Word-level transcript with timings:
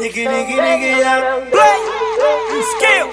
Nigga, 0.00 0.24
nigga, 0.32 0.56
nigga, 0.64 0.90
yeah. 0.98 1.20
Play. 1.52 1.80
Skill. 2.72 3.06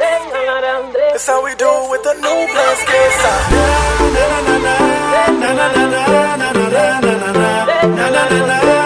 That's 1.12 1.28
how 1.28 1.44
we 1.44 1.54
do 1.56 1.68
with 1.92 2.04
the 2.04 2.14
new 2.14 2.40
plus 2.54 2.80
kids. 2.90 3.24
Na 4.16 4.24
na 4.32 4.40
na 4.48 4.56
na 4.66 4.76
na 5.42 5.50
na 5.52 5.68
na 5.68 5.84
na 5.84 5.88
na 5.88 6.12
na 6.38 6.52
na 6.52 6.72
na 7.02 7.14
na 7.18 8.08
na 8.08 8.24
na 8.30 8.40
na 8.48 8.77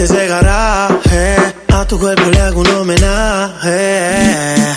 llenarte 0.00 0.04
ese 0.04 0.26
garaje. 0.26 1.36
A 1.72 1.84
tu 1.84 1.98
cuerpo 1.98 2.30
le 2.30 2.40
hago 2.40 2.60
un 2.60 2.68
homenaje. 2.68 4.16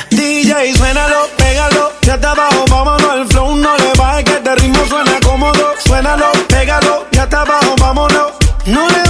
DJ, 0.10 0.76
suénalo, 0.76 1.28
pégalo. 1.38 1.92
Ya 2.02 2.16
está 2.16 2.32
abajo, 2.32 2.66
vámonos. 2.70 3.16
El 3.18 3.28
flow 3.28 3.56
no 3.56 3.78
le 3.78 3.94
baje, 3.98 4.24
que 4.24 4.34
este 4.34 4.56
ritmo 4.56 4.86
suena 4.88 5.20
cómodo. 5.24 5.74
Suénalo, 5.86 6.32
pégalo. 6.48 7.06
Ya 7.12 7.24
está 7.24 7.42
abajo, 7.42 7.76
vámonos. 7.80 8.34
No 8.66 8.88
le 8.90 9.03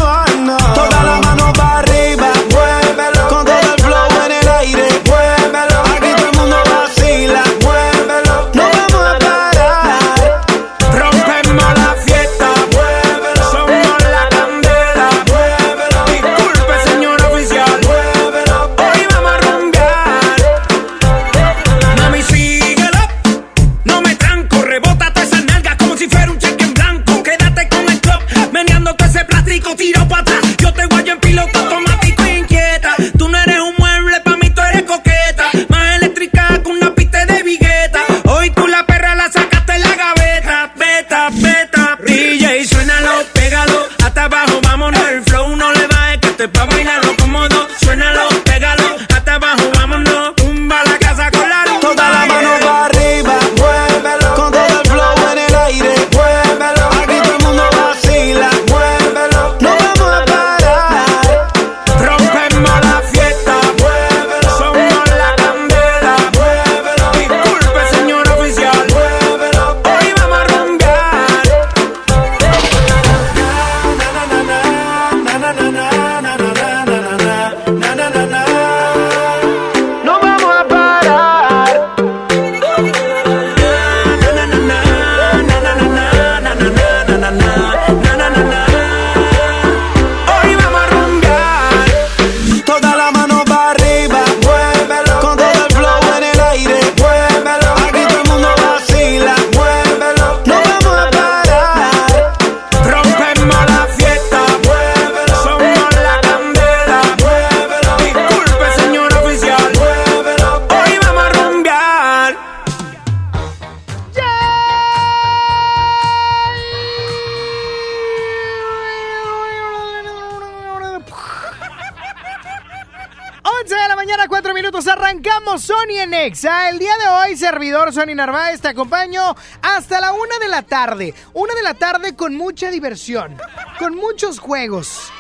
arrancamos 126.04 126.10
Sony 126.10 126.14
en 126.14 126.14
Exa. 126.14 126.70
El 126.70 126.80
día 126.80 126.94
de 126.98 127.08
hoy, 127.08 127.38
servidor 127.38 127.94
Sony 127.94 128.16
Narváez, 128.16 128.62
te 128.62 128.70
acompaño 128.70 129.36
hasta 129.62 130.02
la 130.02 130.14
una 130.14 130.38
de 130.40 130.48
la 130.48 130.62
tarde. 130.62 131.14
Una 131.34 131.54
de 131.56 131.64
la 131.64 131.74
tarde 131.74 132.16
con 132.16 132.36
mucha 132.36 132.72
diversión, 132.72 133.36
con 133.80 133.96
muchos 133.96 134.40
juegos, 134.40 135.12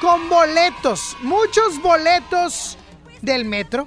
con 0.00 0.28
boletos, 0.28 1.16
muchos 1.22 1.80
boletos 1.80 2.76
del 3.20 3.44
metro. 3.44 3.86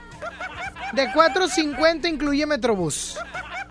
De 0.94 1.07
4.50 1.10 2.07
incluye 2.10 2.46
Metrobús. 2.46 3.18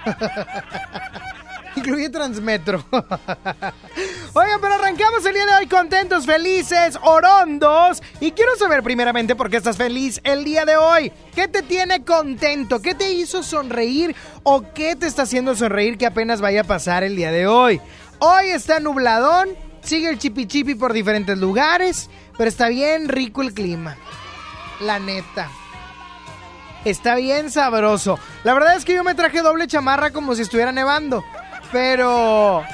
Incluye 1.77 2.11
Transmetro. 2.11 2.85
Oigan, 4.37 4.61
pero 4.61 4.75
arrancamos 4.75 5.25
el 5.27 5.33
día 5.33 5.47
de 5.47 5.55
hoy 5.55 5.69
contentos, 5.69 6.27
felices, 6.27 6.99
orondos. 7.03 8.03
Y 8.19 8.33
quiero 8.33 8.57
saber 8.57 8.83
primeramente 8.83 9.37
por 9.37 9.49
qué 9.49 9.59
estás 9.59 9.77
feliz 9.77 10.21
el 10.25 10.43
día 10.43 10.65
de 10.65 10.77
hoy. 10.77 11.13
¿Qué 11.37 11.47
te 11.47 11.63
tiene 11.63 12.05
contento? 12.05 12.83
¿Qué 12.83 12.97
te 12.97 13.13
hizo 13.13 13.45
sonreír? 13.45 14.17
¿O 14.43 14.73
qué 14.75 14.97
te 14.97 15.07
está 15.07 15.23
haciendo 15.23 15.55
sonreír 15.55 15.97
que 15.97 16.07
apenas 16.07 16.41
vaya 16.41 16.63
a 16.63 16.65
pasar 16.65 17.05
el 17.05 17.15
día 17.15 17.31
de 17.31 17.47
hoy? 17.47 17.81
Hoy 18.19 18.47
está 18.49 18.81
nubladón, 18.81 19.51
sigue 19.83 20.09
el 20.09 20.19
chipi 20.19 20.49
chipi 20.49 20.75
por 20.75 20.93
diferentes 20.93 21.39
lugares, 21.39 22.11
pero 22.37 22.49
está 22.49 22.67
bien 22.67 23.09
rico 23.09 23.41
el 23.41 23.55
clima. 23.55 23.97
La 24.81 24.99
neta. 24.99 25.49
Está 26.85 27.15
bien 27.15 27.53
sabroso. 27.53 28.19
La 28.43 28.53
verdad 28.53 28.75
es 28.75 28.85
que 28.85 28.95
yo 28.95 29.05
me 29.05 29.15
traje 29.15 29.43
doble 29.43 29.69
chamarra 29.69 30.11
como 30.11 30.35
si 30.35 30.43
estuviera 30.43 30.73
nevando. 30.73 31.23
Pero. 31.71 32.65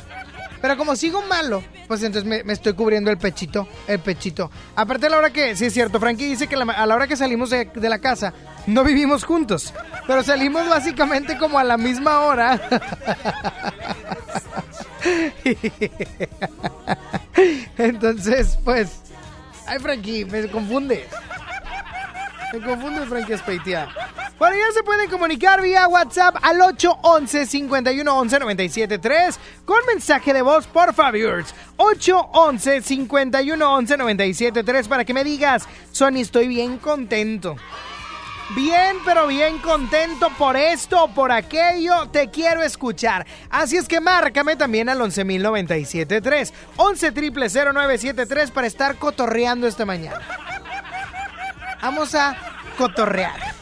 Pero 0.60 0.76
como 0.76 0.94
sigo 0.94 1.22
malo, 1.22 1.62
pues 1.88 2.02
entonces 2.02 2.44
me, 2.44 2.52
estoy 2.52 2.74
cubriendo 2.74 3.10
el 3.10 3.18
pechito, 3.18 3.66
el 3.86 4.00
pechito. 4.00 4.50
Aparte 4.76 5.06
a 5.06 5.10
la 5.10 5.18
hora 5.18 5.30
que, 5.30 5.56
sí 5.56 5.64
es 5.66 5.72
cierto, 5.72 5.98
Frankie 5.98 6.28
dice 6.28 6.48
que 6.48 6.56
a 6.56 6.86
la 6.86 6.94
hora 6.94 7.06
que 7.06 7.16
salimos 7.16 7.50
de, 7.50 7.70
la 7.74 7.98
casa 7.98 8.34
no 8.66 8.84
vivimos 8.84 9.24
juntos, 9.24 9.72
pero 10.06 10.22
salimos 10.22 10.68
básicamente 10.68 11.38
como 11.38 11.58
a 11.58 11.64
la 11.64 11.78
misma 11.78 12.20
hora. 12.20 12.60
entonces, 17.78 18.58
pues, 18.64 19.00
ay 19.66 19.78
Frankie, 19.78 20.26
me 20.26 20.46
confunde. 20.48 21.06
Me 22.52 22.60
confunde 22.60 23.06
Frankie 23.06 23.36
Speitia. 23.36 23.88
Bueno, 24.38 24.56
ya 24.56 24.72
se 24.72 24.82
pueden 24.82 25.08
comunicar 25.10 25.60
vía 25.60 25.86
WhatsApp 25.86 26.36
al 26.42 26.60
811 26.60 27.46
511 27.46 28.38
973 28.40 29.38
con 29.64 29.78
mensaje 29.86 30.32
de 30.32 30.42
voz, 30.42 30.66
por 30.66 30.94
favor. 30.94 31.44
811 31.76 32.80
511 32.80 33.96
973 33.96 34.88
para 34.88 35.04
que 35.04 35.14
me 35.14 35.24
digas, 35.24 35.68
Sony, 35.92 36.20
estoy 36.20 36.48
bien 36.48 36.78
contento. 36.78 37.56
Bien, 38.56 38.96
pero 39.04 39.28
bien 39.28 39.58
contento 39.58 40.28
por 40.36 40.56
esto 40.56 41.08
por 41.14 41.30
aquello. 41.30 42.08
Te 42.08 42.30
quiero 42.30 42.62
escuchar. 42.62 43.24
Así 43.48 43.76
es 43.76 43.86
que 43.86 44.00
márcame 44.00 44.56
también 44.56 44.88
al 44.88 44.98
11.097.3. 44.98 46.52
11 46.76 47.12
0973 47.12 48.50
para 48.50 48.66
estar 48.66 48.96
cotorreando 48.96 49.68
esta 49.68 49.86
mañana. 49.86 50.20
Vamos 51.82 52.14
a 52.14 52.36
cotorrear. 52.76 53.60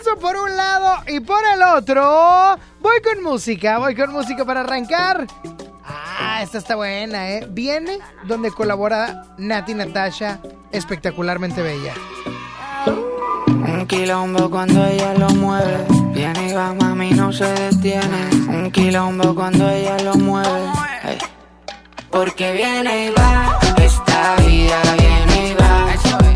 Eso 0.00 0.16
por 0.16 0.36
un 0.36 0.56
lado 0.56 1.02
y 1.06 1.20
por 1.20 1.44
el 1.44 1.62
otro, 1.62 2.58
voy 2.80 3.00
con 3.02 3.22
música, 3.22 3.78
voy 3.78 3.94
con 3.94 4.12
música 4.12 4.44
para 4.44 4.60
arrancar. 4.60 5.26
Ah, 5.84 6.40
esta 6.42 6.58
está 6.58 6.74
buena, 6.76 7.30
¿eh? 7.30 7.46
Viene 7.50 7.98
donde 8.24 8.50
colabora 8.50 9.24
Nati 9.38 9.74
Natasha, 9.74 10.40
espectacularmente 10.72 11.62
bella. 11.62 11.94
Un 13.48 13.86
quilombo 13.86 14.50
cuando 14.50 14.84
ella 14.84 15.14
lo 15.14 15.28
mueve. 15.30 15.84
Viene 16.12 16.48
y 16.48 16.52
va, 16.52 16.72
mami, 16.72 17.10
no 17.10 17.32
se 17.32 17.46
detiene. 17.46 18.30
Un 18.48 18.70
quilombo 18.72 19.34
cuando 19.34 19.68
ella 19.70 19.98
lo 19.98 20.14
mueve. 20.14 20.70
Porque 22.10 22.52
viene 22.52 23.06
y 23.06 23.10
va, 23.10 23.58
esta 23.76 24.36
vida 24.36 24.80
viene 24.98 25.50
y 25.50 25.54
va. 25.54 26.35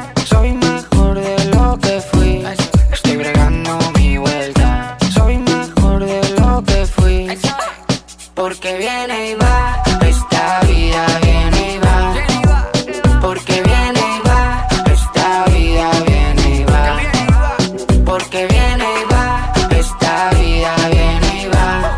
Porque 8.41 8.75
viene 8.75 9.29
y 9.29 9.35
va. 9.35 9.83
Esta 10.01 10.61
vida 10.61 11.05
viene 11.21 11.75
y 11.75 11.77
va. 11.77 12.15
Porque 13.21 13.61
viene 13.61 14.01
y 14.17 14.27
va. 14.27 14.67
Esta 14.91 15.45
vida 15.45 15.91
viene 16.07 16.55
y 16.57 16.63
va. 16.63 16.97
Porque 18.03 18.47
viene 18.47 18.83
y 18.99 19.13
va. 19.13 19.53
Esta 19.69 20.31
vida 20.39 20.75
viene 20.89 21.43
y 21.43 21.47
va. 21.49 21.95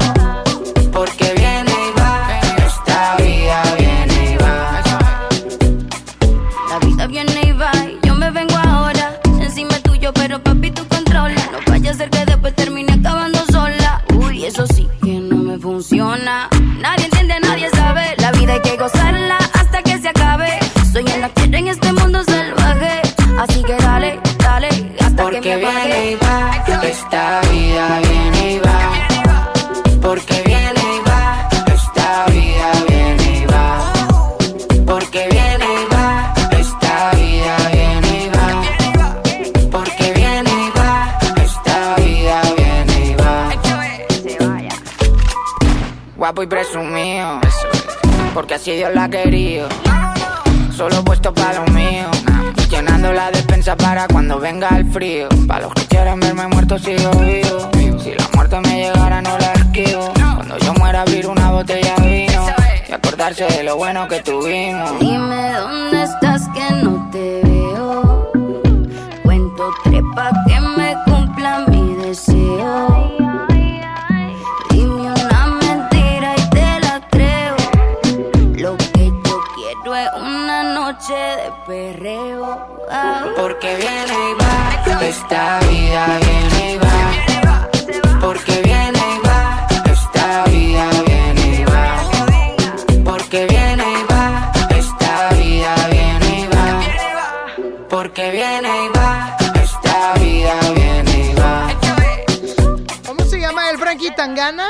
Porque 0.91 1.33
viene 1.33 1.71
y 1.71 1.97
va. 1.97 2.41
Esta 2.67 3.15
vida 3.23 3.63
viene 3.77 4.31
y 4.33 4.35
va. 4.35 4.83
La 6.67 6.79
vida 6.79 7.07
viene 7.07 7.41
y 7.41 7.51
va. 7.53 7.71
Yo 8.03 8.15
me 8.15 8.29
vengo 8.31 8.57
ahora. 8.57 9.17
Encima 9.39 9.79
tuyo, 9.79 10.11
pero 10.11 10.43
papi, 10.43 10.71
tú 10.71 10.85
controla. 10.89 11.41
No 11.53 11.59
vaya 11.67 11.91
a 11.91 11.93
ser 11.93 12.09
que 12.09 12.25
después 12.25 12.53
termine 12.53 12.91
acabando 12.91 13.39
sola. 13.49 14.03
Uy, 14.13 14.43
eso 14.43 14.67
sí 14.67 14.89
que 15.01 15.21
no 15.21 15.37
me 15.37 15.57
funciona. 15.57 16.12
Que 18.63 18.77
gozarla 18.77 19.37
hasta 19.53 19.81
que 19.83 19.97
se 19.99 20.09
acabe. 20.09 20.59
Soy 20.91 21.05
en 21.07 21.21
la 21.21 21.29
tierra 21.29 21.57
en 21.59 21.67
este 21.67 21.93
mundo 21.93 22.23
salvaje. 22.23 23.01
Así 23.39 23.63
que 23.63 23.75
dale, 23.75 24.19
dale, 24.39 24.69
hasta 24.99 25.23
Porque 25.23 25.39
que 25.41 25.49
me 25.49 25.55
viene 25.57 25.71
apague. 25.79 26.11
y 26.11 26.15
va. 26.15 26.83
Esta 26.87 27.41
vida 27.51 27.99
viene 28.09 28.53
y 28.53 28.59
va. 28.59 28.79
Porque 30.01 30.43
viene 30.45 30.81
y 30.95 31.09
va. 31.09 31.49
Esta 31.75 32.25
vida 32.31 32.71
viene 32.87 33.37
y 33.41 33.45
va. 33.45 33.93
Porque 34.85 35.27
viene 35.31 35.65
y 35.81 35.93
va. 35.93 36.33
Esta 36.51 37.11
vida 37.15 37.55
viene 37.73 38.25
y 38.25 38.29
va. 38.29 38.47
Porque 39.71 40.13
viene 40.13 40.51
y 40.51 40.69
va. 40.77 41.17
Esta 41.43 41.95
vida 41.95 42.41
viene 42.57 42.95
y 43.09 43.15
va. 43.15 43.49
Guapo 46.17 46.43
y 46.43 46.47
presumido. 46.47 47.39
Porque 48.33 48.55
así 48.55 48.71
Dios 48.71 48.89
la 48.95 49.03
ha 49.03 49.09
querido. 49.09 49.67
Solo 50.75 51.03
puesto 51.03 51.33
para 51.33 51.63
lo 51.63 51.71
mío. 51.71 52.07
Llenando 52.69 53.13
la 53.13 53.29
despensa 53.29 53.75
para 53.75 54.07
cuando 54.07 54.39
venga 54.39 54.69
el 54.69 54.91
frío. 54.91 55.29
Para 55.47 55.65
los 55.65 55.73
que 55.73 55.85
quieren 55.85 56.19
verme 56.19 56.47
muerto 56.47 56.79
sigo 56.79 57.11
vivo. 57.11 57.69
Si 58.01 58.11
la 58.11 58.27
muerte 58.33 58.59
me 58.61 58.85
llegara 58.85 59.21
no 59.21 59.37
la 59.37 59.53
esquivo. 59.53 60.11
Cuando 60.15 60.57
yo 60.57 60.73
muera 60.73 61.01
abrir 61.01 61.27
una 61.27 61.51
botella 61.51 61.95
de 61.97 62.25
vino. 62.27 62.45
Y 62.89 62.91
acordarse 62.91 63.45
de 63.45 63.63
lo 63.63 63.77
bueno 63.77 64.07
que 64.07 64.19
tuvimos. 64.21 64.99
Dime 64.99 65.53
dónde 65.53 66.03
estás 66.03 66.41
que 66.55 66.73
no 66.83 67.09
te 67.11 67.41
veo. 67.43 68.31
Cuento 69.21 69.69
trepa 69.83 70.31
que 70.47 70.59
me 70.59 70.95
cumpla 71.05 71.65
mi 71.67 71.95
deseo. 72.03 73.02
Esta 85.33 85.59
vida 85.61 86.19
viene 86.19 86.73
y 86.73 86.77
va. 86.77 88.19
Porque 88.21 88.61
viene 88.61 88.99
y 88.99 89.27
va. 89.27 89.67
Esta 89.91 90.43
vida 90.43 90.89
viene 91.07 91.59
y 91.59 91.63
va. 91.65 93.03
Porque 93.03 93.47
viene 93.47 93.83
y 93.83 94.13
va. 94.13 94.51
Esta 94.69 95.29
vida 95.33 95.75
viene 95.89 96.39
y 96.39 96.47
va. 96.55 97.87
Porque 97.89 98.29
viene 98.29 98.85
y 98.85 98.89
va. 98.95 99.37
Esta 99.55 100.13
vida 100.19 100.53
viene 100.75 101.31
y 101.31 101.33
va. 101.33 101.67
¿Cómo 103.07 103.25
se 103.25 103.39
llama 103.39 103.71
el 103.71 103.79
Frankie 103.79 104.11
Tangana? 104.11 104.67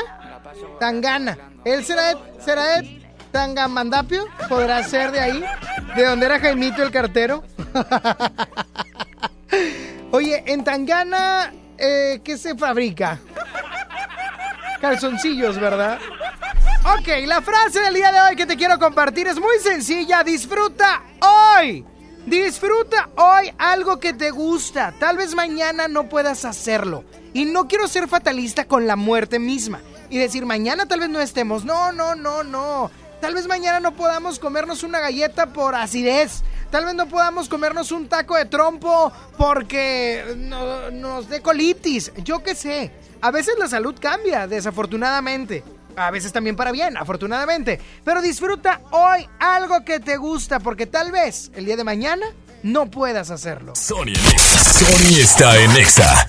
Tangana. 0.80 1.36
¿Él 1.66 1.84
será 1.84 2.14
de, 2.14 2.16
será 2.42 2.64
de 2.64 3.02
Tangamandapio? 3.32 4.24
¿Podrá 4.48 4.82
ser 4.82 5.10
de 5.12 5.20
ahí? 5.20 5.44
¿De 5.94 6.06
donde 6.06 6.24
era 6.24 6.40
Jaimito 6.40 6.82
el 6.82 6.90
cartero? 6.90 7.44
Oye, 10.14 10.44
en 10.46 10.62
Tangana, 10.62 11.52
eh, 11.76 12.20
¿qué 12.22 12.38
se 12.38 12.54
fabrica? 12.54 13.18
Calzoncillos, 14.80 15.58
¿verdad? 15.58 15.98
Ok, 16.96 17.26
la 17.26 17.42
frase 17.42 17.80
del 17.80 17.94
día 17.94 18.12
de 18.12 18.20
hoy 18.20 18.36
que 18.36 18.46
te 18.46 18.56
quiero 18.56 18.78
compartir 18.78 19.26
es 19.26 19.40
muy 19.40 19.58
sencilla. 19.60 20.22
Disfruta 20.22 21.02
hoy. 21.20 21.84
Disfruta 22.26 23.08
hoy 23.16 23.52
algo 23.58 23.98
que 23.98 24.12
te 24.12 24.30
gusta. 24.30 24.94
Tal 25.00 25.16
vez 25.16 25.34
mañana 25.34 25.88
no 25.88 26.08
puedas 26.08 26.44
hacerlo. 26.44 27.02
Y 27.32 27.46
no 27.46 27.66
quiero 27.66 27.88
ser 27.88 28.06
fatalista 28.06 28.66
con 28.66 28.86
la 28.86 28.94
muerte 28.94 29.40
misma. 29.40 29.80
Y 30.10 30.18
decir, 30.18 30.46
mañana 30.46 30.86
tal 30.86 31.00
vez 31.00 31.08
no 31.08 31.18
estemos. 31.18 31.64
No, 31.64 31.90
no, 31.90 32.14
no, 32.14 32.44
no. 32.44 32.88
Tal 33.20 33.34
vez 33.34 33.48
mañana 33.48 33.80
no 33.80 33.96
podamos 33.96 34.38
comernos 34.38 34.84
una 34.84 35.00
galleta 35.00 35.46
por 35.46 35.74
acidez. 35.74 36.44
Tal 36.74 36.86
vez 36.86 36.94
no 36.96 37.06
podamos 37.06 37.48
comernos 37.48 37.92
un 37.92 38.08
taco 38.08 38.34
de 38.34 38.46
trompo 38.46 39.12
porque 39.38 40.34
no- 40.36 40.90
nos 40.90 41.28
dé 41.28 41.40
colitis. 41.40 42.10
Yo 42.24 42.42
qué 42.42 42.56
sé. 42.56 42.90
A 43.20 43.30
veces 43.30 43.54
la 43.60 43.68
salud 43.68 43.94
cambia, 44.00 44.48
desafortunadamente. 44.48 45.62
A 45.94 46.10
veces 46.10 46.32
también 46.32 46.56
para 46.56 46.72
bien, 46.72 46.96
afortunadamente. 46.96 47.78
Pero 48.04 48.20
disfruta 48.20 48.80
hoy 48.90 49.24
algo 49.38 49.84
que 49.84 50.00
te 50.00 50.16
gusta 50.16 50.58
porque 50.58 50.86
tal 50.86 51.12
vez 51.12 51.52
el 51.54 51.64
día 51.64 51.76
de 51.76 51.84
mañana 51.84 52.26
no 52.64 52.90
puedas 52.90 53.30
hacerlo. 53.30 53.76
Sony. 53.76 54.16
Sony 54.16 55.20
está 55.20 55.56
en 55.60 55.70
Exa. 55.76 56.28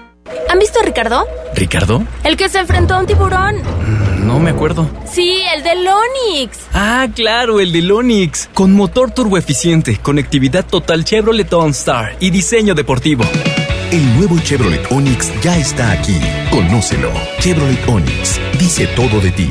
¿Han 0.49 0.59
visto 0.59 0.79
a 0.79 0.83
Ricardo? 0.83 1.25
¿Ricardo? 1.55 2.03
El 2.23 2.37
que 2.37 2.49
se 2.49 2.59
enfrentó 2.59 2.95
a 2.95 2.99
un 2.99 3.07
tiburón. 3.07 3.61
No 4.25 4.39
me 4.39 4.51
acuerdo. 4.51 4.89
Sí, 5.11 5.41
el 5.55 5.63
del 5.63 5.85
Onix. 5.87 6.57
Ah, 6.73 7.07
claro, 7.13 7.59
el 7.59 7.71
del 7.71 7.91
Onix. 7.91 8.49
Con 8.53 8.73
motor 8.73 9.11
turboeficiente, 9.11 9.97
conectividad 9.97 10.65
total 10.65 11.03
Chevrolet 11.03 11.51
OnStar 11.51 12.15
y 12.19 12.29
diseño 12.29 12.75
deportivo. 12.75 13.23
El 13.91 14.17
nuevo 14.17 14.39
Chevrolet 14.39 14.89
Onix 14.91 15.31
ya 15.41 15.57
está 15.57 15.91
aquí. 15.91 16.17
Conócelo. 16.49 17.11
Chevrolet 17.39 17.87
Onix 17.89 18.39
dice 18.59 18.87
todo 18.95 19.19
de 19.19 19.31
ti. 19.31 19.49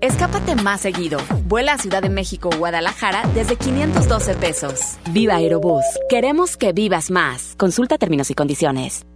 Escápate 0.00 0.54
más 0.54 0.80
seguido. 0.80 1.18
Vuela 1.46 1.72
a 1.72 1.78
Ciudad 1.78 2.00
de 2.00 2.08
México 2.08 2.50
o 2.54 2.56
Guadalajara 2.56 3.22
desde 3.34 3.56
512 3.56 4.34
pesos. 4.34 4.80
Viva 5.10 5.34
Aerobús. 5.34 5.82
Queremos 6.08 6.56
que 6.56 6.72
vivas 6.72 7.10
más. 7.10 7.54
Consulta 7.56 7.98
términos 7.98 8.30
y 8.30 8.34
condiciones. 8.34 9.04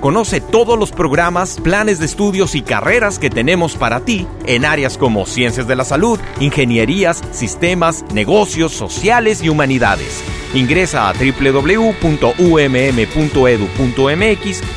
Conoce 0.00 0.40
todos 0.40 0.78
los 0.78 0.92
programas, 0.92 1.58
planes 1.62 1.98
de 1.98 2.06
estudios 2.06 2.54
y 2.54 2.62
carreras 2.62 3.18
que 3.18 3.28
tenemos 3.28 3.76
para 3.76 4.00
ti 4.00 4.26
en 4.46 4.64
áreas 4.64 4.96
como 4.96 5.26
ciencias 5.26 5.68
de 5.68 5.76
la 5.76 5.84
salud, 5.84 6.18
ingenierías, 6.40 7.22
sistemas, 7.32 8.04
negocios, 8.14 8.72
sociales 8.72 9.42
y 9.42 9.50
humanidades. 9.50 10.24
Ingresa 10.54 11.10
a 11.10 11.12
www.umm.edu.mx 11.12 11.92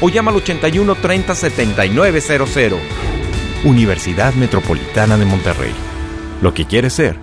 o 0.02 0.10
llama 0.10 0.32
al 0.32 0.38
81 0.38 0.96
30 0.96 1.36
7900. 1.36 2.80
Universidad 3.64 4.34
Metropolitana 4.34 5.18
de 5.18 5.24
Monterrey. 5.26 5.74
Lo 6.42 6.54
que 6.54 6.66
quieres 6.66 6.92
ser, 6.94 7.18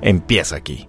empieza 0.00 0.56
aquí. 0.56 0.88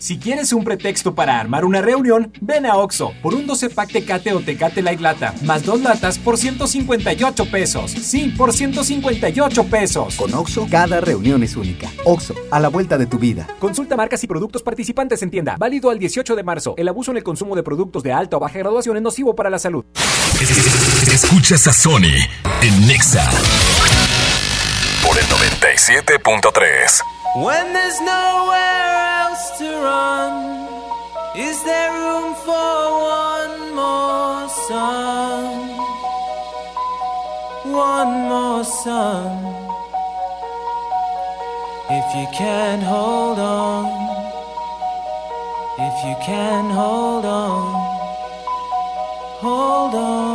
Si 0.00 0.18
quieres 0.18 0.54
un 0.54 0.64
pretexto 0.64 1.14
para 1.14 1.38
armar 1.38 1.66
una 1.66 1.82
reunión, 1.82 2.32
ven 2.40 2.64
a 2.64 2.76
Oxo 2.76 3.12
por 3.22 3.34
un 3.34 3.46
12 3.46 3.68
pack 3.68 3.92
Tecate 3.92 4.32
o 4.32 4.40
Tecate 4.40 4.80
Light 4.80 4.98
Lata, 4.98 5.34
más 5.42 5.62
dos 5.62 5.82
latas 5.82 6.18
por 6.18 6.38
158 6.38 7.50
pesos. 7.50 7.90
Sí, 7.90 8.32
por 8.34 8.54
158 8.54 9.64
pesos. 9.64 10.16
Con 10.16 10.32
Oxo, 10.32 10.66
cada 10.70 11.02
reunión 11.02 11.42
es 11.42 11.54
única. 11.54 11.90
Oxo, 12.06 12.34
a 12.50 12.58
la 12.60 12.68
vuelta 12.68 12.96
de 12.96 13.04
tu 13.04 13.18
vida. 13.18 13.46
Consulta 13.58 13.94
marcas 13.94 14.24
y 14.24 14.26
productos 14.26 14.62
participantes 14.62 15.22
en 15.22 15.30
tienda. 15.30 15.56
Válido 15.58 15.90
al 15.90 15.98
18 15.98 16.34
de 16.34 16.44
marzo. 16.44 16.74
El 16.78 16.88
abuso 16.88 17.10
en 17.10 17.18
el 17.18 17.22
consumo 17.22 17.54
de 17.54 17.62
productos 17.62 18.02
de 18.02 18.14
alta 18.14 18.38
o 18.38 18.40
baja 18.40 18.58
graduación 18.58 18.96
es 18.96 19.02
nocivo 19.02 19.36
para 19.36 19.50
la 19.50 19.58
salud. 19.58 19.84
Escuchas 21.12 21.66
a 21.66 21.74
Sony 21.74 22.24
en 22.62 22.86
Nexa 22.86 23.30
por 25.06 25.18
el 25.18 25.26
97.3. 25.26 27.02
to 29.60 29.66
run, 29.66 30.32
is 31.36 31.62
there 31.64 31.92
room 31.92 32.34
for 32.46 32.80
one 33.26 33.74
more 33.80 34.48
sun? 34.68 35.44
One 37.70 38.12
more 38.32 38.64
sun. 38.64 39.30
If 41.98 42.06
you 42.16 42.26
can 42.32 42.80
hold 42.80 43.38
on, 43.38 43.84
if 45.88 45.96
you 46.06 46.16
can 46.24 46.70
hold 46.70 47.26
on, 47.26 47.62
hold 49.44 49.94
on. 49.94 50.29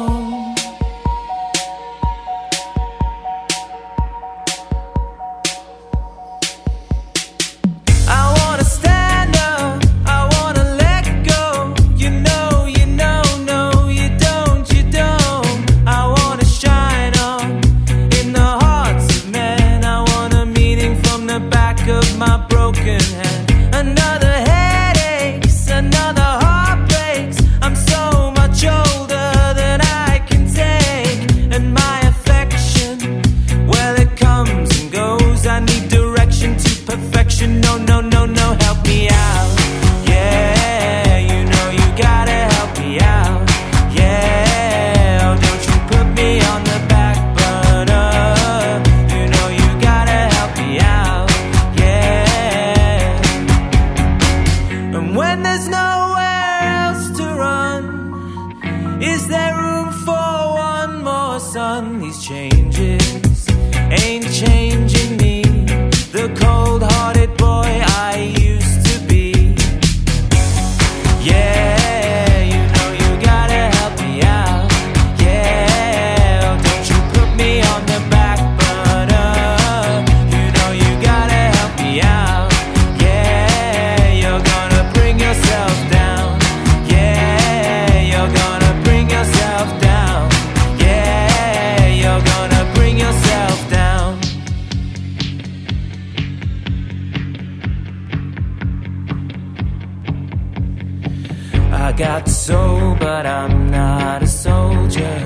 Soul, 102.46 102.96
but 103.00 103.26
I'm 103.26 103.72
not 103.72 104.22
a 104.22 104.28
soldier. 104.28 105.18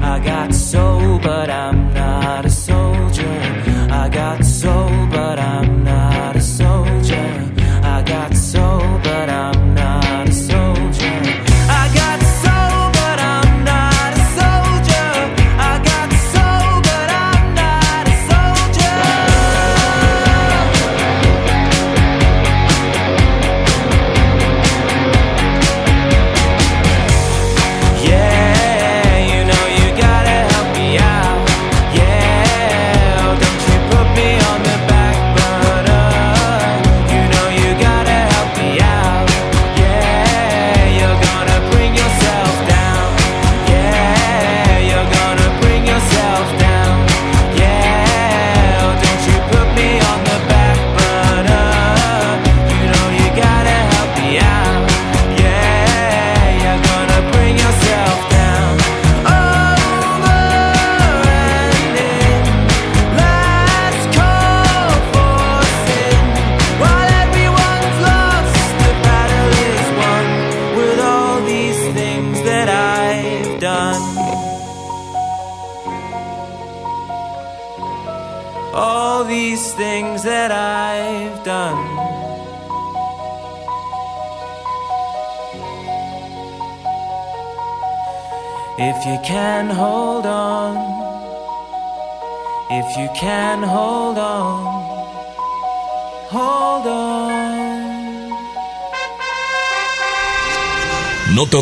I 0.00 0.20
got 0.20 0.54
soul, 0.54 1.18
but 1.18 1.50
I'm 1.50 1.92
not 1.92 2.46
a 2.46 2.50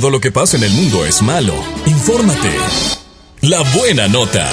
todo 0.06 0.12
lo 0.12 0.20
que 0.20 0.30
pasa 0.30 0.56
en 0.56 0.62
el 0.62 0.70
mundo 0.70 1.04
es 1.04 1.20
malo. 1.20 1.52
Infórmate. 1.84 2.54
La 3.40 3.60
buena 3.76 4.06
nota. 4.06 4.48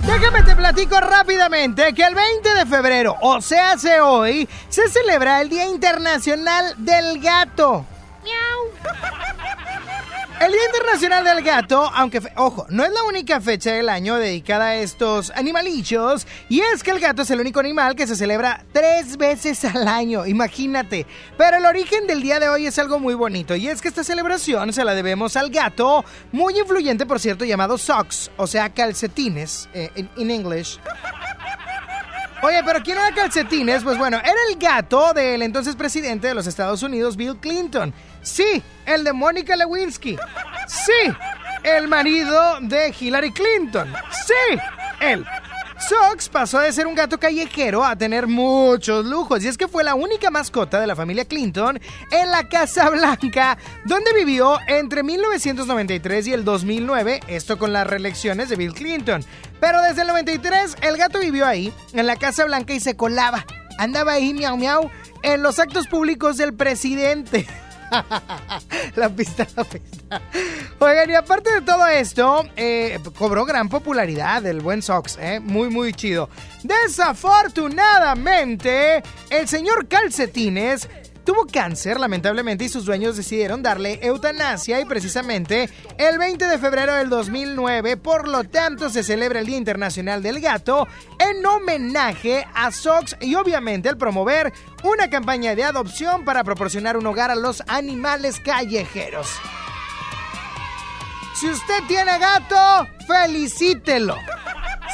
Déjame 0.00 0.42
te 0.42 0.56
platico 0.56 0.98
rápidamente 0.98 1.94
que 1.94 2.02
el 2.02 2.16
20 2.16 2.54
de 2.54 2.66
febrero, 2.66 3.16
o 3.22 3.40
sea, 3.40 3.70
hace 3.70 4.00
hoy, 4.00 4.48
se 4.68 4.88
celebra 4.88 5.40
el 5.40 5.50
Día 5.50 5.68
Internacional 5.68 6.74
del 6.78 7.20
Gato. 7.20 7.86
Internacional 10.90 11.36
del 11.36 11.44
Gato, 11.44 11.88
aunque, 11.94 12.20
ojo, 12.34 12.66
no 12.68 12.84
es 12.84 12.90
la 12.90 13.04
única 13.04 13.40
fecha 13.40 13.70
del 13.70 13.88
año 13.88 14.16
dedicada 14.16 14.70
a 14.70 14.76
estos 14.76 15.30
animalillos, 15.36 16.26
y 16.48 16.62
es 16.62 16.82
que 16.82 16.90
el 16.90 16.98
gato 16.98 17.22
es 17.22 17.30
el 17.30 17.38
único 17.38 17.60
animal 17.60 17.94
que 17.94 18.08
se 18.08 18.16
celebra 18.16 18.64
tres 18.72 19.16
veces 19.16 19.64
al 19.64 19.86
año, 19.86 20.26
imagínate. 20.26 21.06
Pero 21.38 21.58
el 21.58 21.66
origen 21.66 22.08
del 22.08 22.22
día 22.22 22.40
de 22.40 22.48
hoy 22.48 22.66
es 22.66 22.76
algo 22.80 22.98
muy 22.98 23.14
bonito, 23.14 23.54
y 23.54 23.68
es 23.68 23.80
que 23.80 23.86
esta 23.86 24.02
celebración 24.02 24.72
se 24.72 24.82
la 24.82 24.96
debemos 24.96 25.36
al 25.36 25.50
gato, 25.50 26.04
muy 26.32 26.58
influyente, 26.58 27.06
por 27.06 27.20
cierto, 27.20 27.44
llamado 27.44 27.78
socks, 27.78 28.32
o 28.36 28.48
sea, 28.48 28.70
calcetines, 28.70 29.68
eh, 29.72 29.92
en 29.94 30.10
in 30.16 30.30
English. 30.32 30.80
Oye, 32.42 32.62
pero 32.64 32.82
¿quién 32.82 32.96
era 32.96 33.14
Calcetines? 33.14 33.84
Pues 33.84 33.98
bueno, 33.98 34.16
era 34.16 34.34
el 34.48 34.58
gato 34.58 35.12
del 35.12 35.42
entonces 35.42 35.76
presidente 35.76 36.26
de 36.26 36.34
los 36.34 36.46
Estados 36.46 36.82
Unidos, 36.82 37.16
Bill 37.16 37.36
Clinton. 37.36 37.92
Sí, 38.22 38.62
el 38.86 39.04
de 39.04 39.12
Mónica 39.12 39.54
Lewinsky. 39.56 40.16
Sí, 40.70 41.12
el 41.64 41.88
marido 41.88 42.60
de 42.60 42.94
Hillary 42.98 43.32
Clinton. 43.32 43.92
Sí, 44.24 44.58
él. 45.00 45.26
Sox 45.88 46.28
pasó 46.28 46.60
de 46.60 46.72
ser 46.72 46.86
un 46.86 46.94
gato 46.94 47.18
callejero 47.18 47.84
a 47.84 47.96
tener 47.96 48.28
muchos 48.28 49.04
lujos 49.04 49.42
y 49.42 49.48
es 49.48 49.56
que 49.56 49.66
fue 49.66 49.82
la 49.82 49.96
única 49.96 50.30
mascota 50.30 50.78
de 50.78 50.86
la 50.86 50.94
familia 50.94 51.24
Clinton 51.24 51.80
en 52.12 52.30
la 52.30 52.48
Casa 52.48 52.88
Blanca, 52.90 53.58
donde 53.84 54.12
vivió 54.12 54.58
entre 54.68 55.02
1993 55.02 56.28
y 56.28 56.32
el 56.34 56.44
2009, 56.44 57.20
esto 57.26 57.58
con 57.58 57.72
las 57.72 57.86
reelecciones 57.86 58.48
de 58.48 58.56
Bill 58.56 58.74
Clinton. 58.74 59.24
Pero 59.58 59.82
desde 59.82 60.02
el 60.02 60.08
93 60.08 60.76
el 60.82 60.96
gato 60.96 61.18
vivió 61.18 61.46
ahí, 61.46 61.72
en 61.94 62.06
la 62.06 62.14
Casa 62.14 62.44
Blanca 62.44 62.74
y 62.74 62.80
se 62.80 62.94
colaba. 62.94 63.44
Andaba 63.78 64.12
ahí 64.12 64.34
miau 64.34 64.56
miau 64.56 64.90
en 65.22 65.42
los 65.42 65.58
actos 65.58 65.88
públicos 65.88 66.36
del 66.36 66.54
presidente. 66.54 67.48
la 68.96 69.08
pista, 69.08 69.46
la 69.56 69.64
pista. 69.64 70.20
Oigan, 70.78 71.10
y 71.10 71.14
aparte 71.14 71.50
de 71.52 71.62
todo 71.62 71.86
esto, 71.86 72.44
eh, 72.56 73.00
cobró 73.18 73.44
gran 73.44 73.68
popularidad 73.68 74.46
el 74.46 74.60
buen 74.60 74.82
Sox, 74.82 75.18
¿eh? 75.20 75.40
Muy, 75.40 75.70
muy 75.70 75.92
chido. 75.92 76.28
Desafortunadamente, 76.62 79.02
el 79.30 79.48
señor 79.48 79.88
Calcetines 79.88 80.88
tuvo 81.30 81.46
cáncer, 81.46 82.00
lamentablemente, 82.00 82.64
y 82.64 82.68
sus 82.68 82.84
dueños 82.84 83.16
decidieron 83.16 83.62
darle 83.62 84.00
eutanasia 84.02 84.80
y 84.80 84.84
precisamente 84.84 85.70
el 85.96 86.18
20 86.18 86.44
de 86.44 86.58
febrero 86.58 86.92
del 86.94 87.08
2009, 87.08 87.96
por 87.98 88.26
lo 88.26 88.42
tanto, 88.42 88.90
se 88.90 89.04
celebra 89.04 89.38
el 89.38 89.46
Día 89.46 89.56
Internacional 89.56 90.24
del 90.24 90.40
Gato 90.40 90.88
en 91.20 91.46
homenaje 91.46 92.44
a 92.52 92.72
Sox 92.72 93.16
y 93.20 93.36
obviamente 93.36 93.88
al 93.88 93.96
promover 93.96 94.52
una 94.82 95.08
campaña 95.08 95.54
de 95.54 95.62
adopción 95.62 96.24
para 96.24 96.42
proporcionar 96.42 96.96
un 96.96 97.06
hogar 97.06 97.30
a 97.30 97.36
los 97.36 97.62
animales 97.68 98.40
callejeros. 98.40 99.28
Si 101.36 101.46
usted 101.46 101.84
tiene 101.86 102.18
gato, 102.18 102.88
felicítelo. 103.06 104.16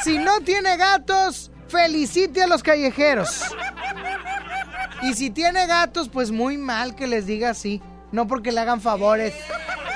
Si 0.05 0.19
no 0.19 0.43
tiene 0.43 0.77
gatos, 0.77 1.51
felicite 1.71 2.43
a 2.43 2.47
los 2.47 2.63
callejeros. 2.63 3.41
Y 5.07 5.15
si 5.15 5.31
tiene 5.31 5.69
gatos, 5.69 6.09
pues 6.09 6.33
muy 6.33 6.59
mal 6.59 6.97
que 6.97 7.07
les 7.07 7.27
diga 7.27 7.51
así. 7.51 7.81
No 8.11 8.27
porque 8.27 8.51
le 8.51 8.59
hagan 8.61 8.81
favores, 8.81 9.35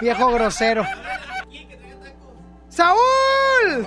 viejo 0.01 0.31
grosero. 0.31 0.85
¡Saúl! 2.68 3.87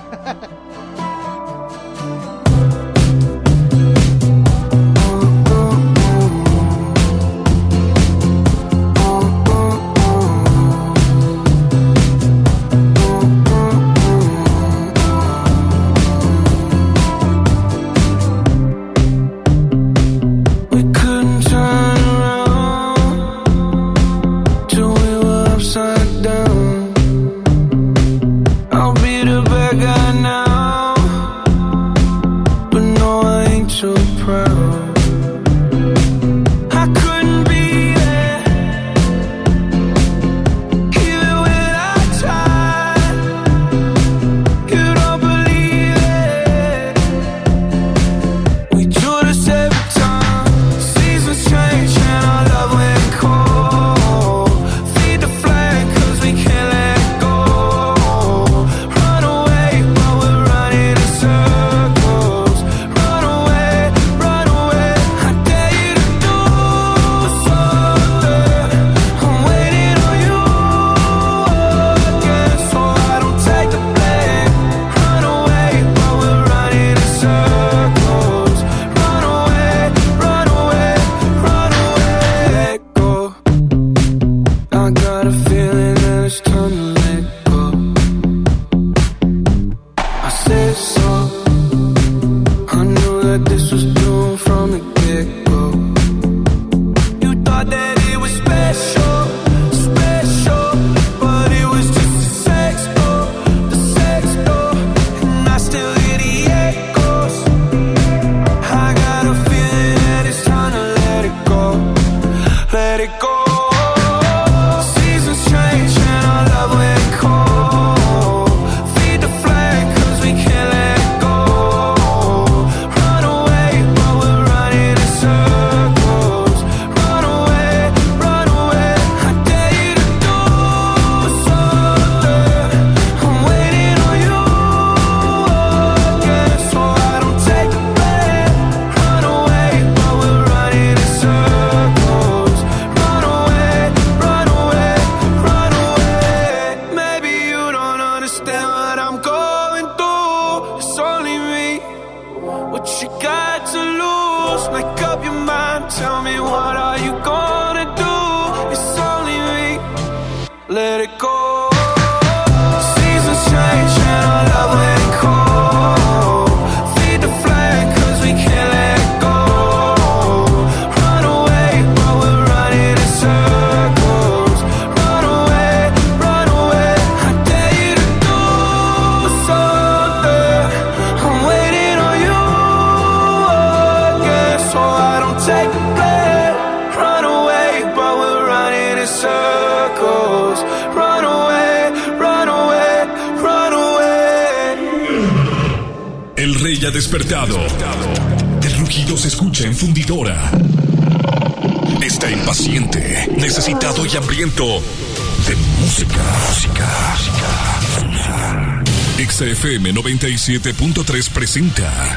97.3 210.46 211.30
presenta. 211.30 212.16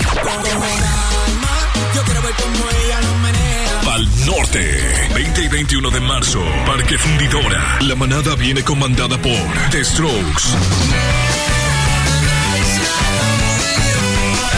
Pal 3.84 4.08
Norte. 4.26 5.08
20 5.14 5.44
y 5.44 5.48
21 5.48 5.90
de 5.90 6.00
marzo, 6.00 6.44
Parque 6.66 6.98
Fundidora. 6.98 7.78
La 7.82 7.94
manada 7.94 8.34
viene 8.34 8.64
comandada 8.64 9.16
por 9.16 9.70
The 9.70 9.84
Strokes. 9.84 10.42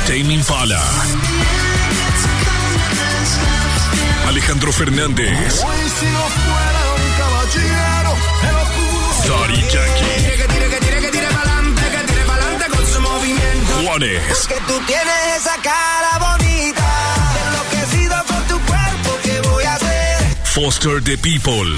Tame 0.06 0.32
Impala. 0.32 0.82
Alejandro 4.28 4.72
Fernández. 4.72 5.62
Hoy 5.62 5.76
si 6.00 6.06
Juanes. 13.88 14.46
Que 14.46 14.54
tú 14.66 14.78
tienes 14.86 15.36
esa 15.36 15.56
cara 15.62 16.18
bonita. 16.18 16.84
Enloquecido 17.46 18.16
con 18.26 18.42
tu 18.46 18.66
cuerpo, 18.66 19.18
¿qué 19.22 19.40
voy 19.48 19.64
a 19.64 19.74
hacer? 19.74 20.36
Foster 20.44 21.02
the 21.02 21.16
People. 21.16 21.74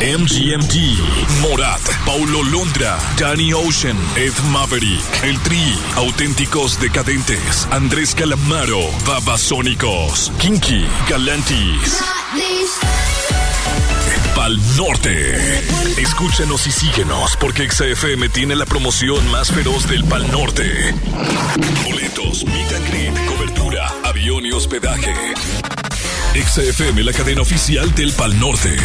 MGMT, 0.00 0.74
Morat, 1.40 1.80
Paulo 2.04 2.42
Londra, 2.42 2.98
Danny 3.16 3.54
Ocean, 3.54 3.96
Ed 4.16 4.34
Maverick, 4.50 5.22
El 5.22 5.38
Tri, 5.40 5.78
Auténticos 5.96 6.78
Decadentes, 6.78 7.66
Andrés 7.70 8.14
Calamaro, 8.14 8.90
Babasónicos, 9.06 10.30
Kinky, 10.38 10.86
Galantis. 11.08 12.02
Pal 14.34 14.58
Norte. 14.76 15.62
Escúchanos 15.98 16.66
y 16.66 16.70
síguenos 16.72 17.36
porque 17.36 17.70
XFM 17.70 18.28
tiene 18.28 18.56
la 18.56 18.66
promoción 18.66 19.26
más 19.30 19.50
feroz 19.50 19.88
del 19.88 20.04
Pal 20.04 20.30
Norte. 20.30 20.94
Boletos, 21.84 22.44
meet 22.44 23.26
cobertura, 23.26 23.86
avión 24.04 24.44
y 24.44 24.52
hospedaje. 24.52 25.14
XFM, 26.34 27.04
la 27.04 27.12
cadena 27.12 27.42
oficial 27.42 27.94
del 27.94 28.12
Pal 28.12 28.38
Norte. 28.38 28.76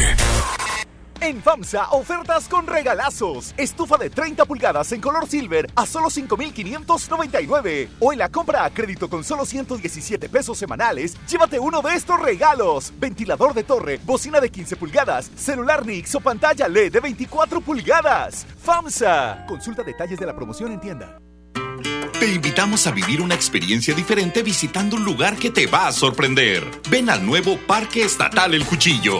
En 1.30 1.44
FAMSA, 1.44 1.92
ofertas 1.92 2.50
con 2.50 2.66
regalazos. 2.66 3.54
Estufa 3.56 3.98
de 3.98 4.10
30 4.10 4.46
pulgadas 4.46 4.92
en 4.94 5.00
color 5.00 5.28
silver 5.28 5.70
a 5.76 5.86
solo 5.86 6.10
5,599. 6.10 7.90
O 8.00 8.12
en 8.12 8.18
la 8.18 8.30
compra 8.30 8.66
a 8.66 8.72
crédito 8.72 9.08
con 9.12 9.24
solo 9.24 9.46
117 9.46 10.28
pesos 10.28 10.58
semanales, 10.58 11.16
llévate 11.28 11.60
uno 11.60 11.84
de 11.84 11.94
estos 11.94 12.20
regalos. 12.20 12.92
Ventilador 12.98 13.54
de 13.54 13.64
torre, 13.64 14.00
bocina 14.04 14.40
de 14.40 14.50
15 14.50 14.76
pulgadas, 14.78 15.30
celular 15.36 15.86
Nix 15.86 16.16
o 16.16 16.20
pantalla 16.20 16.68
LED 16.68 16.94
de 16.94 17.00
24 17.00 17.62
pulgadas. 17.62 18.48
FAMSA. 18.64 19.46
Consulta 19.48 19.84
detalles 19.84 20.18
de 20.18 20.26
la 20.26 20.36
promoción 20.36 20.72
en 20.72 20.80
tienda. 20.80 21.20
Te 22.20 22.34
invitamos 22.34 22.88
a 22.88 22.92
vivir 22.92 23.22
una 23.22 23.36
experiencia 23.36 23.94
diferente 23.94 24.42
visitando 24.42 24.96
un 24.96 25.06
lugar 25.06 25.38
que 25.38 25.52
te 25.52 25.68
va 25.68 25.86
a 25.86 25.92
sorprender. 25.92 26.64
Ven 26.90 27.08
al 27.08 27.24
nuevo 27.24 27.56
Parque 27.68 28.02
Estatal 28.02 28.56
El 28.56 28.66
Cuchillo. 28.66 29.20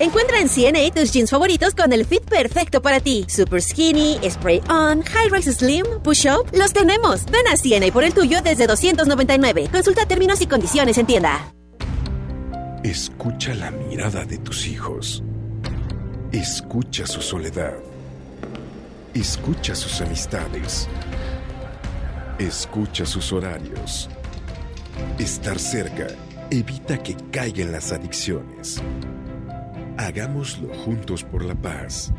Encuentra 0.00 0.40
en 0.40 0.48
CNA 0.48 0.94
tus 0.94 1.12
jeans 1.12 1.30
favoritos 1.30 1.74
con 1.74 1.92
el 1.92 2.04
fit 2.04 2.22
perfecto 2.22 2.80
para 2.80 3.00
ti. 3.00 3.26
Super 3.28 3.60
skinny, 3.60 4.18
spray 4.30 4.60
on, 4.70 5.02
high 5.02 5.28
rise 5.28 5.52
slim, 5.52 5.84
push 6.04 6.26
up, 6.26 6.48
los 6.52 6.72
tenemos. 6.72 7.24
Ven 7.26 7.46
a 7.48 7.56
CNA 7.56 7.92
por 7.92 8.04
el 8.04 8.14
tuyo 8.14 8.40
desde 8.40 8.68
299. 8.68 9.68
Consulta 9.72 10.06
términos 10.06 10.40
y 10.40 10.46
condiciones 10.46 10.98
en 10.98 11.06
tienda. 11.06 11.52
Escucha 12.84 13.54
la 13.54 13.72
mirada 13.72 14.24
de 14.24 14.38
tus 14.38 14.68
hijos. 14.68 15.24
Escucha 16.30 17.04
su 17.04 17.20
soledad. 17.20 17.74
Escucha 19.14 19.74
sus 19.74 20.00
amistades. 20.00 20.88
Escucha 22.38 23.04
sus 23.04 23.32
horarios. 23.32 24.08
Estar 25.18 25.58
cerca 25.58 26.06
evita 26.50 27.02
que 27.02 27.16
caigan 27.32 27.72
las 27.72 27.90
adicciones. 27.90 28.80
Hagámoslo 29.98 30.72
juntos 30.74 31.24
por 31.24 31.44
la 31.44 31.56
paz. 31.56 32.12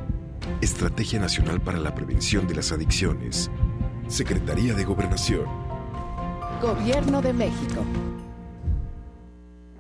Estrategia 0.60 1.18
Nacional 1.18 1.62
para 1.62 1.80
la 1.80 1.96
Prevención 1.96 2.46
de 2.46 2.56
las 2.56 2.74
Adicciones. 2.74 3.50
Secretaría 4.10 4.74
de 4.74 4.84
Gobernación. 4.84 5.46
Gobierno 6.62 7.22
de 7.22 7.32
México. 7.32 7.86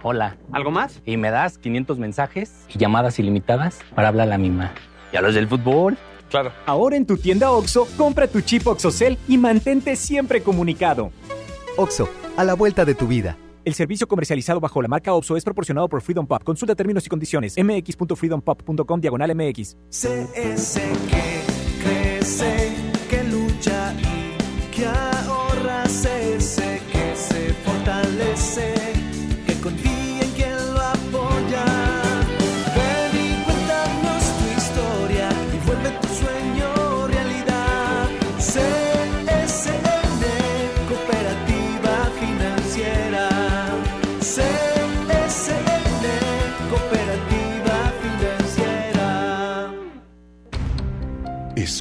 Hola. 0.01 0.37
¿Algo 0.53 0.71
más? 0.71 1.01
Y 1.05 1.17
me 1.17 1.29
das 1.29 1.57
500 1.57 1.99
mensajes 1.99 2.65
y 2.73 2.79
llamadas 2.79 3.19
ilimitadas 3.19 3.79
para 3.93 4.07
hablar 4.07 4.27
a 4.27 4.29
la 4.29 4.37
misma. 4.37 4.71
¿Y 5.11 5.17
a 5.17 5.21
los 5.21 5.35
del 5.35 5.49
fútbol? 5.49 5.97
Claro. 6.29 6.53
Ahora 6.67 6.95
en 6.95 7.05
tu 7.05 7.17
tienda 7.17 7.51
OXO, 7.51 7.85
compra 7.97 8.27
tu 8.27 8.39
chip 8.39 8.65
OXOCEL 8.65 9.17
y 9.27 9.37
mantente 9.37 9.97
siempre 9.97 10.41
comunicado. 10.41 11.11
Oxo, 11.75 12.07
a 12.37 12.45
la 12.45 12.53
vuelta 12.53 12.85
de 12.85 12.95
tu 12.95 13.07
vida. 13.07 13.35
El 13.65 13.73
servicio 13.73 14.07
comercializado 14.07 14.59
bajo 14.59 14.81
la 14.81 14.87
marca 14.87 15.13
OPSO 15.13 15.37
es 15.37 15.43
proporcionado 15.43 15.89
por 15.89 16.01
Freedom 16.01 16.25
Pop. 16.25 16.43
Consulta 16.43 16.75
términos 16.75 17.05
y 17.05 17.09
condiciones. 17.09 17.55
mx.freedompop.com 17.57 19.01
diagonal 19.01 19.35
mx. 19.35 19.77
CS 19.89 20.79
que 21.09 21.43
crece, 21.83 22.68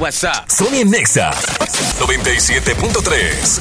WhatsApp. 0.00 0.48
Sony 0.48 0.84
Nexa 0.86 1.30
97.3. 1.98 3.60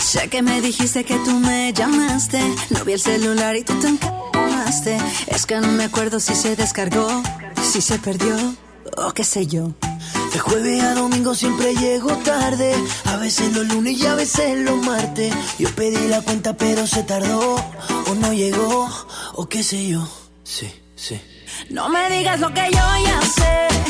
Sé 0.00 0.28
que 0.28 0.40
me 0.40 0.62
dijiste 0.62 1.04
que 1.04 1.16
tú 1.16 1.38
me 1.38 1.74
llamaste. 1.74 2.40
No 2.70 2.82
vi 2.86 2.94
el 2.94 3.00
celular 3.00 3.54
y 3.56 3.64
tú 3.64 3.78
te 3.78 3.88
encamaste. 3.88 4.96
Es 5.26 5.44
que 5.44 5.60
no 5.60 5.68
me 5.68 5.84
acuerdo 5.84 6.18
si 6.18 6.34
se 6.34 6.56
descargó, 6.56 7.22
si 7.62 7.82
se 7.82 7.98
perdió 7.98 8.34
o 8.96 9.12
qué 9.12 9.22
sé 9.22 9.46
yo. 9.46 9.74
De 10.32 10.38
jueves 10.38 10.82
a 10.82 10.94
domingo 10.94 11.34
siempre 11.34 11.74
llego 11.74 12.16
tarde. 12.18 12.74
A 13.04 13.16
veces 13.18 13.54
los 13.54 13.66
lunes 13.68 13.98
y 13.98 14.06
a 14.06 14.14
veces 14.14 14.56
los 14.60 14.82
martes. 14.82 15.34
Yo 15.58 15.68
pedí 15.74 16.08
la 16.08 16.22
cuenta 16.22 16.56
pero 16.56 16.86
se 16.86 17.02
tardó. 17.02 17.56
O 18.08 18.14
no 18.14 18.32
llegó, 18.32 18.88
o 19.34 19.46
qué 19.46 19.62
sé 19.62 19.88
yo. 19.88 20.08
Sí, 20.42 20.72
sí. 20.96 21.20
No 21.68 21.90
me 21.90 22.08
digas 22.08 22.40
lo 22.40 22.48
que 22.54 22.64
yo 22.72 22.80
ya 23.04 23.20
sé. 23.20 23.89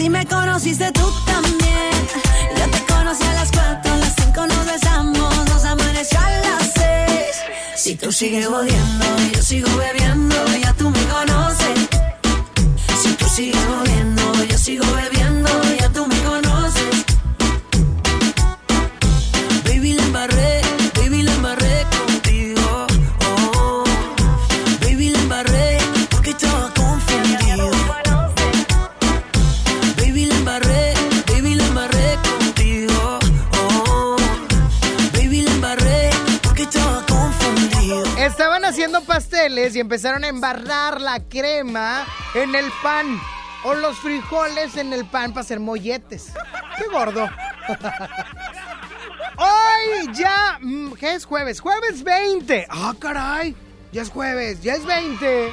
Si 0.00 0.08
me 0.08 0.24
conociste 0.24 0.90
tú 0.92 1.12
también. 1.26 1.92
Yo 2.56 2.70
te 2.70 2.86
conocí 2.90 3.22
a 3.22 3.34
las 3.34 3.52
4, 3.52 3.92
a 3.92 3.96
las 3.98 4.14
5 4.14 4.46
nos 4.46 4.64
besamos, 4.64 5.44
nos 5.50 5.62
amaneció 5.62 6.18
a 6.18 6.30
las 6.30 6.72
6. 6.72 7.16
Si 7.76 7.96
tú 7.96 8.10
sigues 8.10 8.46
odiando, 8.46 9.04
yo 9.34 9.42
sigo 9.42 9.68
bebiendo, 9.76 10.36
ya 10.56 10.72
tú 10.72 10.88
me 10.88 11.04
conoces. 11.04 11.86
Si 13.02 13.12
tú 13.12 13.26
sigues 13.28 13.66
haciendo 38.90 39.06
pasteles 39.06 39.76
y 39.76 39.80
empezaron 39.80 40.24
a 40.24 40.28
embarrar 40.28 41.00
la 41.00 41.20
crema 41.20 42.04
en 42.34 42.56
el 42.56 42.66
pan 42.82 43.20
o 43.62 43.74
los 43.74 43.96
frijoles 43.98 44.76
en 44.76 44.92
el 44.92 45.04
pan 45.06 45.32
para 45.32 45.42
hacer 45.42 45.60
molletes. 45.60 46.32
¡Qué 46.76 46.84
gordo! 46.90 47.30
Hoy 49.36 50.12
ya, 50.12 50.58
mm, 50.60 50.94
¿qué 50.94 51.14
es 51.14 51.24
jueves? 51.24 51.60
Jueves 51.60 52.02
20. 52.02 52.66
¡Ah, 52.68 52.92
caray! 52.98 53.54
Ya 53.92 54.02
es 54.02 54.10
jueves, 54.10 54.60
ya 54.60 54.74
es 54.74 54.84
20. 54.84 55.52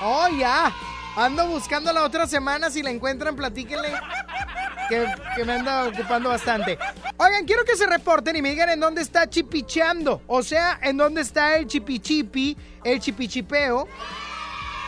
¡Oh, 0.00 0.28
ya! 0.38 0.72
Ando 1.16 1.46
buscando 1.48 1.92
la 1.92 2.04
otra 2.04 2.26
semana. 2.26 2.70
Si 2.70 2.82
la 2.82 2.88
encuentran, 2.90 3.36
platíquenle. 3.36 3.92
Que, 4.92 5.06
que 5.36 5.44
me 5.46 5.54
anda 5.54 5.88
ocupando 5.88 6.28
bastante. 6.28 6.78
Oigan, 7.16 7.46
quiero 7.46 7.64
que 7.64 7.76
se 7.76 7.86
reporten 7.86 8.36
y 8.36 8.42
me 8.42 8.50
digan 8.50 8.68
en 8.68 8.78
dónde 8.78 9.00
está 9.00 9.26
chipicheando. 9.26 10.20
O 10.26 10.42
sea, 10.42 10.78
en 10.82 10.98
dónde 10.98 11.22
está 11.22 11.56
el 11.56 11.66
chipichipi, 11.66 12.54
el 12.84 13.00
chipichipeo. 13.00 13.88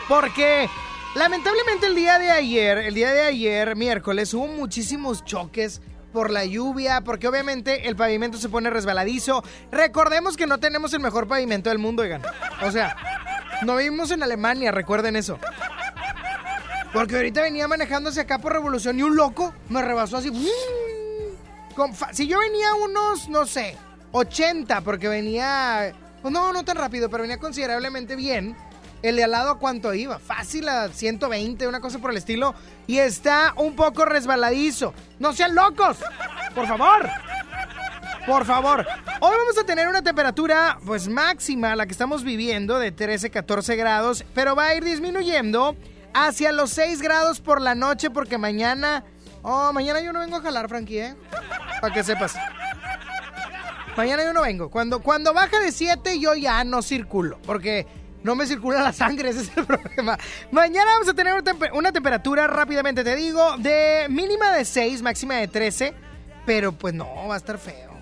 Porque 0.07 0.69
lamentablemente 1.15 1.87
el 1.87 1.95
día 1.95 2.19
de 2.19 2.29
ayer, 2.29 2.77
el 2.77 2.93
día 2.93 3.13
de 3.13 3.23
ayer, 3.23 3.75
miércoles, 3.75 4.31
hubo 4.35 4.45
muchísimos 4.45 5.25
choques 5.25 5.81
por 6.13 6.29
la 6.29 6.45
lluvia, 6.45 7.01
porque 7.01 7.27
obviamente 7.27 7.87
el 7.87 7.95
pavimento 7.95 8.37
se 8.37 8.47
pone 8.47 8.69
resbaladizo. 8.69 9.43
Recordemos 9.71 10.37
que 10.37 10.45
no 10.45 10.59
tenemos 10.59 10.93
el 10.93 10.99
mejor 10.99 11.27
pavimento 11.27 11.71
del 11.71 11.79
mundo, 11.79 12.03
oigan. 12.03 12.21
O 12.61 12.69
sea, 12.69 12.95
no 13.63 13.75
vivimos 13.75 14.11
en 14.11 14.21
Alemania, 14.21 14.71
recuerden 14.71 15.15
eso. 15.15 15.39
Porque 16.95 17.17
ahorita 17.17 17.41
venía 17.41 17.67
manejándose 17.67 18.21
acá 18.21 18.39
por 18.39 18.53
Revolución 18.53 18.97
y 18.97 19.03
un 19.03 19.17
loco 19.17 19.53
me 19.67 19.81
rebasó 19.81 20.15
así. 20.15 20.31
Con 21.75 21.91
si 22.13 22.25
yo 22.25 22.39
venía 22.39 22.73
unos, 22.73 23.27
no 23.27 23.45
sé, 23.45 23.75
80, 24.13 24.79
porque 24.79 25.09
venía. 25.09 25.91
Pues 26.21 26.33
no, 26.33 26.53
no 26.53 26.63
tan 26.63 26.77
rápido, 26.77 27.09
pero 27.09 27.23
venía 27.23 27.37
considerablemente 27.37 28.15
bien. 28.15 28.55
El 29.01 29.17
de 29.17 29.25
al 29.25 29.31
lado, 29.31 29.51
¿a 29.51 29.59
cuánto 29.59 29.93
iba? 29.93 30.19
Fácil 30.19 30.69
a 30.69 30.87
120, 30.87 31.67
una 31.67 31.81
cosa 31.81 31.99
por 31.99 32.11
el 32.11 32.17
estilo. 32.17 32.55
Y 32.87 32.99
está 32.99 33.53
un 33.57 33.75
poco 33.75 34.05
resbaladizo. 34.05 34.93
¡No 35.19 35.33
sean 35.33 35.53
locos! 35.53 35.97
¡Por 36.55 36.65
favor! 36.65 37.09
Por 38.25 38.45
favor. 38.45 38.87
Hoy 39.19 39.35
vamos 39.37 39.57
a 39.59 39.65
tener 39.65 39.89
una 39.89 40.01
temperatura, 40.01 40.79
pues 40.85 41.09
máxima, 41.09 41.75
la 41.75 41.85
que 41.85 41.91
estamos 41.91 42.23
viviendo, 42.23 42.79
de 42.79 42.93
13, 42.93 43.31
14 43.31 43.75
grados, 43.75 44.23
pero 44.33 44.55
va 44.55 44.67
a 44.67 44.75
ir 44.75 44.83
disminuyendo 44.85 45.75
hacia 46.15 46.51
los 46.51 46.71
6 46.71 47.01
grados 47.01 47.41
por 47.41 47.61
la 47.61 47.75
noche, 47.75 48.09
porque 48.09 48.37
mañana. 48.39 49.03
Oh, 49.43 49.71
mañana 49.73 49.99
yo 50.01 50.11
no 50.11 50.19
vengo 50.21 50.37
a 50.37 50.41
jalar, 50.41 50.67
Frankie, 50.69 50.99
¿eh? 50.99 51.15
Para 51.81 51.93
que 51.93 52.03
sepas. 52.03 52.35
Mañana 53.95 54.23
yo 54.23 54.33
no 54.33 54.41
vengo. 54.41 54.69
Cuando, 54.69 55.01
cuando 55.01 55.33
baja 55.33 55.59
de 55.59 55.71
7, 55.71 56.19
yo 56.19 56.33
ya 56.35 56.63
no 56.63 56.81
circulo, 56.81 57.37
porque 57.45 57.85
no 58.23 58.35
me 58.35 58.47
circula 58.47 58.81
la 58.81 58.91
sangre, 58.91 59.29
ese 59.29 59.41
es 59.41 59.55
el 59.57 59.65
problema. 59.67 60.17
Mañana 60.51 60.91
vamos 60.93 61.07
a 61.09 61.13
tener 61.13 61.33
una, 61.33 61.43
tempe- 61.43 61.71
una 61.73 61.91
temperatura, 61.91 62.47
rápidamente 62.47 63.03
te 63.03 63.15
digo, 63.15 63.55
de 63.57 64.07
mínima 64.09 64.51
de 64.53 64.65
6, 64.65 65.01
máxima 65.01 65.35
de 65.35 65.47
13, 65.47 65.93
pero 66.45 66.71
pues 66.71 66.93
no, 66.93 67.27
va 67.27 67.35
a 67.35 67.37
estar 67.37 67.57
feo. 67.59 67.93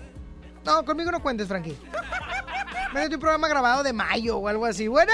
No, 0.64 0.82
conmigo 0.84 1.10
no 1.12 1.20
cuentes, 1.20 1.46
Frankie. 1.46 1.76
Un 2.94 3.18
programa 3.18 3.48
grabado 3.48 3.82
de 3.82 3.92
mayo 3.92 4.38
o 4.38 4.46
algo 4.46 4.66
así. 4.66 4.86
Bueno, 4.86 5.12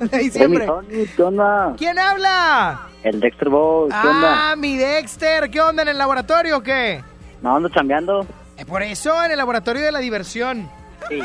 ¿qué 0.10 1.22
onda? 1.22 1.72
¿Quién 1.78 1.96
habla? 1.96 2.88
El 3.04 3.20
Dexter 3.20 3.48
Boy, 3.48 3.90
¿qué 3.90 4.08
onda? 4.08 4.50
Ah, 4.50 4.56
mi 4.56 4.76
Dexter. 4.76 5.48
¿Qué 5.48 5.60
onda 5.60 5.82
en 5.82 5.88
el 5.88 5.98
laboratorio 5.98 6.58
o 6.58 6.62
qué? 6.62 7.02
No, 7.40 7.54
ando 7.56 7.68
chambeando. 7.68 8.26
Eh, 8.56 8.66
por 8.66 8.82
eso, 8.82 9.22
en 9.24 9.30
el 9.30 9.38
laboratorio 9.38 9.82
de 9.82 9.92
la 9.92 10.00
diversión. 10.00 10.68
Sí. 11.08 11.22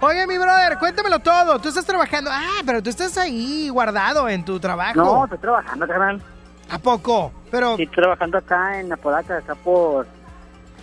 Oye, 0.00 0.26
mi 0.26 0.36
brother, 0.36 0.78
cuéntamelo 0.78 1.18
todo. 1.20 1.58
Tú 1.58 1.70
estás 1.70 1.86
trabajando. 1.86 2.30
Ah, 2.30 2.60
pero 2.66 2.82
tú 2.82 2.90
estás 2.90 3.16
ahí 3.16 3.70
guardado 3.70 4.28
en 4.28 4.44
tu 4.44 4.60
trabajo. 4.60 4.96
No, 4.96 5.24
estoy 5.24 5.38
trabajando, 5.38 5.88
carnal. 5.88 6.22
¿A 6.70 6.78
poco? 6.78 7.32
Pero. 7.50 7.76
Sí, 7.76 7.84
estoy 7.84 8.02
trabajando 8.02 8.36
acá 8.36 8.78
en 8.80 8.92
Apodaca, 8.92 9.38
acá 9.38 9.54
por... 9.54 10.06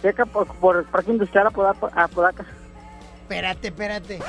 acá 0.04 0.26
por, 0.26 0.48
por 0.56 0.78
el 0.78 0.86
Parque 0.86 1.12
Industrial 1.12 1.48
Apodaca. 1.48 1.88
Apodaca. 1.96 2.46
Espérate, 3.26 3.70
espérate. 3.70 4.20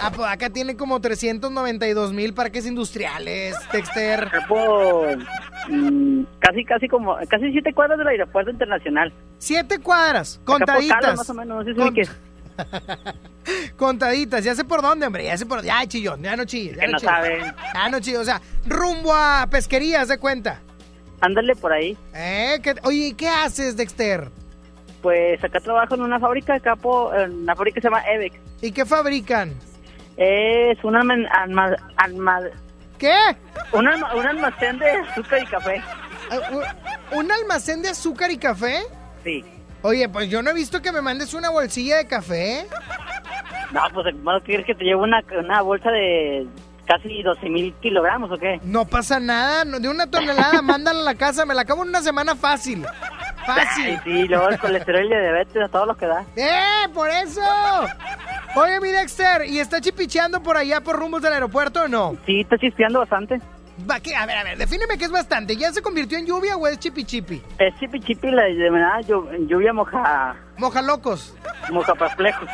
Ah, 0.00 0.10
pues 0.14 0.26
acá 0.30 0.48
tiene 0.48 0.76
como 0.78 0.98
392 0.98 2.14
mil 2.14 2.32
parques 2.32 2.64
industriales, 2.66 3.54
Dexter. 3.70 4.24
Acá 4.28 4.46
por... 4.48 5.18
mm, 5.68 6.24
casi, 6.38 6.64
casi 6.64 6.88
como... 6.88 7.16
Casi 7.28 7.52
siete 7.52 7.74
cuadras 7.74 7.98
del 7.98 8.08
aeropuerto 8.08 8.50
internacional. 8.50 9.12
Siete 9.36 9.78
cuadras, 9.78 10.36
Acá 10.36 10.44
por 10.46 10.56
contaditas. 10.58 11.00
Calo, 11.02 11.16
más 11.16 11.28
o 11.30 11.34
menos, 11.34 11.58
no 11.58 11.64
sé 11.64 11.70
si 11.72 11.76
Con- 11.76 11.88
ubiques. 11.88 12.10
Contaditas, 13.76 14.42
ya 14.42 14.54
sé 14.54 14.64
por 14.64 14.80
dónde, 14.80 15.06
hombre, 15.06 15.24
ya 15.24 15.36
sé 15.36 15.44
por 15.44 15.62
Ya, 15.62 15.86
chillón, 15.86 16.22
ya 16.22 16.34
no 16.34 16.46
chilles. 16.46 16.76
Ya 16.76 16.80
Que 16.80 16.88
no 16.88 16.98
chilles. 16.98 17.14
saben. 17.14 17.54
Ya 17.74 17.88
no 17.90 18.00
chilles, 18.00 18.20
o 18.20 18.24
sea, 18.24 18.40
rumbo 18.66 19.12
a 19.14 19.46
pesquerías, 19.50 20.08
de 20.08 20.16
cuenta. 20.18 20.60
Ándale 21.20 21.54
por 21.56 21.72
ahí. 21.74 21.96
¿Eh? 22.14 22.58
¿Qué- 22.62 22.74
oye, 22.84 23.08
¿y 23.08 23.12
¿qué 23.12 23.28
haces, 23.28 23.76
Dexter? 23.76 24.30
Pues 25.06 25.44
acá 25.44 25.60
trabajo 25.60 25.94
en 25.94 26.00
una 26.02 26.18
fábrica, 26.18 26.54
acá 26.54 26.74
por... 26.74 27.16
En 27.16 27.32
una 27.42 27.54
fábrica 27.54 27.76
que 27.76 27.80
se 27.80 27.86
llama 27.86 28.02
Evex. 28.10 28.36
¿Y 28.60 28.72
qué 28.72 28.84
fabrican? 28.84 29.54
Es 30.16 30.82
un 30.82 30.96
alma... 30.96 31.20
¿Qué? 32.98 33.14
Un, 33.72 33.86
alma- 33.86 34.12
un 34.16 34.26
almacén 34.26 34.80
de 34.80 34.90
azúcar 34.90 35.42
y 35.44 35.46
café. 35.46 35.80
¿Un, 37.12 37.18
un 37.20 37.30
almacén 37.30 37.82
de 37.82 37.90
azúcar 37.90 38.32
y 38.32 38.36
café? 38.36 38.80
Sí. 39.22 39.44
Oye, 39.82 40.08
pues 40.08 40.28
yo 40.28 40.42
no 40.42 40.50
he 40.50 40.54
visto 40.54 40.82
que 40.82 40.90
me 40.90 41.00
mandes 41.00 41.34
una 41.34 41.50
bolsilla 41.50 41.98
de 41.98 42.08
café. 42.08 42.66
No, 43.70 43.82
pues 43.94 44.06
hermano, 44.08 44.40
¿qué 44.40 44.46
quieres 44.46 44.66
que 44.66 44.74
te 44.74 44.82
lleve 44.82 44.96
una, 45.02 45.22
una 45.38 45.62
bolsa 45.62 45.88
de 45.92 46.48
casi 46.84 47.22
12 47.22 47.48
mil 47.48 47.72
kilogramos 47.74 48.28
o 48.32 48.38
qué? 48.38 48.58
No 48.64 48.86
pasa 48.86 49.20
nada, 49.20 49.64
de 49.64 49.88
una 49.88 50.08
tonelada, 50.10 50.62
mándala 50.62 50.98
a 50.98 51.04
la 51.04 51.14
casa, 51.14 51.46
me 51.46 51.54
la 51.54 51.62
acabo 51.62 51.84
en 51.84 51.90
una 51.90 52.02
semana 52.02 52.34
fácil. 52.34 52.84
Fácil. 53.46 53.84
Ay, 53.90 54.00
sí, 54.04 54.28
luego 54.28 54.48
el 54.48 54.58
colesterol 54.58 55.04
y 55.04 55.08
la 55.08 55.20
diabetes, 55.20 55.62
a 55.62 55.68
todo 55.68 55.86
lo 55.86 55.96
que 55.96 56.06
da. 56.06 56.24
¡Eh! 56.36 56.88
¡Por 56.92 57.08
eso! 57.08 57.40
Oye, 58.56 58.80
mi 58.80 58.90
Dexter, 58.90 59.44
¿y 59.46 59.60
está 59.60 59.80
chipicheando 59.80 60.42
por 60.42 60.56
allá 60.56 60.80
por 60.80 60.96
rumbos 60.98 61.22
del 61.22 61.32
aeropuerto 61.32 61.82
o 61.82 61.88
no? 61.88 62.16
Sí, 62.26 62.40
está 62.40 62.58
chispeando 62.58 62.98
bastante. 63.00 63.40
Va, 63.88 64.00
¿qué? 64.00 64.16
A 64.16 64.24
ver, 64.24 64.38
a 64.38 64.44
ver, 64.44 64.56
defíneme 64.56 64.96
qué 64.96 65.04
es 65.04 65.10
bastante. 65.10 65.54
¿Ya 65.56 65.70
se 65.70 65.82
convirtió 65.82 66.16
en 66.18 66.24
lluvia 66.26 66.56
o 66.56 66.66
es 66.66 66.78
chipi 66.78 67.04
chipi? 67.04 67.42
Es 67.58 67.74
chipi 67.78 68.00
chipi, 68.00 68.30
la 68.30 68.44
de 68.44 68.70
verdad, 68.70 69.00
llu- 69.06 69.46
lluvia 69.46 69.72
moja... 69.74 70.34
Moja 70.56 70.80
locos. 70.80 71.36
Moja 71.70 71.94
perplejos. 71.94 72.48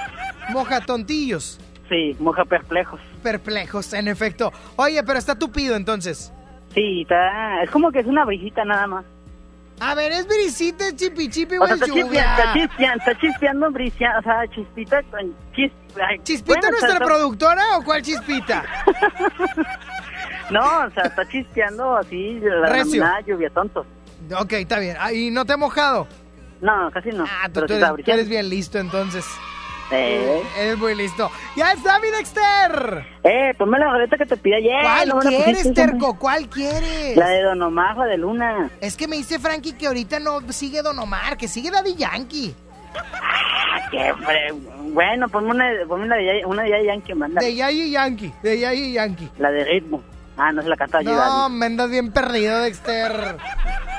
Moja 0.51 0.81
tontillos. 0.81 1.61
Sí, 1.89 2.17
moja 2.19 2.45
perplejos. 2.45 3.01
Perplejos, 3.23 3.93
en 3.93 4.09
efecto. 4.09 4.53
Oye, 4.77 5.01
pero 5.05 5.19
está 5.19 5.39
tupido 5.39 5.77
entonces. 5.77 6.33
Sí, 6.75 7.03
está... 7.03 7.63
Es 7.63 7.71
como 7.71 7.93
que 7.93 8.01
es 8.01 8.07
una 8.07 8.25
brisita 8.25 8.65
nada 8.65 8.89
más. 8.89 9.05
A 9.81 9.95
ver, 9.95 10.13
¿es 10.13 10.27
brisita, 10.27 10.89
es 10.89 10.97
chipi 10.97 11.29
chipi 11.29 11.57
o 11.57 11.63
O 11.63 11.67
sea, 11.67 11.75
está 11.75 11.87
chispeando, 11.87 12.99
está 12.99 13.19
chispeando, 13.19 13.71
brisa, 13.73 14.19
o 14.19 14.23
sea, 14.23 14.47
chispita 14.55 15.03
con 15.05 15.35
chis... 15.55 15.73
ay, 16.01 16.19
¿Chispita 16.23 16.61
bueno, 16.61 16.79
nuestra 16.79 17.05
productora 17.05 17.63
o 17.79 17.83
cuál 17.83 18.03
chispita? 18.03 18.65
No, 20.51 20.61
o 20.61 20.91
sea, 20.91 21.05
está 21.05 21.27
chispeando 21.27 21.97
así, 21.97 22.39
la 22.41 23.21
lluvia 23.23 23.49
tonto. 23.51 23.87
ok, 24.39 24.53
está 24.53 24.79
bien. 24.79 24.97
Ah, 25.01 25.11
¿Y 25.13 25.31
no 25.31 25.47
te 25.47 25.55
ha 25.55 25.57
mojado? 25.57 26.07
No, 26.61 26.91
casi 26.93 27.09
no. 27.11 27.25
Ah, 27.27 27.49
tú, 27.49 27.65
tú 27.65 27.73
eres, 27.73 27.89
tú 28.05 28.11
eres 28.11 28.29
bien 28.29 28.49
listo 28.51 28.79
entonces. 28.79 29.25
Eh. 29.93 30.43
Eres 30.59 30.79
muy 30.79 30.95
listo. 30.95 31.31
¡Ya 31.57 31.73
está 31.73 31.99
mi 32.01 32.09
Dexter! 32.09 33.05
Eh, 33.25 33.55
ponme 33.59 33.79
la 33.79 33.91
roleta 33.91 34.17
que 34.17 34.27
te 34.27 34.37
pide 34.37 34.57
ayer. 34.57 34.81
¿Cuál 34.83 35.09
no 35.09 35.19
quieres, 35.21 35.45
pusiste. 35.47 35.73
Terco? 35.73 36.19
¿Cuál 36.19 36.49
quieres? 36.49 37.17
La 37.17 37.29
de 37.29 37.43
Don 37.43 37.61
Omar, 37.63 37.97
la 37.97 38.07
de 38.07 38.17
Luna. 38.17 38.71
Es 38.81 38.97
que 38.97 39.07
me 39.07 39.17
dice 39.17 39.39
Frankie 39.39 39.73
que 39.75 39.87
ahorita 39.87 40.19
no 40.19 40.41
sigue 40.53 40.83
Don 40.83 40.99
Omar, 40.99 41.37
que 41.37 41.49
sigue 41.49 41.71
Daddy 41.71 41.95
Yankee. 41.95 42.55
Ah, 42.95 43.89
qué. 43.91 44.13
Bueno, 44.93 45.29
ponme 45.29 45.51
una, 45.51 45.67
ponme 45.89 46.05
una 46.07 46.17
de 46.17 46.25
Yay- 46.25 46.45
una 46.45 46.63
de 46.63 46.85
Yankee, 46.85 47.15
manda. 47.15 47.41
De 47.41 47.55
Yankee, 47.55 48.33
de 48.43 48.61
Yankee. 48.93 49.31
La 49.39 49.51
de 49.51 49.65
ritmo. 49.65 50.03
Ah, 50.37 50.51
no 50.51 50.63
se 50.63 50.69
la 50.69 50.77
canta 50.77 51.03
yo. 51.03 51.15
No, 51.15 51.49
me 51.51 51.67
andas 51.67 51.91
bien 51.91 52.11
perdido, 52.11 52.59
Dexter. 52.61 53.37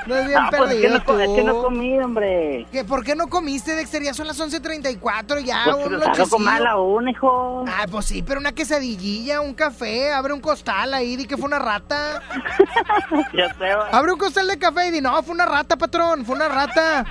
No 0.06 0.16
es 0.16 0.26
bien 0.26 0.38
Ah, 0.38 0.48
pues 0.50 0.62
es 0.72 0.76
que 0.76 0.82
perdido 0.82 0.98
no, 0.98 1.04
co- 1.04 1.18
es 1.20 1.28
que 1.30 1.44
no 1.44 1.52
tú. 1.54 1.62
comí, 1.62 1.98
hombre. 2.00 2.66
¿Qué, 2.72 2.84
¿Por 2.84 3.04
qué 3.04 3.14
no 3.14 3.28
comiste, 3.28 3.74
Dexter? 3.76 4.02
Ya 4.02 4.14
son 4.14 4.26
las 4.26 4.38
11.34, 4.40 5.38
ya. 5.44 5.62
Pues 5.64 5.76
un 5.86 6.00
que 6.12 6.18
lo 6.30 6.38
mala 6.40 6.76
una, 6.76 7.10
hijo. 7.12 7.64
Ah, 7.68 7.86
pues 7.90 8.06
sí, 8.06 8.22
pero 8.22 8.40
una 8.40 8.52
quesadillilla, 8.52 9.40
un 9.40 9.54
café, 9.54 10.12
abre 10.12 10.32
un 10.32 10.40
costal 10.40 10.92
ahí, 10.92 11.14
di 11.16 11.26
que 11.26 11.36
fue 11.36 11.46
una 11.46 11.60
rata. 11.60 12.20
Ya 13.32 13.54
sé, 13.54 13.74
va. 13.74 13.88
Abre 13.90 14.12
un 14.12 14.18
costal 14.18 14.48
de 14.48 14.58
café 14.58 14.88
y 14.88 14.90
di, 14.90 15.00
no, 15.00 15.22
fue 15.22 15.34
una 15.34 15.46
rata, 15.46 15.76
patrón, 15.76 16.24
fue 16.26 16.34
una 16.34 16.48
rata. 16.48 17.04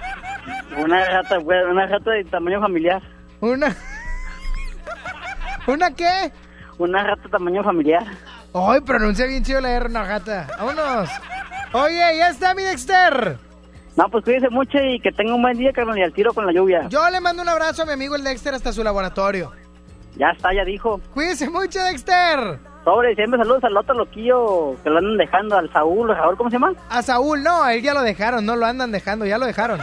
Una 0.77 1.03
rata, 1.05 1.37
güey, 1.37 1.63
una 1.63 1.87
rata 1.87 2.11
de 2.11 2.25
tamaño 2.25 2.59
familiar. 2.59 3.01
Una... 3.39 3.73
¿Una 5.67 5.91
qué? 5.91 6.31
Una 6.77 7.03
rata 7.03 7.21
de 7.23 7.29
tamaño 7.29 7.63
familiar. 7.63 8.03
Ay, 8.53 8.81
pronuncia 8.81 9.25
bien 9.25 9.43
chido 9.43 9.61
la 9.61 9.71
R, 9.71 9.87
una 9.87 10.05
gata. 10.05 10.47
Vámonos. 10.57 11.09
Oye, 11.73 12.17
ya 12.17 12.29
está 12.29 12.53
mi 12.53 12.63
Dexter. 12.63 13.37
No, 13.95 14.09
pues 14.09 14.23
cuídese 14.23 14.49
mucho 14.49 14.77
y 14.79 14.99
que 14.99 15.11
tenga 15.11 15.33
un 15.33 15.41
buen 15.41 15.57
día, 15.57 15.71
carnal, 15.71 15.97
y 15.97 16.03
al 16.03 16.13
tiro 16.13 16.33
con 16.33 16.45
la 16.45 16.51
lluvia. 16.51 16.87
Yo 16.89 17.07
le 17.09 17.19
mando 17.19 17.41
un 17.43 17.49
abrazo 17.49 17.83
a 17.83 17.85
mi 17.85 17.93
amigo 17.93 18.15
el 18.15 18.23
Dexter 18.23 18.53
hasta 18.53 18.73
su 18.73 18.83
laboratorio. 18.83 19.51
Ya 20.15 20.29
está, 20.29 20.53
ya 20.53 20.63
dijo. 20.63 20.99
Cuídese 21.13 21.49
mucho, 21.49 21.83
Dexter. 21.83 22.59
Sobre, 22.83 23.15
siempre 23.15 23.39
saludos 23.39 23.63
al 23.63 23.77
otro 23.77 23.95
loquillo 23.95 24.75
que 24.83 24.89
lo 24.89 24.97
andan 24.97 25.17
dejando, 25.17 25.57
al 25.57 25.71
Saúl, 25.71 26.09
¿o 26.09 26.15
Saúl, 26.15 26.37
¿cómo 26.37 26.49
se 26.49 26.55
llama? 26.55 26.73
A 26.89 27.01
Saúl, 27.01 27.41
no, 27.41 27.63
a 27.63 27.73
él 27.73 27.81
ya 27.81 27.93
lo 27.93 28.01
dejaron, 28.01 28.45
no 28.45 28.55
lo 28.55 28.65
andan 28.65 28.91
dejando, 28.91 29.25
ya 29.25 29.37
lo 29.37 29.45
dejaron. 29.45 29.79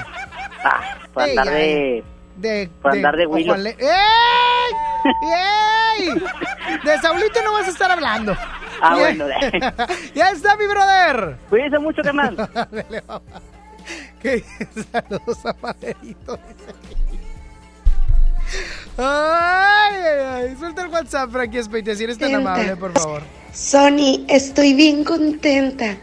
Ah, 0.62 0.98
por 1.12 1.22
andar 1.22 1.46
de... 1.48 2.04
De, 2.36 2.70
Por 2.80 2.92
andar 2.92 3.16
de 3.16 3.26
Willow. 3.26 3.56
¡Ey! 3.56 3.74
¡Ey! 5.98 6.22
De 6.84 6.98
Saulito 6.98 7.42
no 7.44 7.52
vas 7.52 7.66
a 7.66 7.70
estar 7.70 7.90
hablando. 7.90 8.34
Ah, 8.80 8.94
Ya- 8.96 9.00
bueno. 9.00 9.26
ya 10.14 10.30
está, 10.30 10.56
mi 10.56 10.66
brother. 10.66 11.36
Cuídese 11.48 11.78
mucho, 11.78 12.02
carnal. 12.02 12.36
Ándale, 12.54 13.02
mamá. 13.06 13.22
¿Qué? 14.22 14.44
Saludos 14.92 15.46
a 15.46 15.54
Maderito. 15.60 16.38
Ay, 18.98 19.94
ay, 19.96 20.24
ay. 20.48 20.56
Suelta 20.58 20.82
el 20.82 20.88
WhatsApp, 20.88 21.30
Frankie 21.30 21.58
Espeite, 21.58 21.94
si 21.96 22.04
eres 22.04 22.18
tan 22.18 22.34
amable, 22.34 22.76
por 22.76 22.92
favor. 22.92 23.22
Sony, 23.52 24.24
estoy 24.28 24.74
bien 24.74 25.04
contenta 25.04 25.96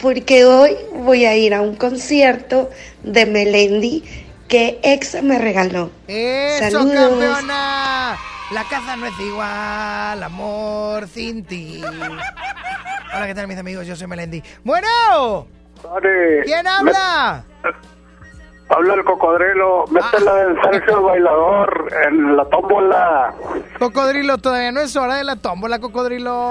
porque 0.00 0.44
hoy 0.46 0.76
voy 0.94 1.24
a 1.26 1.36
ir 1.36 1.54
a 1.54 1.60
un 1.60 1.76
concierto 1.76 2.70
de 3.02 3.26
Melendi 3.26 4.02
que 4.48 4.80
ex 4.82 5.22
me 5.22 5.38
regaló. 5.38 5.90
¡Eso, 6.08 6.70
Saludos. 6.70 6.94
campeona! 6.94 8.16
La 8.52 8.64
caza 8.64 8.96
no 8.96 9.06
es 9.06 9.20
igual, 9.20 10.22
amor 10.22 11.06
sin 11.06 11.44
ti. 11.44 11.82
Hola, 13.14 13.26
¿qué 13.26 13.34
tal, 13.34 13.46
mis 13.46 13.58
amigos? 13.58 13.86
Yo 13.86 13.94
soy 13.94 14.08
Melendi. 14.08 14.42
Bueno, 14.64 15.46
¿quién 16.44 16.66
habla? 16.66 17.44
Habla 18.68 18.94
el 18.94 19.04
cocodrilo, 19.04 19.84
métela 19.90 20.34
del 20.34 20.62
Sergio 20.62 20.98
el 20.98 21.04
Bailador 21.04 21.92
en 22.06 22.36
la 22.36 22.44
tómbola. 22.46 23.34
Cocodrilo, 23.78 24.38
todavía 24.38 24.72
no 24.72 24.80
es 24.80 24.96
hora 24.96 25.16
de 25.16 25.24
la 25.24 25.36
tómbola, 25.36 25.78
cocodrilo. 25.78 26.50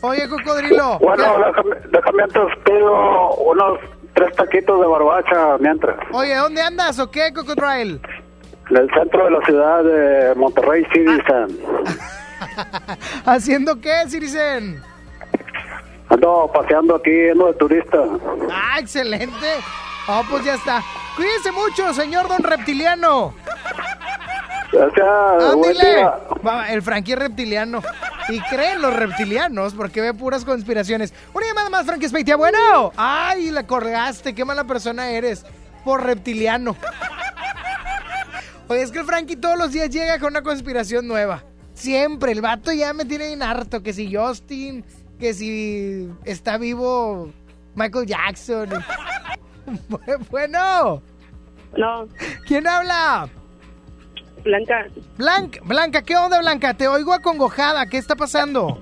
Oye, 0.00 0.28
cocodrilo. 0.28 0.98
Bueno, 0.98 1.24
déjame, 1.38 1.76
déjame 1.92 2.22
antes 2.24 2.42
pido 2.64 3.34
unos 3.34 3.78
tres 4.14 4.34
taquitos 4.34 4.80
de 4.80 4.86
barbacha 4.86 5.58
mientras. 5.60 5.96
Oye, 6.12 6.34
¿dónde 6.34 6.60
andas 6.60 6.98
o 6.98 7.08
qué, 7.08 7.32
cocodrilo? 7.32 8.00
En 8.70 8.76
el 8.76 8.88
centro 8.92 9.24
de 9.24 9.30
la 9.32 9.44
ciudad 9.44 9.82
de 9.82 10.34
Monterrey 10.36 10.84
Citizen. 10.92 11.58
¿Haciendo 13.26 13.80
qué, 13.80 14.08
Siricen? 14.08 14.80
Ando 16.08 16.50
paseando 16.52 16.96
aquí, 16.96 17.30
ando 17.30 17.46
de 17.48 17.54
turista. 17.54 17.98
Ah, 18.50 18.78
excelente. 18.78 19.46
Oh, 20.08 20.22
pues 20.30 20.44
ya 20.44 20.54
está. 20.54 20.82
Cuídense 21.16 21.52
mucho, 21.52 21.92
señor 21.94 22.28
don 22.28 22.42
reptiliano. 22.42 23.34
Gracias. 24.72 25.06
Va, 26.46 26.68
el 26.70 26.82
Frankie 26.82 27.16
reptiliano. 27.16 27.82
Y 28.28 28.40
creen 28.42 28.80
los 28.80 28.94
reptilianos 28.94 29.74
porque 29.74 30.00
ve 30.00 30.14
puras 30.14 30.44
conspiraciones. 30.44 31.12
Una 31.34 31.46
llamada 31.46 31.70
más, 31.70 31.86
Frankie 31.86 32.08
Speitia. 32.08 32.36
Bueno. 32.36 32.92
Ay, 32.96 33.50
la 33.50 33.66
colgaste. 33.66 34.34
Qué 34.34 34.44
mala 34.44 34.64
persona 34.64 35.10
eres. 35.10 35.44
Por 35.84 36.04
reptiliano. 36.04 36.76
Oye, 38.70 38.82
es 38.82 38.92
que 38.92 39.00
el 39.00 39.04
Frankie 39.04 39.34
todos 39.34 39.58
los 39.58 39.72
días 39.72 39.90
llega 39.90 40.20
con 40.20 40.28
una 40.28 40.42
conspiración 40.42 41.08
nueva. 41.08 41.42
Siempre. 41.74 42.30
El 42.30 42.40
vato 42.40 42.70
ya 42.72 42.92
me 42.92 43.04
tiene 43.04 43.26
bien 43.26 43.42
harto. 43.42 43.82
Que 43.82 43.92
si 43.92 44.14
Justin, 44.14 44.84
que 45.18 45.34
si 45.34 46.08
está 46.24 46.56
vivo 46.56 47.32
Michael 47.74 48.06
Jackson. 48.06 48.68
bueno. 50.30 51.02
No. 51.76 52.06
¿Quién 52.46 52.68
habla? 52.68 53.28
Blanca. 54.44 54.86
Blanca, 55.18 55.60
Blanca, 55.64 56.02
¿qué 56.02 56.16
onda, 56.16 56.38
Blanca? 56.38 56.72
Te 56.74 56.86
oigo 56.86 57.12
acongojada, 57.12 57.86
¿qué 57.86 57.98
está 57.98 58.14
pasando? 58.14 58.78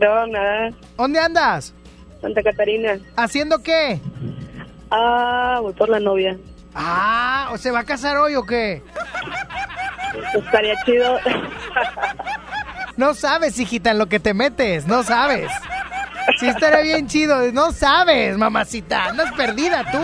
No, 0.00 0.26
nada. 0.28 0.70
¿Dónde 0.96 1.18
andas? 1.18 1.74
Santa 2.20 2.40
Catarina. 2.40 3.00
¿Haciendo 3.16 3.64
qué? 3.64 4.00
Ah, 4.92 5.58
voy 5.60 5.72
por 5.72 5.88
la 5.88 5.98
novia. 5.98 6.38
Ah, 6.74 7.50
¿o 7.52 7.58
se 7.58 7.70
va 7.70 7.80
a 7.80 7.84
casar 7.84 8.16
hoy 8.16 8.34
o 8.34 8.44
qué? 8.44 8.82
Estaría 10.34 10.74
chido. 10.84 11.18
No 12.96 13.14
sabes, 13.14 13.58
hijita, 13.58 13.90
en 13.90 13.98
lo 13.98 14.06
que 14.06 14.20
te 14.20 14.34
metes, 14.34 14.86
no 14.86 15.02
sabes. 15.02 15.50
Sí 16.38 16.46
estaría 16.46 16.82
bien 16.82 17.06
chido, 17.08 17.50
no 17.52 17.72
sabes, 17.72 18.36
mamacita, 18.36 19.06
andas 19.06 19.32
perdida 19.32 19.84
tú. 19.90 19.98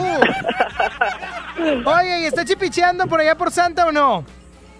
Oye, 1.89 2.21
¿y 2.21 2.25
está 2.25 2.45
chipicheando 2.45 3.07
por 3.07 3.21
allá 3.21 3.37
por 3.37 3.51
Santa 3.51 3.87
o 3.87 3.93
no? 3.93 4.25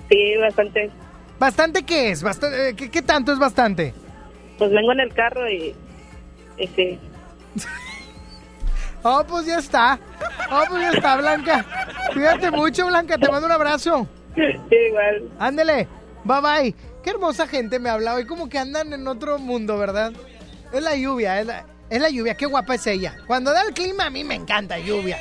Sí, 0.09 0.37
bastante. 0.39 0.91
¿Bastante 1.39 1.83
qué 1.85 2.11
es? 2.11 2.23
Bastante, 2.23 2.71
eh, 2.71 2.75
¿qué, 2.75 2.91
qué 2.91 3.03
tanto 3.03 3.33
es 3.33 3.39
bastante? 3.39 3.95
Pues 4.59 4.71
vengo 4.71 4.93
en 4.93 5.01
el 5.01 5.13
carro 5.15 5.49
y... 5.49 5.75
y 6.57 6.67
sí. 6.69 6.99
Oh, 9.03 9.25
pues 9.27 9.47
ya 9.47 9.59
está. 9.59 9.99
Oh, 10.51 10.63
pues 10.69 10.83
ya 10.83 10.91
está, 10.91 11.17
Blanca. 11.17 11.65
Cuídate 12.13 12.51
mucho, 12.51 12.87
Blanca, 12.87 13.17
te 13.19 13.31
mando 13.31 13.47
un 13.47 13.53
abrazo. 13.53 14.07
igual. 14.37 15.31
Ándele, 15.39 15.89
bye 16.25 16.41
bye. 16.41 16.75
Qué 17.03 17.11
hermosa 17.11 17.47
gente 17.47 17.79
me 17.79 17.91
habla 17.91 18.15
hoy, 18.15 18.27
como 18.27 18.49
que 18.49 18.59
andan 18.59 18.93
en 18.93 19.07
otro 19.07 19.39
mundo, 19.39 19.79
¿verdad? 19.79 20.13
Es 20.73 20.83
la 20.83 20.97
lluvia, 20.97 21.41
es 21.41 21.47
la, 21.47 21.65
es 21.89 22.01
la 22.01 22.11
lluvia, 22.11 22.35
qué 22.35 22.47
guapa 22.47 22.75
es 22.75 22.87
ella. 22.87 23.17
Cuando 23.27 23.53
da 23.53 23.63
el 23.63 23.73
clima 23.73 24.07
a 24.07 24.11
mí 24.11 24.25
me 24.25 24.35
encanta 24.35 24.79
lluvia. 24.79 25.19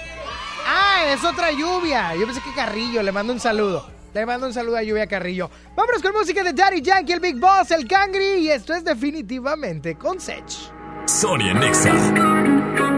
Ah, 0.67 1.05
es 1.13 1.23
otra 1.23 1.51
lluvia. 1.51 2.13
Yo 2.15 2.25
pensé 2.25 2.41
que 2.41 2.53
Carrillo, 2.53 3.01
le 3.01 3.11
mando 3.11 3.31
un 3.31 3.39
saludo. 3.39 3.89
Le 4.13 4.25
mando 4.25 4.47
un 4.47 4.53
saludo 4.53 4.77
a 4.77 4.83
Lluvia 4.83 5.05
Carrillo. 5.05 5.49
Vámonos 5.75 6.01
con 6.01 6.11
música 6.11 6.43
de 6.43 6.51
Daddy 6.51 6.81
Yankee, 6.81 7.13
el 7.13 7.19
Big 7.19 7.39
Boss, 7.39 7.71
el 7.71 7.87
Cangri. 7.87 8.39
Y 8.39 8.49
esto 8.49 8.73
es 8.73 8.83
definitivamente 8.83 9.95
con 9.95 10.19
Sech. 10.19 10.43
Sonia 11.05 11.53
Nexa. 11.53 12.96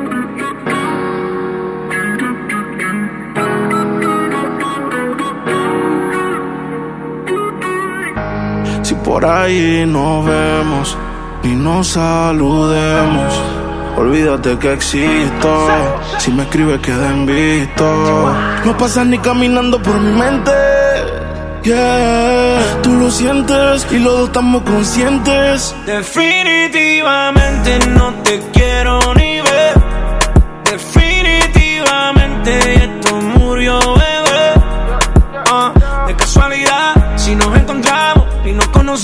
Por 9.10 9.26
ahí 9.26 9.86
nos 9.88 10.24
vemos 10.24 10.96
y 11.42 11.48
nos 11.48 11.88
saludemos, 11.88 13.42
olvídate 13.98 14.60
que 14.60 14.74
existo. 14.74 15.68
Si 16.20 16.32
me 16.32 16.44
escribes, 16.44 16.80
queda 16.82 17.10
en 17.10 17.26
visto. 17.26 18.36
No 18.66 18.78
pasas 18.78 19.08
ni 19.08 19.18
caminando 19.18 19.82
por 19.82 20.00
mi 20.00 20.12
mente. 20.12 20.52
Yeah, 21.64 22.60
tú 22.84 22.94
lo 22.94 23.10
sientes 23.10 23.88
y 23.90 23.98
los 23.98 24.14
dos 24.14 24.28
estamos 24.28 24.62
conscientes. 24.62 25.76
Definitivamente 25.88 27.80
no 27.88 28.14
te 28.24 28.40
quiero 28.54 29.00
ni 29.16 29.42
ver. 29.42 29.74
Definitivamente 30.66 32.79
nos. 38.90 39.04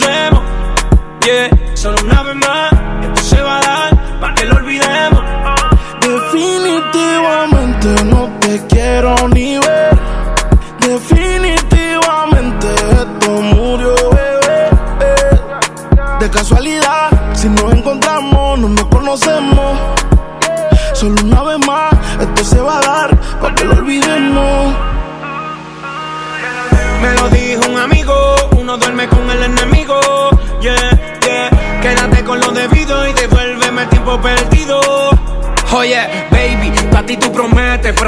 Yeah, 1.25 1.49
solo 1.75 1.97
una 2.03 2.23
vez 2.23 2.36
más, 2.36 2.73
esto 3.03 3.21
se 3.21 3.41
va 3.41 3.57
a 3.57 3.61
dar 3.61 4.19
para 4.19 4.36
que 4.36 4.45
lo 4.45 4.55
olvidemos. 4.55 5.23
Definitivamente 6.01 8.03
no 8.05 8.14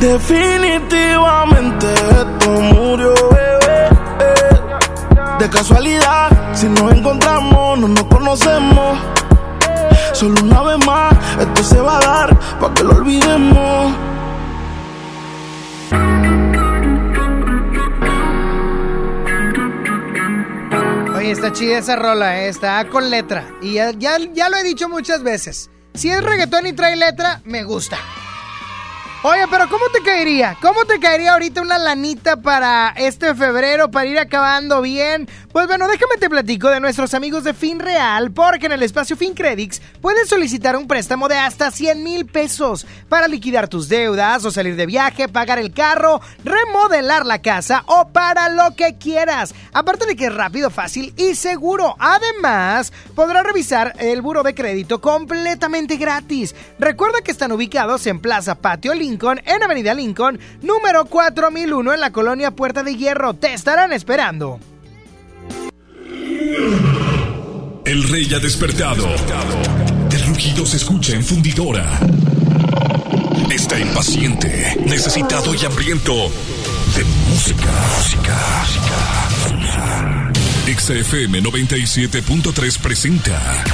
Definitivamente 0.00 1.86
esto 1.94 2.50
murió, 2.50 3.14
bebé. 3.30 3.88
De 5.38 5.50
casualidad, 5.50 6.30
si 6.54 6.68
nos 6.68 6.92
encontramos, 6.92 7.78
no 7.78 7.88
nos 7.88 8.04
conocemos. 8.04 8.98
Solo 10.12 10.34
una 10.42 10.62
vez 10.62 10.86
más, 10.86 11.14
esto 11.40 11.62
se 11.64 11.80
va 11.80 11.98
a 11.98 12.00
dar 12.00 12.38
para 12.60 12.74
que 12.74 12.84
lo 12.84 12.96
olvidemos. 12.96 13.92
Oye, 21.16 21.30
está 21.30 21.52
chida 21.52 21.78
esa 21.78 21.96
rola, 21.96 22.42
eh, 22.42 22.48
está 22.48 22.88
con 22.88 23.10
letra. 23.10 23.48
Y 23.62 23.74
ya, 23.74 23.90
ya, 23.92 24.18
ya 24.32 24.48
lo 24.48 24.56
he 24.56 24.62
dicho 24.62 24.88
muchas 24.88 25.22
veces. 25.22 25.70
Si 25.94 26.10
es 26.10 26.22
reggaetón 26.22 26.66
y 26.66 26.72
trae 26.72 26.96
letra, 26.96 27.40
me 27.44 27.64
gusta. 27.64 27.98
Oye, 29.26 29.46
pero 29.50 29.66
¿cómo 29.70 29.86
te 29.90 30.02
caería? 30.02 30.54
¿Cómo 30.60 30.84
te 30.84 31.00
caería 31.00 31.32
ahorita 31.32 31.62
una 31.62 31.78
lanita 31.78 32.36
para 32.42 32.90
este 32.90 33.34
febrero, 33.34 33.90
para 33.90 34.04
ir 34.04 34.18
acabando 34.18 34.82
bien? 34.82 35.26
Pues 35.54 35.68
bueno, 35.68 35.86
déjame 35.86 36.16
te 36.18 36.28
platico 36.28 36.68
de 36.68 36.80
nuestros 36.80 37.14
amigos 37.14 37.44
de 37.44 37.54
FinReal, 37.54 38.32
porque 38.32 38.66
en 38.66 38.72
el 38.72 38.82
espacio 38.82 39.16
FinCredits 39.16 39.80
puedes 40.00 40.28
solicitar 40.28 40.74
un 40.76 40.88
préstamo 40.88 41.28
de 41.28 41.36
hasta 41.36 41.70
100 41.70 42.02
mil 42.02 42.26
pesos 42.26 42.84
para 43.08 43.28
liquidar 43.28 43.68
tus 43.68 43.88
deudas 43.88 44.44
o 44.44 44.50
salir 44.50 44.74
de 44.74 44.86
viaje, 44.86 45.28
pagar 45.28 45.60
el 45.60 45.72
carro, 45.72 46.20
remodelar 46.42 47.24
la 47.24 47.40
casa 47.40 47.84
o 47.86 48.08
para 48.08 48.48
lo 48.48 48.74
que 48.74 48.98
quieras. 48.98 49.54
Aparte 49.72 50.06
de 50.06 50.16
que 50.16 50.26
es 50.26 50.34
rápido, 50.34 50.70
fácil 50.70 51.14
y 51.16 51.36
seguro. 51.36 51.94
Además, 52.00 52.92
podrás 53.14 53.44
revisar 53.44 53.94
el 54.00 54.22
buro 54.22 54.42
de 54.42 54.56
crédito 54.56 55.00
completamente 55.00 55.98
gratis. 55.98 56.52
Recuerda 56.80 57.20
que 57.20 57.30
están 57.30 57.52
ubicados 57.52 58.08
en 58.08 58.18
Plaza 58.18 58.56
Patio 58.56 58.92
Lincoln, 58.92 59.40
en 59.44 59.62
Avenida 59.62 59.94
Lincoln, 59.94 60.40
número 60.62 61.04
4001 61.04 61.94
en 61.94 62.00
la 62.00 62.10
colonia 62.10 62.50
Puerta 62.50 62.82
de 62.82 62.96
Hierro. 62.96 63.34
Te 63.34 63.54
estarán 63.54 63.92
esperando. 63.92 64.58
El 67.84 68.08
rey 68.08 68.32
ha 68.34 68.38
despertado. 68.38 69.06
El 70.10 70.26
rugido 70.26 70.66
se 70.66 70.76
escucha 70.76 71.14
en 71.14 71.24
fundidora. 71.24 72.00
Está 73.50 73.78
impaciente, 73.78 74.76
necesitado 74.84 75.54
y 75.54 75.64
hambriento 75.64 76.30
de 76.96 77.04
música. 77.30 77.70
Música. 77.96 78.64
XFM 80.66 81.42
97.3 81.42 82.78
presenta. 82.78 83.64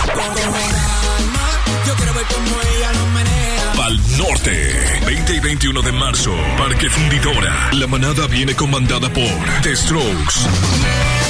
Pal 3.76 4.00
Norte. 4.16 5.00
20 5.06 5.34
y 5.34 5.40
21 5.40 5.82
de 5.82 5.92
marzo, 5.92 6.32
Parque 6.56 6.88
Fundidora. 6.88 7.70
La 7.72 7.86
manada 7.86 8.26
viene 8.26 8.54
comandada 8.54 9.12
por 9.12 9.62
The 9.62 9.74
Strokes. 9.74 11.29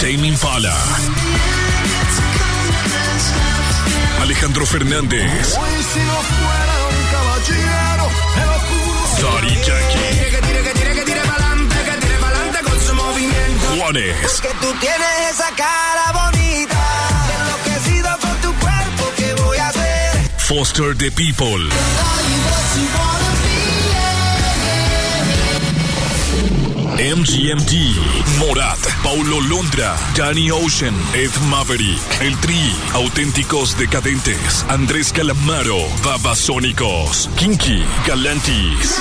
Tame 0.00 0.26
Impala. 0.28 0.74
Alejandro 4.20 4.66
Fernández. 4.66 5.56
Daddy 9.20 9.54
Yankee. 9.64 10.14
Juanes. 13.78 14.40
Que 14.40 14.48
tú 14.60 14.72
tienes 14.80 15.30
esa 15.30 15.48
cara 15.56 16.12
bonita. 16.12 16.82
Enloquecido 17.40 18.18
con 18.20 18.36
tu 18.40 18.52
cuerpo, 18.60 19.12
¿qué 19.16 19.34
voy 19.42 19.58
a 19.58 19.68
hacer? 19.68 20.30
Foster 20.38 20.96
the 20.96 21.10
People. 21.10 21.68
MGMT, 26.96 28.38
Morat, 28.38 28.78
Paulo 29.02 29.40
Londra, 29.40 29.96
Danny 30.16 30.50
Ocean, 30.50 30.94
Ed 31.12 31.30
Maverick, 31.48 31.98
El 32.20 32.36
Tri, 32.38 32.72
Auténticos 32.92 33.76
Decadentes, 33.76 34.64
Andrés 34.68 35.12
Calamaro, 35.12 35.78
Babasónicos, 36.04 37.28
Kinky, 37.36 37.82
Galantis. 38.06 39.00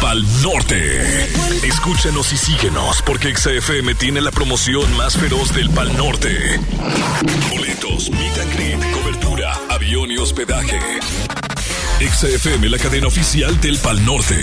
Pal 0.00 0.26
Norte. 0.42 1.28
Escúchanos 1.64 2.32
y 2.32 2.36
síguenos 2.36 3.00
porque 3.02 3.32
XFM 3.32 3.94
tiene 3.94 4.20
la 4.20 4.32
promoción 4.32 4.94
más 4.96 5.16
feroz 5.16 5.54
del 5.54 5.70
Pal 5.70 5.96
Norte. 5.96 6.58
Boletos, 7.50 8.10
meet 8.10 8.36
and 8.38 8.92
cobertura, 8.92 9.56
avión 9.70 10.10
y 10.10 10.18
hospedaje. 10.18 10.80
XFM, 12.00 12.68
la 12.68 12.78
cadena 12.78 13.06
oficial 13.06 13.60
del 13.60 13.78
Pal 13.78 14.04
Norte. 14.04 14.42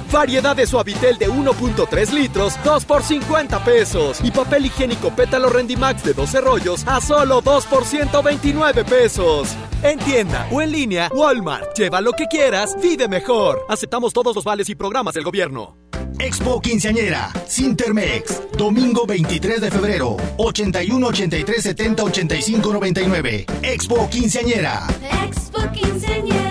Variedad 0.11 0.57
de 0.57 0.67
suavitel 0.67 1.17
de 1.17 1.29
1.3 1.29 2.11
litros, 2.11 2.55
2 2.65 2.85
por 2.85 3.01
50 3.01 3.63
pesos. 3.63 4.19
Y 4.21 4.31
papel 4.31 4.65
higiénico 4.65 5.15
pétalo 5.15 5.49
Rendimax 5.49 6.03
de 6.03 6.13
12 6.13 6.41
rollos 6.41 6.83
a 6.85 6.99
solo 6.99 7.39
2 7.39 7.65
por 7.67 7.85
129 7.85 8.83
pesos. 8.83 9.55
En 9.83 9.97
tienda 9.99 10.47
o 10.51 10.61
en 10.61 10.71
línea, 10.71 11.09
Walmart. 11.13 11.77
Lleva 11.77 12.01
lo 12.01 12.11
que 12.11 12.27
quieras, 12.27 12.75
vive 12.81 13.07
mejor. 13.07 13.65
Aceptamos 13.69 14.11
todos 14.11 14.35
los 14.35 14.43
vales 14.43 14.67
y 14.69 14.75
programas 14.75 15.13
del 15.13 15.23
gobierno. 15.23 15.77
Expo 16.19 16.61
Quinceañera, 16.61 17.31
Sintermex, 17.47 18.41
domingo 18.57 19.05
23 19.07 19.61
de 19.61 19.71
febrero, 19.71 20.17
81 20.37 21.07
83 21.07 21.63
70 21.63 22.03
85 22.03 22.73
99. 22.73 23.45
Expo 23.63 24.09
Quinceañera. 24.09 24.87
Expo 25.25 25.61
Quinceañera. 25.71 26.50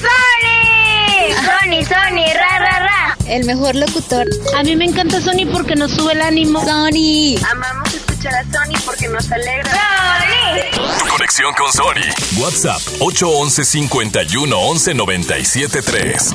¡Sony! 0.00 1.34
Sony, 1.44 1.84
Sony, 1.84 2.34
ra, 2.34 2.58
ra, 2.58 2.78
ra. 2.80 3.16
El 3.26 3.44
mejor 3.46 3.74
locutor. 3.74 4.26
A 4.56 4.62
mí 4.62 4.76
me 4.76 4.84
encanta 4.86 5.20
Sony 5.20 5.46
porque 5.52 5.76
nos 5.76 5.92
sube 5.92 6.12
el 6.12 6.22
ánimo. 6.22 6.60
Sony. 6.64 7.36
Amamos 7.50 7.94
escuchar 7.94 8.34
a 8.34 8.44
Sony 8.44 8.78
porque 8.84 9.08
nos 9.08 9.30
alegra. 9.30 9.70
¡Sony! 9.70 11.08
Conexión 11.10 11.52
con 11.54 11.72
Sony. 11.72 12.40
WhatsApp 12.40 12.80
811 13.00 13.64
51 13.64 14.58
11 14.58 14.94
97 14.94 15.82
3. 15.82 16.30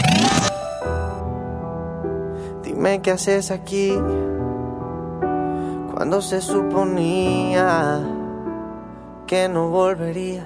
Dime 2.64 3.02
qué 3.02 3.12
haces 3.12 3.52
aquí 3.52 3.94
cuando 5.94 6.22
se 6.22 6.42
suponía 6.42 8.02
que 9.28 9.48
no 9.48 9.70
volverías. 9.70 10.46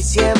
Volver 0.00 0.39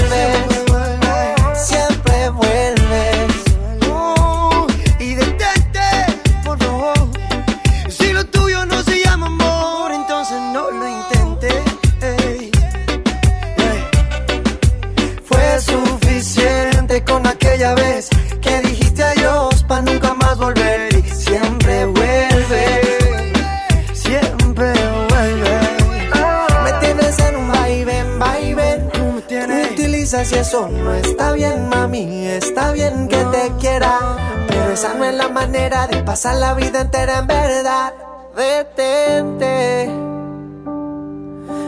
Y 30.31 30.35
eso 30.35 30.67
no 30.67 30.93
está 30.93 31.33
bien, 31.33 31.69
mami. 31.69 32.27
Está 32.27 32.71
bien 32.71 33.07
que 33.07 33.23
te 33.25 33.51
quiera, 33.59 33.99
pero 34.47 34.71
esa 34.71 34.93
no 34.93 35.05
es 35.05 35.13
la 35.15 35.29
manera 35.29 35.87
de 35.87 36.03
pasar 36.03 36.35
la 36.35 36.53
vida 36.53 36.81
entera 36.81 37.19
en 37.19 37.27
verdad. 37.27 37.93
Detente. 38.35 39.89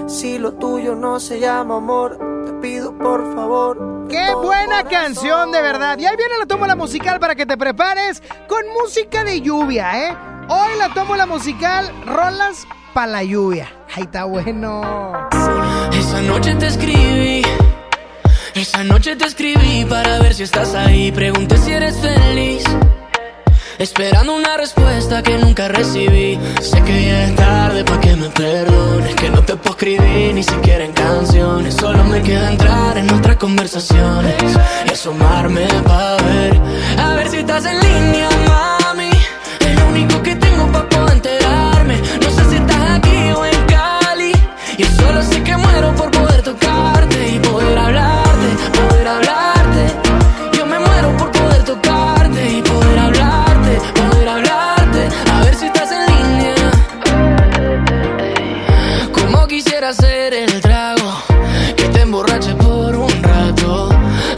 Si 0.07 0.37
lo 0.37 0.53
tuyo 0.53 0.95
no 0.95 1.19
se 1.19 1.39
llama 1.39 1.77
amor, 1.77 2.17
te 2.45 2.53
pido 2.53 2.97
por 2.97 3.33
favor. 3.35 4.07
¡Qué 4.09 4.33
buena 4.35 4.83
canción, 4.83 5.51
de 5.51 5.61
verdad! 5.61 5.97
Y 5.97 6.05
ahí 6.05 6.15
viene 6.15 6.37
la 6.37 6.45
tómbola 6.45 6.75
musical 6.75 7.19
para 7.19 7.35
que 7.35 7.45
te 7.45 7.57
prepares 7.57 8.21
con 8.47 8.63
música 8.79 9.23
de 9.23 9.41
lluvia, 9.41 10.07
¿eh? 10.07 10.17
Hoy 10.47 10.77
la 10.77 10.93
tómbola 10.93 11.25
musical, 11.25 11.91
rolas 12.05 12.67
para 12.93 13.07
la 13.07 13.23
lluvia. 13.23 13.69
¡Ay, 13.95 14.03
está 14.03 14.25
bueno! 14.25 14.81
Esa 15.91 16.21
noche 16.21 16.55
te 16.55 16.67
escribí, 16.67 17.41
esa 18.55 18.83
noche 18.83 19.15
te 19.15 19.25
escribí 19.25 19.85
para 19.85 20.19
ver 20.19 20.33
si 20.33 20.43
estás 20.43 20.73
ahí. 20.75 21.11
Pregunté 21.11 21.57
si 21.57 21.71
eres 21.71 21.95
feliz, 21.97 22.63
esperando 23.77 24.35
una 24.35 24.57
respuesta 24.57 25.23
que 25.23 25.37
nunca 25.37 25.67
recibí. 25.67 26.39
Sé 26.61 26.81
que 26.83 27.05
ya 27.05 27.25
es 27.25 27.35
tarde 27.35 27.83
para 27.83 27.99
que 27.99 28.15
me 28.15 28.29
perdones, 28.29 29.15
que 29.15 29.29
no 29.29 29.41
te 29.43 29.55
puedo 29.55 29.71
escribir 29.71 30.33
ni 30.35 30.43
siquiera 30.43 30.85
en 30.85 30.93
canciones. 30.93 31.75
Solo 31.75 32.03
me 32.03 32.21
queda 32.21 32.51
entrar 32.51 32.97
en 32.97 33.07
nuestras 33.07 33.37
conversaciones 33.37 34.35
y 34.87 34.91
asomarme 34.91 35.67
para 35.85 36.17
ver, 36.23 36.61
a 36.99 37.15
ver 37.15 37.29
si 37.29 37.37
estás 37.37 37.65
en 37.65 37.79
línea, 37.79 38.29
mami. 38.47 39.09
Es 39.59 39.79
lo 39.79 39.87
único 39.87 40.21
que 40.21 40.35
hacer 59.93 60.33
el 60.33 60.59
trago 60.59 61.11
que 61.77 61.87
te 61.89 62.01
emborrache 62.01 62.55
por 62.55 62.95
un 62.95 63.23
rato. 63.23 63.89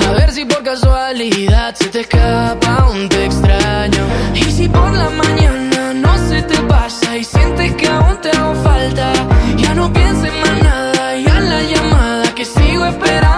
A 0.08 0.12
ver 0.12 0.30
si 0.32 0.43
por 0.43 0.62
casualidad 0.64 1.74
se 1.76 1.88
te 1.88 2.01
escapa 2.01 2.89
un 2.89 3.08
te 3.08 3.26
extraño. 3.26 4.03
Y 4.34 4.43
si 4.51 4.68
por 4.68 4.91
la 4.91 5.10
mañana 5.10 5.93
no 5.93 6.14
se 6.30 6.41
te 6.41 6.58
pasa 6.74 7.18
y 7.18 7.24
sientes 7.24 7.74
que 7.76 7.88
aún 7.88 8.20
te 8.22 8.32
hago 8.32 8.53
falta, 8.64 9.14
ya 9.58 9.74
no 9.74 9.91
pienses 9.93 10.34
más 10.43 10.64
nada. 10.64 11.16
Ya 11.26 11.39
la 11.39 11.62
llamada 11.64 12.36
que 12.36 12.43
sigo 12.43 12.86
esperando 12.86 13.34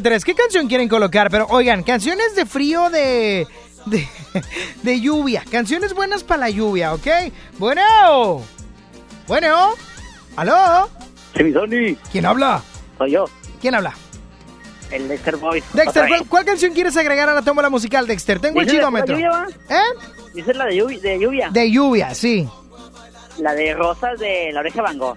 11.097.3. 0.00 0.24
¿Qué 0.24 0.34
canción 0.34 0.68
quieren 0.68 0.88
colocar? 0.88 1.30
Pero 1.30 1.46
oigan, 1.50 1.82
canciones 1.82 2.34
de 2.34 2.46
frío 2.46 2.90
de, 2.90 3.46
de, 3.86 4.08
de 4.82 5.00
lluvia. 5.00 5.44
Canciones 5.50 5.94
buenas 5.94 6.24
para 6.24 6.40
la 6.40 6.50
lluvia, 6.50 6.94
¿ok? 6.94 7.06
Bueno. 7.58 8.42
Bueno. 9.26 9.70
¿Aló? 10.36 10.88
Sí, 11.36 11.44
mi 11.44 11.52
Sony. 11.52 11.96
¿Quién 12.10 12.26
habla? 12.26 12.62
Soy 12.98 13.12
yo, 13.12 13.24
¿Quién 13.60 13.74
habla? 13.74 13.94
el 14.90 15.08
Dexter 15.08 15.36
Boy. 15.36 15.62
Dexter, 15.72 16.06
¿cuál, 16.28 16.44
canción 16.44 16.74
quieres 16.74 16.96
agregar 16.98 17.28
a 17.28 17.34
la 17.34 17.40
tómbola 17.42 17.70
musical, 17.70 18.06
Dexter? 18.06 18.38
Tengo 18.40 18.60
el 18.60 18.66
¿Dices 18.66 18.78
la 18.78 18.88
chidómetro. 18.88 19.14
lluvia, 19.14 19.30
va? 19.30 19.46
¿Eh? 19.70 20.52
La 20.54 20.66
de 20.66 20.76
lluvia, 20.76 20.98
de 21.00 21.18
lluvia. 21.18 21.50
De 21.50 21.70
lluvia, 21.70 22.14
sí. 22.14 22.48
La 23.38 23.54
de 23.54 23.74
rosas 23.74 24.18
de 24.18 24.50
la 24.52 24.60
oreja 24.60 24.82
Van 24.82 24.98
Gogh. 24.98 25.16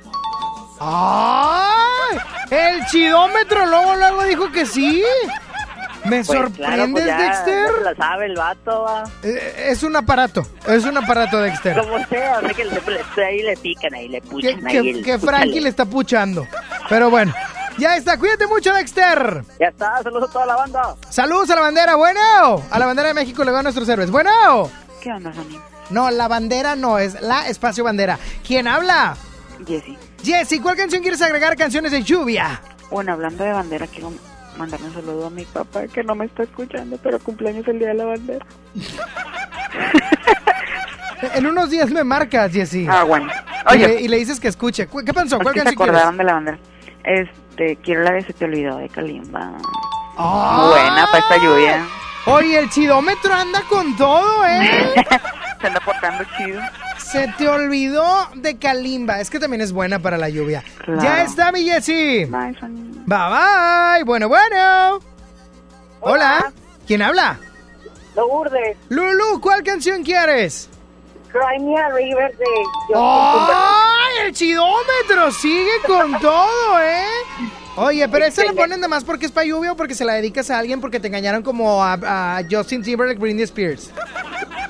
¡Ay! 0.80 1.74
El 2.51 2.86
chidómetro 2.88 3.66
luego, 3.66 3.95
luego 3.95 4.24
dijo 4.24 4.51
que 4.51 4.66
sí. 4.66 5.03
¿Me 6.05 6.24
Pues, 6.24 6.28
claro, 6.28 6.49
sorprendes, 6.49 6.91
pues 6.91 7.05
ya, 7.07 7.18
Dexter? 7.18 7.72
la 7.84 7.95
sabe 7.95 8.26
el 8.28 8.36
vato, 8.36 8.82
va. 8.84 9.03
Eh, 9.24 9.70
Es 9.72 9.82
un 9.82 9.95
aparato, 9.95 10.45
es 10.68 10.86
un 10.86 10.95
aparato, 10.97 11.39
Dexter. 11.41 11.76
Como 11.76 11.97
sea, 12.07 12.38
o 12.38 12.41
sea 12.41 12.53
que 12.53 12.63
le, 12.66 12.80
le- 13.16 13.26
ahí 13.26 13.41
le 13.41 13.57
pican, 13.57 13.93
ahí 13.95 14.07
le 14.07 14.22
puchan. 14.22 14.63
que, 14.63 14.78
ahí 14.78 14.89
el- 14.91 15.03
que 15.03 15.18
Frankie 15.18 15.59
le 15.61 15.70
está 15.70 15.86
puchando. 15.86 16.45
Pero 16.89 17.09
bueno, 17.09 17.34
ya 17.80 17.97
está. 17.97 18.20
Cuídate 18.20 18.45
mucho, 18.45 18.72
Dexter. 18.72 19.43
Ya 19.59 19.68
está, 19.70 20.03
saludos 20.03 20.30
a 20.30 20.34
toda 20.34 20.45
la 20.45 20.55
banda. 20.57 20.95
Saludos 21.09 21.49
a 21.49 21.55
la 21.55 21.61
bandera. 21.61 21.95
Bueno, 21.95 22.20
a 22.70 22.78
la 22.78 22.86
bandera 22.86 23.07
de 23.07 23.13
México 23.16 23.43
le 23.43 23.51
va 23.51 23.61
a 23.61 23.63
nuestros 23.63 23.89
héroes. 23.89 24.11
Bueno. 24.11 24.70
¿Qué 25.01 25.11
onda, 25.11 25.34
Sony? 25.34 25.59
No, 25.89 26.11
la 26.11 26.28
bandera 26.28 26.76
no, 26.76 26.99
es 26.99 27.20
la 27.20 27.47
espacio 27.47 27.84
bandera. 27.84 28.20
¿Quién 28.45 28.68
habla? 28.68 29.18
Jessy. 29.68 29.97
Jessy, 30.26 30.59
¿cuál 30.59 30.76
canción 30.76 31.01
quieres 31.01 31.21
agregar? 31.21 31.55
Canciones 31.55 31.91
de 31.91 32.01
lluvia. 32.03 32.59
Bueno, 32.89 33.13
hablando 33.13 33.43
de 33.43 33.51
bandera, 33.53 33.88
quiero 33.88 34.11
mandarle 34.57 34.88
un 34.88 34.93
saludo 34.93 35.28
a 35.28 35.30
mi 35.30 35.45
papá 35.45 35.88
que 35.88 36.03
no 36.03 36.15
me 36.15 36.26
está 36.26 36.43
escuchando, 36.43 36.97
pero 37.03 37.19
cumpleaños 37.19 37.67
el 37.67 37.80
día 37.80 37.89
de 37.89 37.93
la 37.93 38.05
bandera. 38.05 38.45
En 41.34 41.47
unos 41.47 41.69
días 41.69 41.89
me 41.91 42.03
marcas, 42.03 42.51
Jessy. 42.51 42.86
Ah, 42.89 43.03
bueno. 43.03 43.28
Y 43.71 43.73
Oye. 43.73 43.88
le, 43.88 44.01
y 44.01 44.07
le 44.09 44.17
dices 44.17 44.39
que 44.39 44.47
escuche. 44.49 44.86
¿Cu- 44.88 45.03
¿Qué 45.03 45.13
pasó? 45.13 45.38
¿Por 45.38 45.43
¿Cuál 45.45 45.55
se 45.55 45.59
canción 45.63 45.76
quieres? 45.78 45.95
acordaron 45.95 46.17
de 46.17 46.23
la 46.23 46.34
bandera? 46.34 46.57
Este, 47.03 47.78
quiero 47.78 48.03
la 48.03 48.11
de 48.11 48.21
Se 48.21 48.34
te 48.34 48.45
olvidó 48.45 48.78
de 48.78 48.89
Kalimba. 48.89 49.45
Muy 50.17 50.69
buena 50.69 51.05
para 51.07 51.19
esta 51.19 51.38
lluvia. 51.38 51.86
Oye, 52.28 52.59
el 52.59 52.69
chidómetro 52.69 53.34
anda 53.34 53.61
con 53.69 53.95
todo, 53.97 54.45
¿eh? 54.45 54.93
Se 55.61 55.67
anda 55.67 55.80
portando 55.80 56.23
chido. 56.38 56.61
Se 57.12 57.28
te 57.38 57.47
olvidó 57.47 58.06
de 58.36 58.58
Kalimba. 58.58 59.20
Es 59.20 59.30
que 59.30 59.39
también 59.39 59.62
es 59.62 59.72
buena 59.72 59.99
para 59.99 60.18
la 60.18 60.30
lluvia. 60.30 60.64
Claro. 60.84 61.01
Ya 61.01 61.24
está, 61.24 61.51
mi 61.51 61.64
Jessy. 61.64 62.26
Bye. 62.26 62.56
Bye, 63.06 63.06
bye. 63.06 64.03
Bueno, 64.06 64.28
bueno. 64.28 64.99
Hola. 66.01 66.51
¿Quién 66.88 67.01
habla? 67.01 67.39
Lourdes, 68.16 68.78
Lulu, 68.89 69.41
¿cuál 69.41 69.62
canción 69.64 70.03
quieres? 70.03 70.70
Cry 71.32 71.60
Me 71.62 71.78
a 71.78 71.89
River 71.89 72.38
de 72.38 72.45
¡Ay, 72.95 74.28
el 74.28 74.32
chidómetro! 74.32 75.32
Sigue 75.34 75.82
con 75.86 76.18
todo, 76.22 76.80
¿eh? 76.82 77.06
Oye, 77.76 78.08
pero 78.08 78.24
esa 78.24 78.43
le 78.45 78.53
ponen 78.53 78.80
de 78.80 78.88
más 78.88 79.03
porque 79.03 79.26
es 79.26 79.34
para 79.34 79.45
lluvia 79.45 79.74
o 79.74 79.76
porque 79.76 79.95
se 79.95 80.06
la 80.06 80.14
dedicas 80.14 80.49
a 80.49 80.58
alguien 80.60 80.80
porque 80.80 81.01
te 81.01 81.08
engañaron 81.08 81.43
como 81.43 81.84
a, 81.84 82.38
a 82.38 82.41
Justin 82.49 82.82
Timberlake, 82.82 83.20
Britney 83.20 83.43
Spears. 83.43 83.91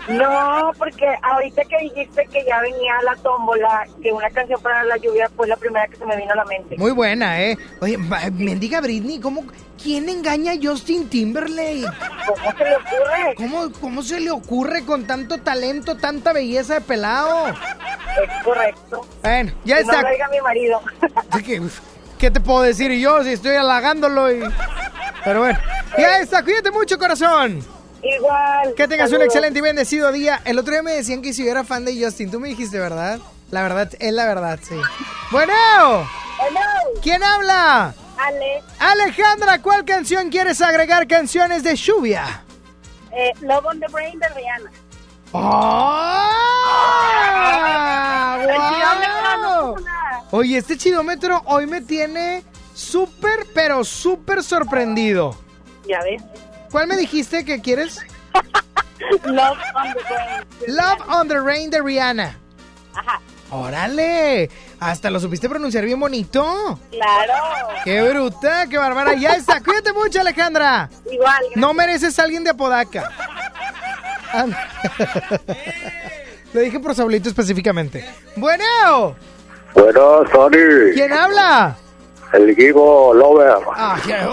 No, 0.07 0.71
porque 0.77 1.05
ahorita 1.21 1.63
que 1.65 1.77
dijiste 1.79 2.27
que 2.31 2.45
ya 2.45 2.61
venía 2.61 2.93
la 3.03 3.15
tómbola, 3.15 3.87
que 4.01 4.11
una 4.11 4.29
canción 4.29 4.61
para 4.61 4.83
la 4.83 4.97
lluvia 4.97 5.29
fue 5.35 5.47
la 5.47 5.57
primera 5.57 5.87
que 5.87 5.95
se 5.95 6.05
me 6.05 6.15
vino 6.15 6.31
a 6.31 6.35
la 6.35 6.45
mente. 6.45 6.77
Muy 6.77 6.91
buena, 6.91 7.41
¿eh? 7.41 7.57
Oye, 7.81 7.97
mendiga 8.33 8.81
Britney, 8.81 9.19
¿cómo, 9.19 9.43
¿quién 9.81 10.07
engaña 10.09 10.53
a 10.53 10.55
Justin 10.61 11.09
Timberlake? 11.09 11.85
¿Cómo 12.27 12.51
se 12.57 12.63
le 12.63 12.75
ocurre? 12.75 13.35
¿Cómo, 13.35 13.71
¿Cómo 13.81 14.03
se 14.03 14.19
le 14.19 14.31
ocurre 14.31 14.85
con 14.85 15.07
tanto 15.07 15.39
talento, 15.39 15.97
tanta 15.97 16.33
belleza 16.33 16.75
de 16.75 16.81
pelado? 16.81 17.47
Es 17.47 18.43
correcto. 18.43 19.07
Bueno, 19.23 19.51
ya 19.63 19.75
Que 19.75 19.81
está. 19.81 20.01
No 20.01 20.01
lo 20.03 20.13
diga 20.13 20.29
mi 20.29 20.41
marido. 20.41 20.81
Así 21.31 21.43
que, 21.43 21.59
uf, 21.59 21.79
¿Qué 22.17 22.31
te 22.31 22.39
puedo 22.39 22.61
decir 22.61 22.91
yo 22.93 23.23
si 23.23 23.33
estoy 23.33 23.55
halagándolo? 23.55 24.31
Y... 24.31 24.41
Pero 25.23 25.41
bueno, 25.41 25.59
ya 25.97 26.19
está. 26.19 26.43
Cuídate 26.43 26.71
mucho, 26.71 26.97
corazón. 26.97 27.59
Igual. 28.17 28.73
Que 28.75 28.87
tengas 28.87 29.11
un 29.11 29.21
excelente 29.21 29.59
y 29.59 29.61
bendecido 29.61 30.11
día. 30.11 30.41
El 30.45 30.59
otro 30.59 30.73
día 30.73 30.83
me 30.83 30.91
decían 30.93 31.21
que 31.21 31.33
si 31.33 31.43
yo 31.43 31.51
era 31.51 31.63
fan 31.63 31.85
de 31.85 31.99
Justin, 32.03 32.29
tú 32.29 32.39
me 32.39 32.49
dijiste, 32.49 32.77
¿verdad? 32.79 33.19
La 33.51 33.63
verdad, 33.63 33.91
es 33.99 34.11
la 34.13 34.25
verdad, 34.25 34.59
sí. 34.61 34.75
Bueno, 35.31 35.53
¿quién 37.01 37.23
habla? 37.23 37.93
Ale, 38.17 38.63
Alejandra, 38.79 39.61
¿cuál 39.61 39.85
canción 39.85 40.29
quieres 40.29 40.61
agregar? 40.61 41.07
Canciones 41.07 41.63
de 41.63 41.75
lluvia. 41.75 42.43
eh, 43.11 43.31
Love 43.41 43.65
on 43.65 43.79
the 43.79 43.87
Brain 43.87 44.19
de 44.19 44.27
Rihanna. 44.29 44.71
Puso 48.45 49.79
nada. 49.85 50.23
Oye, 50.31 50.57
este 50.57 50.77
chidómetro 50.77 51.41
hoy 51.45 51.65
me 51.67 51.81
tiene 51.81 52.43
súper, 52.73 53.47
pero 53.53 53.83
súper 53.83 54.43
sorprendido. 54.43 55.37
Ya 55.87 56.01
ves. 56.03 56.21
¿Cuál 56.75 56.87
me 56.87 56.97
dijiste 56.97 57.45
que 57.45 57.61
quieres? 57.61 58.01
Love 59.23 59.57
on 59.75 59.93
the 59.93 60.03
Brain. 60.03 60.75
Love 60.75 61.01
on 61.07 61.27
the 61.29 61.39
Rain 61.39 61.69
de 61.69 61.81
Rihanna. 61.81 62.37
Ajá. 62.93 63.21
¡Órale! 63.49 64.49
Hasta 64.81 65.09
lo 65.09 65.21
supiste 65.21 65.47
pronunciar 65.47 65.85
bien 65.85 65.97
bonito. 65.97 66.77
Claro. 66.91 67.33
¡Qué 67.85 68.01
bruta! 68.01 68.67
¡Qué 68.67 68.77
bárbara! 68.77 69.13
Ya 69.13 69.35
está. 69.35 69.61
Cuídate 69.63 69.93
mucho, 69.93 70.19
Alejandra. 70.19 70.89
Igual. 71.09 71.43
No 71.55 71.73
mereces 71.73 72.19
a 72.19 72.23
alguien 72.23 72.43
de 72.43 72.49
Apodaca. 72.49 73.09
Ah, 74.33 74.45
Lo 76.51 76.59
dije 76.59 76.77
por 76.81 76.93
Saulito 76.93 77.29
específicamente. 77.29 78.05
Bueno, 78.35 79.15
Bueno, 79.73 80.23
Sony. 80.29 80.91
¿quién 80.93 81.13
habla? 81.13 81.77
El 82.35 82.55
Gigo 82.55 83.13
Lover. 83.13 83.55
Ah, 83.75 83.97
ya, 84.07 84.27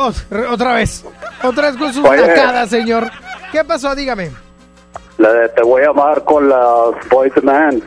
otra 0.51 0.75
vez. 0.75 1.05
Otra 1.43 1.71
vez 1.71 1.77
con 1.79 1.93
sus 1.93 2.05
Oye. 2.05 2.27
nacadas, 2.27 2.71
señor. 2.71 3.11
¿Qué 3.53 3.65
pasó? 3.65 3.95
Dígame. 3.95 4.31
La 5.19 5.33
de 5.33 5.49
Te 5.51 5.63
voy 5.63 5.83
a 5.85 5.91
amar 5.91 6.25
con 6.25 6.49
las 6.49 7.09
Boys 7.11 7.33
Man. 7.43 7.83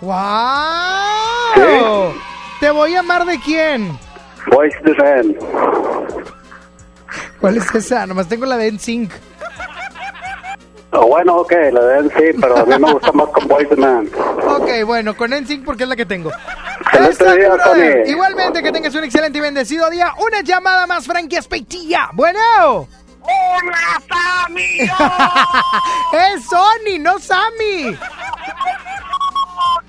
¡Wow! 0.00 2.12
¿Te 2.60 2.70
voy 2.70 2.94
a 2.94 3.00
amar 3.00 3.24
de 3.24 3.40
quién? 3.40 3.98
Boys 4.50 4.74
the 4.84 4.94
Man. 4.94 5.36
¿Cuál 7.40 7.56
es 7.56 7.74
esa? 7.74 8.06
Nomás 8.06 8.28
tengo 8.28 8.46
la 8.46 8.56
de 8.56 8.72
NSYNC. 8.72 9.12
Bueno, 10.90 11.36
ok, 11.36 11.52
la 11.72 11.80
de 11.80 12.10
sí, 12.10 12.38
pero 12.40 12.56
a 12.58 12.64
mí 12.64 12.78
me 12.78 12.92
gusta 12.92 13.12
más 13.12 13.28
con 13.28 13.46
Boys 13.46 13.76
Man. 13.76 14.08
Ok, 14.46 14.68
bueno, 14.86 15.16
con 15.16 15.30
NSYNC 15.30 15.64
porque 15.64 15.82
es 15.82 15.88
la 15.88 15.96
que 15.96 16.06
tengo. 16.06 16.30
Excelente 16.80 17.36
día. 17.36 17.56
Tony. 17.62 18.10
Igualmente, 18.10 18.62
que 18.62 18.72
tengas 18.72 18.94
un 18.94 19.04
excelente 19.04 19.38
y 19.38 19.40
bendecido 19.40 19.90
día. 19.90 20.12
Una 20.26 20.40
llamada 20.40 20.86
más, 20.86 21.06
Frankie 21.06 21.36
Espeitilla. 21.36 22.08
Bueno. 22.14 22.88
¡Hola, 23.20 24.02
Sammy! 24.08 24.78
es 26.36 26.44
Sony, 26.48 26.98
no 26.98 27.18
Sammy. 27.18 27.98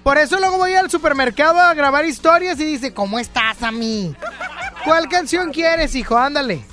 Por 0.03 0.17
eso 0.17 0.37
luego 0.39 0.57
voy 0.57 0.73
al 0.73 0.89
supermercado 0.89 1.59
a 1.59 1.73
grabar 1.73 2.03
historias 2.05 2.59
y 2.59 2.65
dice, 2.65 2.93
¿cómo 2.93 3.19
estás, 3.19 3.57
Sammy? 3.57 4.15
¿Cuál 4.83 5.07
canción 5.07 5.51
quieres, 5.51 5.95
hijo? 5.95 6.17
Ándale. 6.17 6.65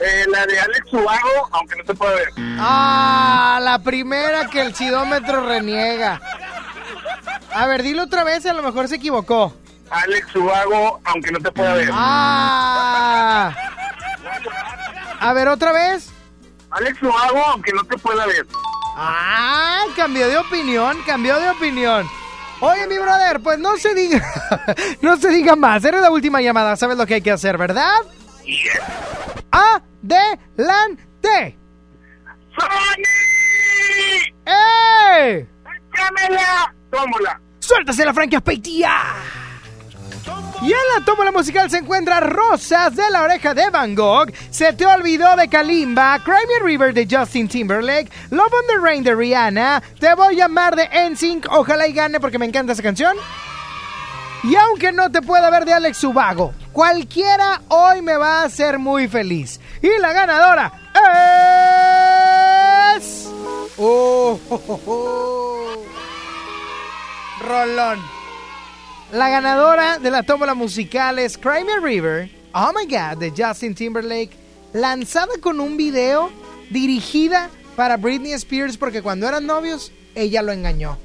Eh, 0.00 0.24
la 0.28 0.44
de 0.46 0.58
Alex 0.58 0.92
Ubago, 0.92 1.48
aunque 1.52 1.76
no 1.76 1.84
se 1.84 1.94
puede 1.94 2.14
ver. 2.16 2.28
Ah, 2.58 3.58
la 3.62 3.78
primera 3.78 4.48
que 4.50 4.60
el 4.60 4.74
chidómetro 4.74 5.46
reniega. 5.46 6.20
A 7.52 7.66
ver, 7.66 7.82
dilo 7.82 8.02
otra 8.02 8.24
vez, 8.24 8.44
a 8.46 8.52
lo 8.52 8.62
mejor 8.62 8.88
se 8.88 8.96
equivocó. 8.96 9.54
Alex 9.90 10.34
Ubago, 10.34 11.00
aunque 11.04 11.30
no 11.30 11.38
te 11.38 11.52
pueda 11.52 11.74
ver. 11.74 11.90
Ah. 11.92 13.54
A 15.20 15.32
ver, 15.32 15.48
otra 15.48 15.72
vez. 15.72 16.10
Alex 16.70 17.00
Ubago, 17.02 17.44
aunque 17.46 17.72
no 17.72 17.84
te 17.84 17.96
pueda 17.96 18.26
ver. 18.26 18.46
Ah, 18.96 19.84
cambió 19.96 20.28
de 20.28 20.38
opinión, 20.38 20.98
cambió 21.06 21.38
de 21.38 21.50
opinión. 21.50 22.08
Oye, 22.60 22.86
mi 22.86 22.98
brother, 22.98 23.40
pues 23.40 23.58
no 23.58 23.76
se 23.76 23.94
diga, 23.94 24.22
no 25.02 25.16
se 25.16 25.28
diga 25.28 25.54
más. 25.54 25.84
Eres 25.84 26.00
la 26.00 26.10
última 26.10 26.40
llamada, 26.40 26.76
sabes 26.76 26.96
lo 26.96 27.06
que 27.06 27.14
hay 27.14 27.22
que 27.22 27.30
hacer, 27.30 27.58
¿verdad? 27.58 27.92
Adelante. 29.50 31.58
¡Eh! 34.46 35.46
¡Cámela! 35.90 36.74
¡Tómala! 36.90 37.40
¡Suéltase 37.58 38.04
la 38.04 38.12
franquia 38.12 38.40
peitía! 38.40 38.92
Y 40.62 40.68
en 40.68 40.78
la 40.96 41.04
tómbola 41.04 41.30
musical 41.30 41.70
se 41.70 41.78
encuentra 41.78 42.20
Rosas 42.20 42.96
de 42.96 43.10
la 43.10 43.22
oreja 43.22 43.52
de 43.52 43.68
Van 43.68 43.94
Gogh, 43.94 44.32
Se 44.50 44.72
te 44.72 44.86
olvidó 44.86 45.36
de 45.36 45.48
Kalimba, 45.48 46.18
Cry 46.24 46.46
Me 46.48 46.66
River 46.66 46.94
de 46.94 47.06
Justin 47.10 47.48
Timberlake, 47.48 48.10
Love 48.30 48.52
on 48.52 48.66
the 48.68 48.78
Rain 48.80 49.04
de 49.04 49.14
Rihanna, 49.14 49.82
Te 49.98 50.14
voy 50.14 50.40
a 50.40 50.46
amar 50.46 50.74
de 50.74 50.88
NSYNC, 51.10 51.48
ojalá 51.50 51.86
y 51.86 51.92
gane 51.92 52.18
porque 52.18 52.38
me 52.38 52.46
encanta 52.46 52.72
esa 52.72 52.82
canción. 52.82 53.14
Y 54.44 54.54
aunque 54.56 54.92
no 54.92 55.10
te 55.10 55.22
pueda 55.22 55.48
ver 55.48 55.64
de 55.64 55.72
Alex 55.72 55.96
Subago, 55.96 56.52
cualquiera 56.70 57.62
hoy 57.68 58.02
me 58.02 58.14
va 58.16 58.40
a 58.40 58.44
hacer 58.44 58.78
muy 58.78 59.08
feliz. 59.08 59.58
Y 59.80 59.88
la 60.00 60.12
ganadora 60.12 60.70
es... 62.94 63.26
Oh, 63.78 64.38
oh, 64.50 64.80
oh. 64.86 65.84
Rolón. 67.40 68.00
La 69.12 69.30
ganadora 69.30 69.98
de 69.98 70.10
la 70.10 70.22
tómbola 70.22 70.52
musical 70.52 71.18
es 71.18 71.38
Cry 71.38 71.64
Me 71.64 71.80
River, 71.80 72.30
Oh 72.52 72.72
My 72.74 72.84
God, 72.84 73.18
de 73.18 73.32
Justin 73.34 73.74
Timberlake, 73.74 74.36
lanzada 74.74 75.32
con 75.40 75.58
un 75.58 75.78
video 75.78 76.30
dirigida 76.68 77.48
para 77.76 77.96
Britney 77.96 78.32
Spears 78.32 78.76
porque 78.76 79.00
cuando 79.00 79.26
eran 79.26 79.46
novios, 79.46 79.90
ella 80.14 80.42
lo 80.42 80.52
engañó. 80.52 80.98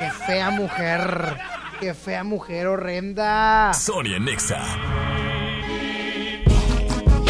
Qué 0.00 0.10
fea 0.26 0.50
mujer, 0.50 1.36
qué 1.84 1.92
fea 1.92 2.24
mujer 2.24 2.66
horrenda. 2.66 3.70
Sonia 3.74 4.18
Nexa. 4.18 4.62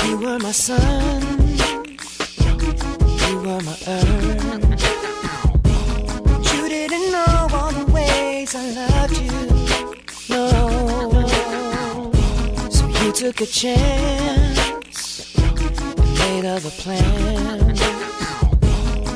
You 0.06 0.16
were 0.18 0.38
my 0.38 0.52
sun, 0.52 1.22
you 3.26 3.36
were 3.38 3.60
my 3.68 3.76
earth. 3.88 4.44
You 6.54 6.68
didn't 6.68 7.10
know 7.10 7.48
all 7.52 7.72
the 7.72 7.86
ways 7.92 8.54
I 8.54 8.64
loved 8.80 9.16
you, 9.18 9.40
no. 10.28 10.46
So 12.70 12.86
you 12.86 13.10
took 13.10 13.40
a 13.40 13.46
chance, 13.46 15.34
and 15.36 16.18
made 16.20 16.44
other 16.44 16.70
plans. 16.82 17.80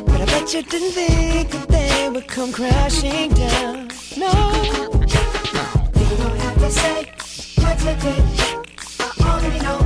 But 0.04 0.20
I 0.20 0.24
bet 0.24 0.52
you 0.52 0.62
didn't 0.64 0.94
think 1.00 1.50
that 1.50 1.68
they 1.68 2.08
would 2.08 2.26
come 2.26 2.50
crashing 2.52 3.30
down, 3.34 3.88
no. 4.16 4.97
To 6.58 6.70
say 6.70 7.04
what 7.62 7.78
did, 7.78 8.22
I 8.98 9.12
already 9.30 9.60
know. 9.60 9.78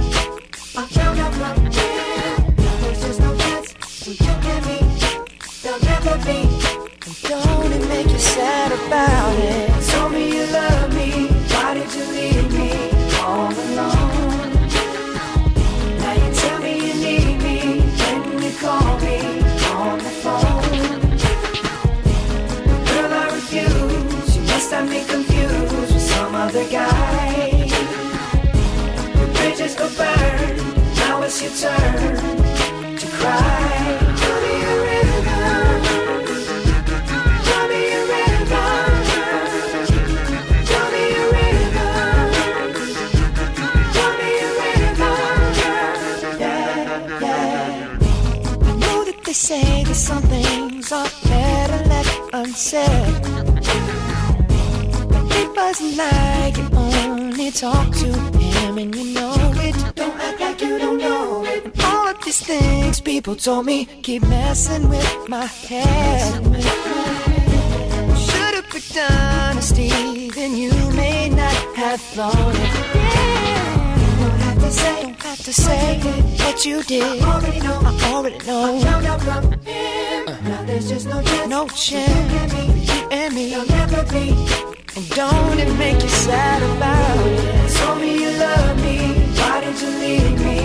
I 0.74 0.86
found 0.86 1.18
out 1.20 1.34
here. 1.74 2.54
There's 2.80 3.00
just 3.02 3.20
no 3.20 3.36
chance 3.36 3.74
when 4.06 4.16
you 4.24 4.34
and 4.54 4.66
me. 4.66 4.78
There'll 5.62 5.84
never 5.84 6.16
be. 6.24 6.40
Don't 7.28 7.72
it 7.72 7.88
make 7.88 8.08
you 8.10 8.18
sad 8.18 8.72
about 8.72 9.38
it? 9.38 9.90
Told 9.90 10.12
me 10.12 10.34
you 10.34 10.46
love 10.46 10.94
me. 10.94 11.01
Some 26.52 26.60
other 26.60 26.70
guy. 26.70 27.68
The 29.18 29.26
bridges 29.34 29.74
go 29.74 29.88
burn. 29.96 30.56
Now 30.96 31.22
it's 31.22 31.42
your 31.42 31.52
turn 31.52 32.96
to 32.96 33.06
cry. 33.06 33.98
Me 34.42 34.54
a 34.60 34.74
me 34.84 34.96
a 34.98 35.00
me 35.00 35.00
a 35.00 35.60
me 37.64 37.82
a. 37.82 38.02
Yeah, 46.38 47.20
yeah. 47.20 47.98
I 48.62 48.76
know 48.76 49.04
that 49.04 49.18
they 49.24 49.32
say 49.32 49.84
that 49.84 49.94
some 49.94 50.22
things 50.22 50.92
are 50.92 51.08
better 51.28 51.88
left 51.88 52.20
unsaid. 52.32 53.31
Like 55.96 56.56
you 56.56 56.68
only 56.74 57.50
talk 57.50 57.94
to 57.96 58.06
him 58.38 58.78
and 58.78 58.94
you 58.94 59.14
know 59.14 59.34
it. 59.56 59.94
Don't 59.94 60.18
act 60.18 60.40
like 60.40 60.60
you 60.62 60.78
don't 60.78 60.96
know 60.96 61.44
it. 61.44 61.64
And 61.64 61.80
all 61.84 62.08
of 62.08 62.24
these 62.24 62.40
things 62.40 63.00
people 63.00 63.36
told 63.36 63.66
me 63.66 63.84
keep 64.02 64.22
messing 64.22 64.88
with 64.88 65.28
my 65.28 65.44
head. 65.44 66.32
Should've 68.16 68.68
picked 68.70 68.96
honesty, 68.96 70.30
then 70.30 70.56
you 70.56 70.72
may 70.92 71.28
not 71.28 71.54
have 71.76 72.00
thought 72.00 72.54
it. 72.54 72.60
Yeah. 72.94 74.18
Don't 74.20 74.40
have 74.40 74.58
to 74.60 74.70
say, 74.70 75.02
don't 75.02 75.22
have 75.22 75.38
to 75.44 75.52
say 75.52 76.00
what 76.38 76.64
you 76.64 76.82
did. 76.84 77.22
I 77.22 77.34
already 77.34 77.60
know. 77.60 77.80
I 77.84 78.12
already 78.14 78.38
know. 78.46 78.76
I 78.76 78.82
found 78.82 79.06
out 79.06 79.20
from 79.20 79.52
him. 79.60 80.28
Uh-huh. 80.28 80.48
Now 80.48 80.62
there's 80.64 80.88
just 80.88 81.06
no 81.06 81.22
chance. 81.22 81.48
No 81.48 81.68
chance. 81.68 82.54
You 82.54 83.08
and 83.10 83.34
me. 83.34 83.50
There'll 83.50 83.66
never 83.66 84.04
be. 84.10 84.81
And 84.94 85.08
don't 85.08 85.58
it 85.58 85.72
make 85.78 86.02
you 86.02 86.08
sad 86.10 86.62
about 86.62 87.26
it? 87.26 87.70
Told 87.76 87.98
me 88.02 88.24
you 88.24 88.30
love 88.36 88.76
me. 88.82 89.14
Why 89.40 89.62
did 89.62 89.80
you 89.80 89.88
leave 89.88 90.38
me 90.44 90.58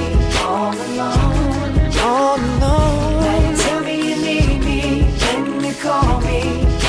all 0.43 0.73
alone? 0.73 1.95
All 2.03 2.36
alone. 2.36 3.23
Now 3.23 3.49
you 3.49 3.55
tell 3.55 3.80
me 3.86 3.95
you 4.09 4.17
need 4.17 4.59
me. 4.65 4.82
Then 5.19 5.63
you 5.63 5.73
call 5.75 6.19
me 6.19 6.41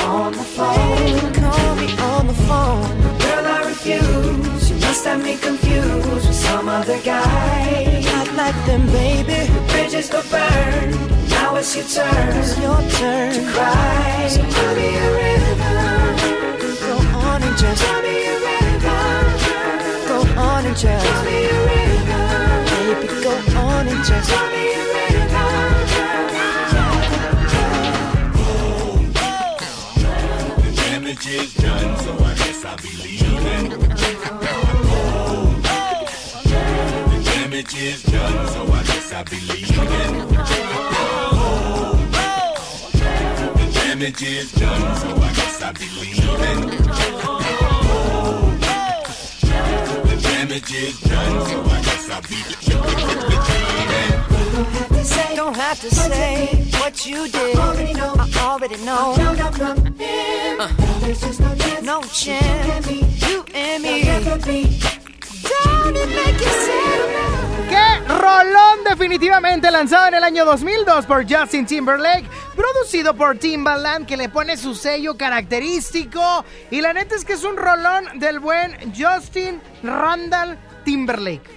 on 0.03 0.33
the 0.33 0.43
phone. 0.43 1.33
Call 1.33 1.75
me 1.75 1.87
on 2.11 2.27
the 2.27 2.33
phone. 2.43 2.83
Girl, 3.23 3.45
I 3.47 3.63
refuse. 3.69 4.69
You 4.69 4.75
must 4.81 5.05
have 5.05 5.23
me 5.23 5.37
confused 5.37 6.27
with 6.27 6.35
some 6.35 6.67
other 6.67 6.99
guy. 7.03 8.01
Not 8.03 8.33
like 8.35 8.65
them, 8.65 8.85
baby. 8.87 9.49
Bridges 9.71 10.09
go 10.09 10.21
burn. 10.29 10.91
Now 11.29 11.55
it's 11.55 11.73
your 11.73 11.85
turn. 11.85 12.35
It's 12.35 12.59
your 12.59 12.81
turn 12.99 13.33
to 13.33 13.51
cry. 13.53 14.27
So 14.27 14.41
tell 14.41 14.75
me 14.75 14.97
a 14.97 15.11
river. 15.15 16.18
Go 17.59 17.65
on 17.65 17.75
and 17.75 17.75
just 17.75 17.83
tell 17.83 18.01
me 18.01 18.15
a 18.15 18.39
river. 18.39 19.43
Go 20.07 20.17
on 20.39 20.65
and 20.65 20.77
just 20.77 21.05
tell 21.05 21.23
me 21.25 21.37
a 21.43 21.57
river. 21.67 22.23
Baby, 22.69 23.07
go 23.21 23.31
on 23.59 23.85
and 23.85 24.03
just 24.05 24.29
tell 24.29 24.47
me 24.49 24.63
a 24.71 24.89
The 30.63 30.71
damage 30.77 31.27
is 31.27 31.53
done, 31.55 31.97
so 31.99 32.11
I 32.13 32.33
guess 32.35 32.63
I'll 32.63 32.77
be 32.77 32.91
leaving. 33.03 33.69
The 37.09 37.19
damage 37.25 37.75
is 37.75 38.03
done, 38.03 38.47
so 38.47 38.61
I 38.71 38.83
guess 38.83 39.11
I'll 39.11 39.25
be 39.25 39.39
leaving. 39.41 40.29
The 43.53 43.65
damage 43.73 44.23
is 44.23 44.51
done, 44.53 44.95
so 44.95 45.09
I 45.13 45.33
guess 45.33 45.61
I'll 45.61 45.73
be 45.73 45.89
leaving. 45.99 47.48
Damage 50.49 50.73
is 50.73 50.99
done, 51.01 51.45
so 51.47 51.61
I 51.61 51.81
guess 51.83 52.09
I'll 52.09 52.21
be 52.23 52.35
leaving. 55.19 55.35
Don't 55.35 55.55
have 55.55 55.79
to 55.81 55.93
say 55.93 56.47
what 56.79 57.05
you 57.05 57.27
did. 57.29 57.55
I 57.55 57.59
already 57.67 57.93
know. 57.93 58.15
I 58.17 58.29
already 58.41 58.77
know. 58.77 59.15
Uh, 60.59 60.67
There's 61.01 61.21
just 61.21 61.39
no 61.39 61.55
chance. 61.55 61.85
No 61.85 62.01
chance. 62.01 62.91
You 63.29 63.45
and 63.53 63.83
me. 63.83 64.03
Don't 64.03 64.27
it 64.27 64.45
make 64.47 64.71
you 64.71 64.81
sad? 64.81 64.98
¡Qué 67.69 68.07
rolón! 68.07 68.83
Definitivamente 68.89 69.69
lanzado 69.71 70.07
en 70.07 70.15
el 70.15 70.23
año 70.23 70.45
2002 70.45 71.05
por 71.05 71.31
Justin 71.31 71.65
Timberlake, 71.65 72.25
producido 72.55 73.13
por 73.13 73.37
Timbaland, 73.37 74.05
que 74.05 74.17
le 74.17 74.29
pone 74.29 74.57
su 74.57 74.75
sello 74.75 75.15
característico. 75.17 76.43
Y 76.71 76.81
la 76.81 76.93
neta 76.93 77.15
es 77.15 77.23
que 77.23 77.33
es 77.33 77.43
un 77.43 77.57
rolón 77.57 78.19
del 78.19 78.39
buen 78.39 78.93
Justin 78.93 79.61
Randall 79.83 80.57
Timberlake. 80.83 81.49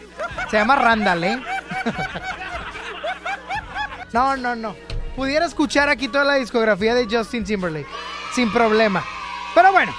Se 0.51 0.59
llama 0.59 0.77
Randall, 0.77 1.25
¿eh? 1.25 1.43
No, 4.13 4.37
no, 4.37 4.55
no. 4.55 4.77
Pudiera 5.17 5.47
escuchar 5.47 5.89
aquí 5.89 6.09
toda 6.09 6.25
la 6.25 6.35
discografía 6.35 6.95
de 6.95 7.07
Justin 7.11 7.45
Timberlake. 7.45 7.89
Sin 8.35 8.53
problema. 8.53 9.03
Pero 9.55 9.73
bueno. 9.73 9.95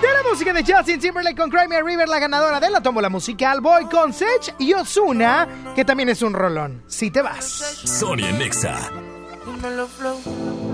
De 0.00 0.08
la 0.08 0.22
música 0.30 0.52
de 0.52 0.64
Justin 0.64 0.98
Timberlake 0.98 1.36
con 1.36 1.50
Cry 1.50 1.68
Me 1.68 1.82
River, 1.82 2.08
la 2.08 2.18
ganadora 2.18 2.58
de 2.58 2.70
la 2.70 2.80
tómbola 2.80 3.08
musical, 3.08 3.60
voy 3.60 3.84
con 3.84 4.12
Sech 4.12 4.54
y 4.58 4.72
Osuna, 4.72 5.72
que 5.74 5.84
también 5.84 6.08
es 6.08 6.22
un 6.22 6.32
rolón. 6.32 6.82
Si 6.86 7.10
te 7.10 7.20
vas. 7.20 7.44
Sonia 7.44 8.32
Nexa. 8.32 8.78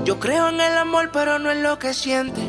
Yo 0.04 0.20
creo 0.20 0.48
en 0.48 0.60
el 0.60 0.78
amor, 0.78 1.10
pero 1.12 1.38
no 1.40 1.50
en 1.50 1.62
lo 1.62 1.78
que 1.78 1.92
siente. 1.92 2.40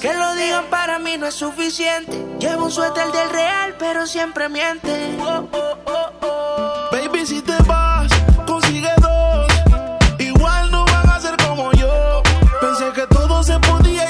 Que 0.00 0.14
lo 0.14 0.34
digan 0.34 0.66
para 0.70 0.98
mí 1.00 1.16
no 1.18 1.26
es 1.26 1.34
suficiente. 1.34 2.12
Llevo 2.38 2.66
un 2.66 2.70
suéter 2.70 3.10
del 3.10 3.30
real, 3.30 3.74
pero 3.78 4.06
siempre 4.06 4.48
miente. 4.48 5.16
Oh, 5.20 5.48
oh, 5.52 5.78
oh, 5.86 6.10
oh. 6.22 6.88
Baby, 6.92 7.26
si 7.26 7.42
te 7.42 7.56
vas, 7.66 8.08
consigue 8.46 8.90
dos. 9.00 9.48
Igual 10.18 10.70
no 10.70 10.84
van 10.84 11.08
a 11.10 11.20
ser 11.20 11.36
como 11.38 11.72
yo. 11.72 12.22
Pensé 12.60 12.92
que 12.94 13.06
todo 13.08 13.42
se 13.42 13.58
podía 13.58 14.09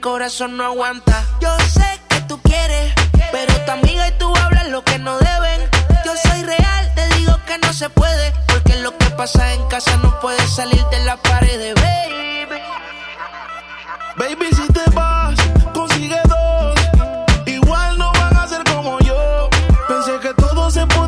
corazón 0.00 0.56
no 0.56 0.64
aguanta. 0.64 1.24
Yo 1.40 1.56
sé 1.72 2.00
que 2.08 2.20
tú 2.22 2.40
quieres, 2.42 2.92
pero 3.32 3.52
tu 3.64 3.70
amiga 3.72 4.08
y 4.08 4.12
tú 4.12 4.32
hablan 4.36 4.70
lo 4.72 4.82
que 4.84 4.98
no 4.98 5.18
deben. 5.18 5.68
Yo 6.04 6.12
soy 6.16 6.42
real, 6.42 6.92
te 6.94 7.08
digo 7.16 7.36
que 7.46 7.58
no 7.58 7.72
se 7.72 7.88
puede, 7.90 8.32
porque 8.46 8.76
lo 8.76 8.96
que 8.96 9.06
pasa 9.10 9.52
en 9.54 9.66
casa 9.68 9.96
no 9.98 10.18
puede 10.20 10.46
salir 10.48 10.84
de 10.86 11.04
la 11.04 11.16
pared, 11.16 11.74
baby. 11.74 12.60
Baby, 14.16 14.46
si 14.54 14.72
te 14.72 14.90
vas, 14.90 15.36
consigue 15.72 16.20
dos. 16.28 16.78
Igual 17.46 17.98
no 17.98 18.12
van 18.12 18.36
a 18.36 18.46
ser 18.48 18.64
como 18.64 18.98
yo. 19.00 19.48
Pensé 19.88 20.18
que 20.20 20.34
todo 20.34 20.70
se 20.70 20.86
podía 20.86 21.07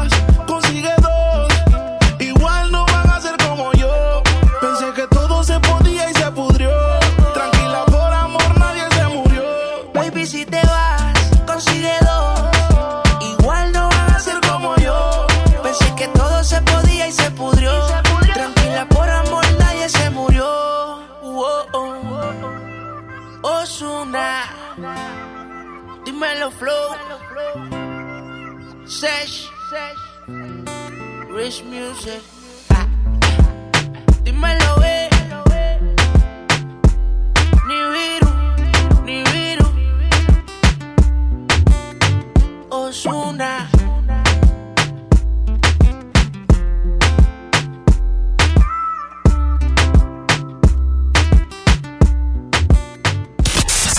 dímelo 26.21 26.51
flow. 26.51 26.95
Sesh, 28.85 29.49
Rich 31.29 31.63
Music. 31.63 32.21
Dímelo, 34.23 34.83
eh. 34.83 35.09
Ni. 37.67 37.79
Osuna. 42.69 43.67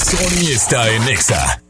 Sony 0.05 0.53
está 0.53 0.89
en 0.89 1.09
Exa. 1.09 1.62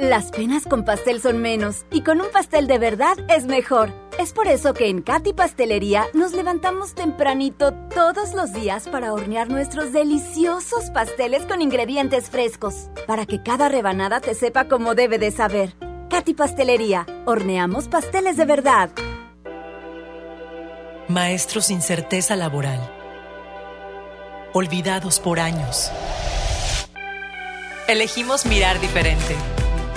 Las 0.00 0.30
penas 0.30 0.64
con 0.64 0.86
pastel 0.86 1.20
son 1.20 1.42
menos 1.42 1.84
y 1.90 2.00
con 2.00 2.22
un 2.22 2.30
pastel 2.32 2.66
de 2.66 2.78
verdad 2.78 3.18
es 3.28 3.44
mejor. 3.44 3.92
Es 4.18 4.32
por 4.32 4.48
eso 4.48 4.72
que 4.72 4.88
en 4.88 5.02
Katy 5.02 5.34
Pastelería 5.34 6.06
nos 6.14 6.32
levantamos 6.32 6.94
tempranito 6.94 7.74
todos 7.94 8.32
los 8.32 8.54
días 8.54 8.88
para 8.88 9.12
hornear 9.12 9.50
nuestros 9.50 9.92
deliciosos 9.92 10.88
pasteles 10.88 11.44
con 11.44 11.60
ingredientes 11.60 12.30
frescos, 12.30 12.88
para 13.06 13.26
que 13.26 13.42
cada 13.42 13.68
rebanada 13.68 14.20
te 14.20 14.34
sepa 14.34 14.68
como 14.68 14.94
debe 14.94 15.18
de 15.18 15.32
saber. 15.32 15.74
Katy 16.08 16.32
Pastelería, 16.32 17.04
horneamos 17.26 17.88
pasteles 17.88 18.38
de 18.38 18.46
verdad. 18.46 18.88
Maestros 21.08 21.66
sin 21.66 21.82
certeza 21.82 22.36
laboral. 22.36 22.80
Olvidados 24.54 25.20
por 25.20 25.40
años. 25.40 25.92
Elegimos 27.86 28.46
mirar 28.46 28.80
diferente. 28.80 29.36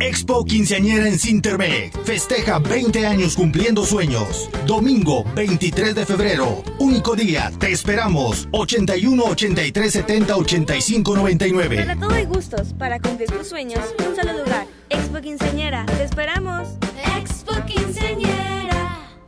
Expo 0.00 0.44
Quinceañera 0.44 1.08
en 1.08 1.18
Cintermex. 1.18 1.96
Festeja 2.04 2.58
20 2.58 3.06
años 3.06 3.34
cumpliendo 3.34 3.84
sueños. 3.84 4.48
Domingo 4.66 5.24
23 5.34 5.94
de 5.94 6.06
febrero. 6.06 6.62
Único 6.78 7.16
día. 7.16 7.50
Te 7.58 7.72
esperamos. 7.72 8.48
81 8.52 9.24
83 9.24 9.92
70 9.92 10.36
85 10.36 11.16
99. 11.16 11.76
Para 11.76 11.96
todo 11.96 12.10
hay 12.10 12.24
gustos. 12.26 12.72
Para 12.74 13.00
cumplir 13.00 13.30
tus 13.30 13.48
sueños, 13.48 13.80
un 14.06 14.14
solo 14.14 14.32
lugar. 14.44 14.66
Expo 14.88 15.20
Quinceañera. 15.20 15.84
Te 15.86 16.04
esperamos. 16.04 16.68
Expo 17.16 17.52
Quinceañera. 17.66 18.37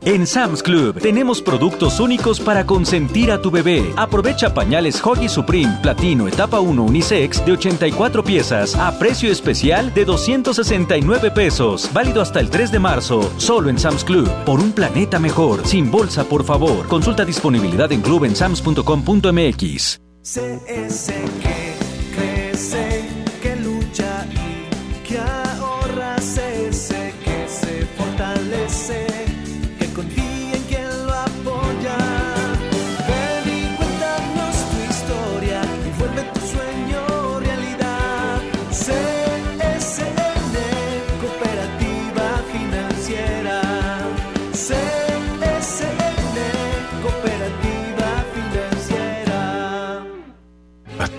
En 0.03 0.25
Sam's 0.25 0.63
Club 0.63 0.99
tenemos 0.99 1.43
productos 1.43 1.99
únicos 1.99 2.39
para 2.39 2.65
consentir 2.65 3.31
a 3.31 3.39
tu 3.39 3.51
bebé. 3.51 3.93
Aprovecha 3.95 4.51
pañales 4.51 4.99
Hoggy 5.05 5.29
Supreme 5.29 5.77
Platino 5.83 6.27
Etapa 6.27 6.59
1 6.59 6.83
Unisex 6.83 7.45
de 7.45 7.51
84 7.51 8.23
piezas 8.23 8.75
a 8.75 8.97
precio 8.97 9.31
especial 9.31 9.93
de 9.93 10.05
269 10.05 11.29
pesos. 11.29 11.87
Válido 11.93 12.19
hasta 12.19 12.39
el 12.39 12.49
3 12.49 12.71
de 12.71 12.79
marzo. 12.79 13.31
Solo 13.37 13.69
en 13.69 13.77
Sam's 13.77 14.03
Club. 14.03 14.27
Por 14.43 14.59
un 14.59 14.71
planeta 14.71 15.19
mejor. 15.19 15.67
Sin 15.67 15.91
bolsa, 15.91 16.23
por 16.23 16.43
favor. 16.45 16.87
Consulta 16.87 17.23
disponibilidad 17.23 17.91
en 17.91 18.01
club 18.01 18.25
en 18.25 18.35
sams.com.mx. 18.35 20.01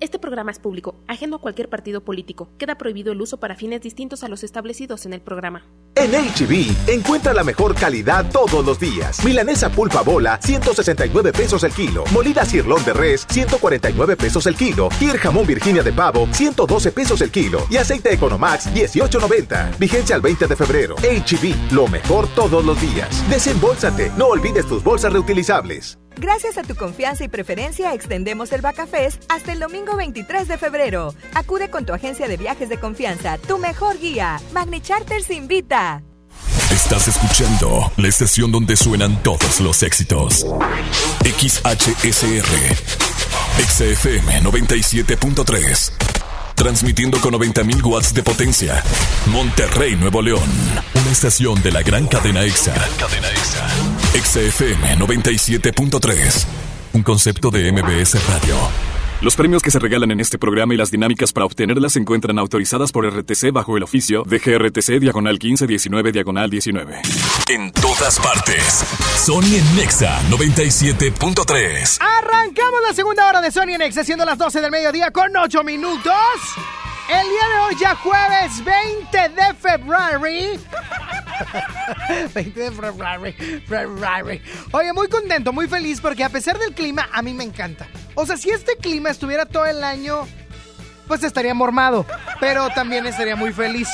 Este 0.00 0.20
programa 0.20 0.52
es 0.52 0.60
público, 0.60 0.94
ajeno 1.08 1.36
a 1.36 1.40
cualquier 1.40 1.68
partido 1.68 2.04
político. 2.04 2.48
Queda 2.56 2.78
prohibido 2.78 3.10
el 3.10 3.20
uso 3.20 3.40
para 3.40 3.56
fines 3.56 3.80
distintos 3.80 4.22
a 4.22 4.28
los 4.28 4.44
establecidos 4.44 5.06
en 5.06 5.12
el 5.12 5.20
programa. 5.20 5.66
En 5.96 6.12
HB, 6.12 6.88
encuentra 6.88 7.34
la 7.34 7.42
mejor 7.42 7.74
calidad 7.74 8.30
todos 8.30 8.64
los 8.64 8.78
días. 8.78 9.24
Milanesa 9.24 9.70
pulpa 9.70 10.02
bola, 10.02 10.38
169 10.40 11.32
pesos 11.32 11.64
el 11.64 11.72
kilo. 11.72 12.04
Molida 12.12 12.44
cirlón 12.44 12.84
de 12.84 12.92
res, 12.92 13.26
149 13.28 14.16
pesos 14.16 14.46
el 14.46 14.54
kilo. 14.54 14.88
El 15.00 15.18
jamón 15.18 15.46
Virginia 15.48 15.82
de 15.82 15.92
pavo, 15.92 16.28
112 16.30 16.92
pesos 16.92 17.20
el 17.20 17.32
kilo. 17.32 17.66
Y 17.68 17.78
aceite 17.78 18.14
Economax, 18.14 18.72
18.90. 18.72 19.78
Vigencia 19.78 20.14
al 20.14 20.22
20 20.22 20.46
de 20.46 20.56
febrero. 20.56 20.94
HB, 20.96 21.72
lo 21.72 21.88
mejor 21.88 22.28
todos 22.36 22.64
los 22.64 22.80
días. 22.80 23.28
Desembolsate, 23.28 24.12
no 24.16 24.28
olvides 24.28 24.66
tus 24.68 24.84
bolsas 24.84 25.12
reutilizables. 25.12 25.98
Gracias 26.18 26.58
a 26.58 26.62
tu 26.64 26.74
confianza 26.74 27.22
y 27.22 27.28
preferencia, 27.28 27.94
extendemos 27.94 28.50
el 28.52 28.60
Bacafest 28.60 29.22
hasta 29.28 29.52
el 29.52 29.60
domingo 29.60 29.96
23 29.96 30.48
de 30.48 30.58
febrero. 30.58 31.14
Acude 31.32 31.70
con 31.70 31.86
tu 31.86 31.92
agencia 31.92 32.26
de 32.26 32.36
viajes 32.36 32.68
de 32.68 32.78
confianza, 32.78 33.38
tu 33.38 33.58
mejor 33.58 34.00
guía. 34.00 34.40
Magni 34.52 34.80
Charters 34.80 35.30
invita. 35.30 36.02
Estás 36.72 37.06
escuchando 37.06 37.92
la 37.96 38.08
estación 38.08 38.50
donde 38.50 38.76
suenan 38.76 39.22
todos 39.22 39.60
los 39.60 39.82
éxitos. 39.84 40.44
XHSR. 41.22 42.48
XFM 43.62 44.42
97.3. 44.42 46.17
Transmitiendo 46.58 47.20
con 47.20 47.34
90.000 47.34 47.84
watts 47.84 48.12
de 48.12 48.24
potencia. 48.24 48.82
Monterrey, 49.26 49.94
Nuevo 49.94 50.20
León. 50.20 50.42
Una 50.92 51.10
estación 51.12 51.62
de 51.62 51.70
la 51.70 51.82
gran 51.82 52.08
cadena 52.08 52.42
EXA. 52.42 52.74
cadena 52.98 53.28
EXA. 53.28 53.68
XFM 54.20 54.98
97.3. 54.98 56.46
Un 56.94 57.02
concepto 57.04 57.52
de 57.52 57.70
MBS 57.70 58.26
Radio. 58.26 58.56
Los 59.20 59.34
premios 59.34 59.62
que 59.62 59.72
se 59.72 59.80
regalan 59.80 60.12
en 60.12 60.20
este 60.20 60.38
programa 60.38 60.74
y 60.74 60.76
las 60.76 60.92
dinámicas 60.92 61.32
para 61.32 61.44
obtenerlas 61.44 61.94
se 61.94 61.98
encuentran 61.98 62.38
autorizadas 62.38 62.92
por 62.92 63.04
RTC 63.04 63.50
bajo 63.52 63.76
el 63.76 63.82
oficio 63.82 64.22
de 64.22 64.38
GRTC 64.38 65.00
Diagonal 65.00 65.32
1519 65.42 66.12
Diagonal 66.12 66.48
19. 66.48 67.00
En 67.50 67.72
todas 67.72 68.20
partes. 68.20 68.84
Sony 69.16 69.56
en 69.56 69.76
Nexa 69.76 70.20
97.3. 70.30 71.98
Arrancamos 72.00 72.80
la 72.86 72.94
segunda 72.94 73.26
hora 73.28 73.40
de 73.40 73.50
Sony 73.50 73.70
en 73.70 73.78
Nexa, 73.78 74.04
siendo 74.04 74.24
las 74.24 74.38
12 74.38 74.60
del 74.60 74.70
mediodía 74.70 75.10
con 75.10 75.36
8 75.36 75.64
minutos. 75.64 76.14
El 77.08 77.28
día 77.28 77.48
de 77.48 77.58
hoy 77.60 77.76
ya 77.80 77.94
jueves 77.94 78.64
20 78.64 79.28
de 79.30 79.54
febrero. 79.54 80.20
20 82.34 82.60
de 82.60 82.70
febrero. 82.70 84.42
Oye, 84.72 84.92
muy 84.92 85.08
contento, 85.08 85.52
muy 85.52 85.68
feliz 85.68 86.00
porque 86.00 86.22
a 86.22 86.28
pesar 86.28 86.58
del 86.58 86.74
clima, 86.74 87.08
a 87.12 87.22
mí 87.22 87.32
me 87.32 87.44
encanta. 87.44 87.86
O 88.14 88.26
sea, 88.26 88.36
si 88.36 88.50
este 88.50 88.76
clima 88.76 89.08
estuviera 89.08 89.46
todo 89.46 89.64
el 89.64 89.82
año, 89.84 90.28
pues 91.06 91.22
estaría 91.22 91.54
mormado. 91.54 92.04
Pero 92.40 92.68
también 92.70 93.06
estaría 93.06 93.36
muy 93.36 93.52
feliz. 93.52 93.88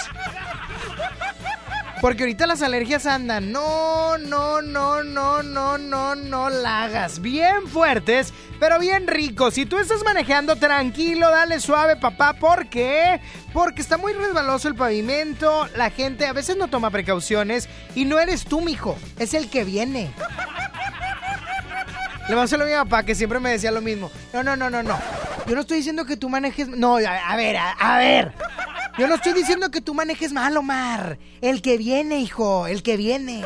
Porque 2.04 2.24
ahorita 2.24 2.46
las 2.46 2.60
alergias 2.60 3.06
andan. 3.06 3.50
No, 3.50 4.18
no, 4.18 4.60
no, 4.60 5.02
no, 5.02 5.42
no, 5.42 5.78
no, 5.78 6.14
no 6.14 6.50
la 6.50 6.82
hagas. 6.82 7.22
Bien 7.22 7.66
fuertes, 7.66 8.34
pero 8.60 8.78
bien 8.78 9.06
ricos. 9.06 9.54
Si 9.54 9.64
tú 9.64 9.78
estás 9.78 10.04
manejando 10.04 10.56
tranquilo, 10.56 11.30
dale 11.30 11.60
suave, 11.60 11.96
papá. 11.96 12.34
¿Por 12.34 12.68
qué? 12.68 13.22
Porque 13.54 13.80
está 13.80 13.96
muy 13.96 14.12
resbaloso 14.12 14.68
el 14.68 14.74
pavimento. 14.74 15.66
La 15.76 15.88
gente 15.88 16.26
a 16.26 16.34
veces 16.34 16.58
no 16.58 16.68
toma 16.68 16.90
precauciones. 16.90 17.70
Y 17.94 18.04
no 18.04 18.18
eres 18.18 18.44
tú, 18.44 18.60
mijo. 18.60 18.98
Es 19.18 19.32
el 19.32 19.48
que 19.48 19.64
viene. 19.64 20.10
Le 22.28 22.34
pasó 22.34 22.58
lo 22.58 22.64
a 22.64 22.66
mi 22.66 22.74
papá, 22.74 23.04
que 23.04 23.14
siempre 23.14 23.40
me 23.40 23.48
decía 23.48 23.70
lo 23.70 23.80
mismo. 23.80 24.10
No, 24.34 24.42
no, 24.42 24.56
no, 24.56 24.68
no, 24.68 24.82
no. 24.82 24.98
Yo 25.46 25.54
no 25.54 25.62
estoy 25.62 25.78
diciendo 25.78 26.04
que 26.04 26.18
tú 26.18 26.28
manejes. 26.28 26.68
No, 26.68 26.98
a, 26.98 27.32
a 27.32 27.36
ver, 27.36 27.56
a, 27.56 27.70
a 27.70 27.96
ver. 27.96 28.34
Yo 28.96 29.08
no 29.08 29.16
estoy 29.16 29.32
diciendo 29.32 29.72
que 29.72 29.80
tú 29.80 29.92
manejes 29.92 30.32
mal, 30.32 30.56
Omar. 30.56 31.18
El 31.40 31.62
que 31.62 31.76
viene, 31.76 32.20
hijo, 32.20 32.68
el 32.68 32.84
que 32.84 32.96
viene. 32.96 33.42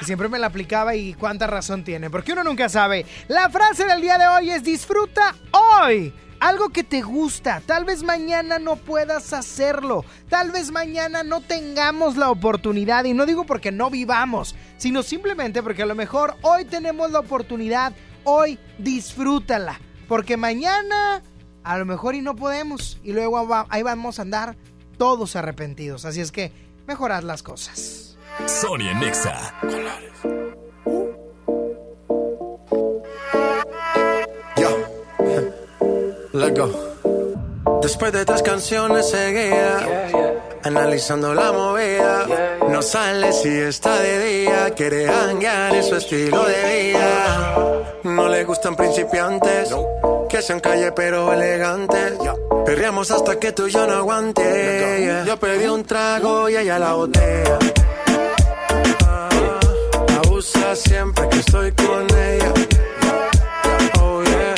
Siempre 0.00 0.30
me 0.30 0.38
la 0.38 0.46
aplicaba 0.46 0.94
y 0.94 1.12
cuánta 1.12 1.46
razón 1.46 1.84
tiene, 1.84 2.08
porque 2.08 2.32
uno 2.32 2.42
nunca 2.42 2.70
sabe. 2.70 3.04
La 3.28 3.50
frase 3.50 3.84
del 3.84 4.00
día 4.00 4.16
de 4.16 4.28
hoy 4.28 4.50
es 4.50 4.64
disfruta 4.64 5.34
hoy. 5.52 6.14
Algo 6.40 6.70
que 6.70 6.82
te 6.82 7.02
gusta, 7.02 7.60
tal 7.66 7.84
vez 7.84 8.02
mañana 8.02 8.58
no 8.58 8.76
puedas 8.76 9.34
hacerlo, 9.34 10.06
tal 10.30 10.50
vez 10.50 10.70
mañana 10.70 11.22
no 11.22 11.42
tengamos 11.42 12.16
la 12.16 12.30
oportunidad, 12.30 13.04
y 13.04 13.12
no 13.12 13.26
digo 13.26 13.44
porque 13.44 13.70
no 13.70 13.90
vivamos, 13.90 14.54
sino 14.78 15.02
simplemente 15.02 15.62
porque 15.62 15.82
a 15.82 15.86
lo 15.86 15.94
mejor 15.94 16.38
hoy 16.40 16.64
tenemos 16.64 17.10
la 17.10 17.18
oportunidad, 17.18 17.92
hoy 18.24 18.58
disfrútala, 18.78 19.78
porque 20.08 20.38
mañana 20.38 21.22
a 21.64 21.78
lo 21.78 21.84
mejor 21.84 22.14
y 22.14 22.20
no 22.22 22.36
podemos. 22.36 22.98
Y 23.02 23.12
luego 23.12 23.46
va- 23.46 23.66
ahí 23.70 23.82
vamos 23.82 24.18
a 24.18 24.22
andar 24.22 24.56
todos 24.98 25.36
arrepentidos. 25.36 26.04
Así 26.04 26.20
es 26.20 26.32
que 26.32 26.52
mejorad 26.86 27.22
las 27.22 27.42
cosas. 27.42 28.16
Sony 28.46 28.88
en 28.90 29.00
Nexa. 29.00 29.52
Let's 36.32 36.58
go. 36.58 37.80
Después 37.82 38.12
de 38.12 38.24
tres 38.24 38.42
canciones 38.42 39.08
seguidas, 39.10 39.84
analizando 40.64 41.34
la 41.34 41.52
movida, 41.52 42.26
no 42.68 42.82
sale 42.82 43.32
si 43.32 43.48
está 43.48 43.98
de 44.00 44.24
día, 44.24 44.70
quiere 44.74 45.08
hanguear 45.08 45.74
en 45.74 45.82
su 45.84 45.96
estilo 45.96 46.44
de 46.44 46.92
vida. 46.92 47.54
No 48.04 48.28
le 48.28 48.44
gustan 48.44 48.76
principiantes, 48.76 49.74
que 50.40 50.46
sean 50.46 50.60
calle 50.60 50.90
pero 50.92 51.32
elegantes. 51.34 52.14
Perreamos 52.64 53.10
hasta 53.10 53.38
que 53.38 53.52
tú 53.52 53.66
y 53.66 53.70
yo 53.72 53.86
no 53.86 53.94
aguante. 53.94 55.22
Yo 55.26 55.36
pedí 55.38 55.66
un 55.66 55.84
trago 55.84 56.48
y 56.48 56.56
ella 56.56 56.78
la 56.78 56.94
botella. 56.94 57.58
Ah, 59.06 59.28
Abusa 60.24 60.74
siempre 60.76 61.28
que 61.28 61.40
estoy 61.40 61.72
con 61.72 62.06
ella. 62.16 62.52
Oh 64.00 64.22
yeah, 64.22 64.54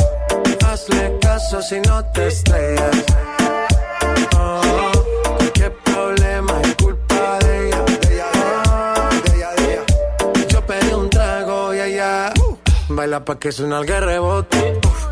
hazle 0.71 1.19
caso 1.21 1.61
si 1.63 1.81
no 1.81 2.05
te 2.13 2.29
estrellas. 2.29 2.97
Oh, 4.39 4.93
cualquier 5.37 5.73
problema 5.79 6.61
es 6.63 6.75
culpa 6.77 7.39
de 7.41 7.67
ella. 7.69 7.85
Ah, 8.67 9.11
Yo 10.49 10.65
pedí 10.65 10.93
un 10.95 11.11
trago 11.11 11.75
y 11.75 11.81
ella 11.81 12.33
uh, 12.39 12.57
baila 12.95 13.25
pa' 13.25 13.37
que 13.39 13.51
suena 13.51 13.81
el 13.81 13.87
rebote. 13.89 14.79
Uf, 14.87 15.12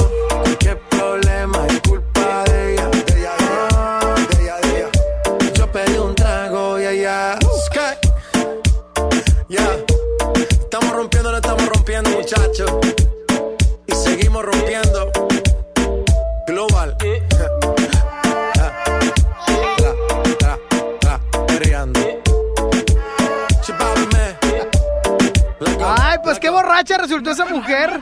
borracha 26.71 26.97
resultó 26.97 27.31
esa 27.31 27.45
mujer. 27.45 27.99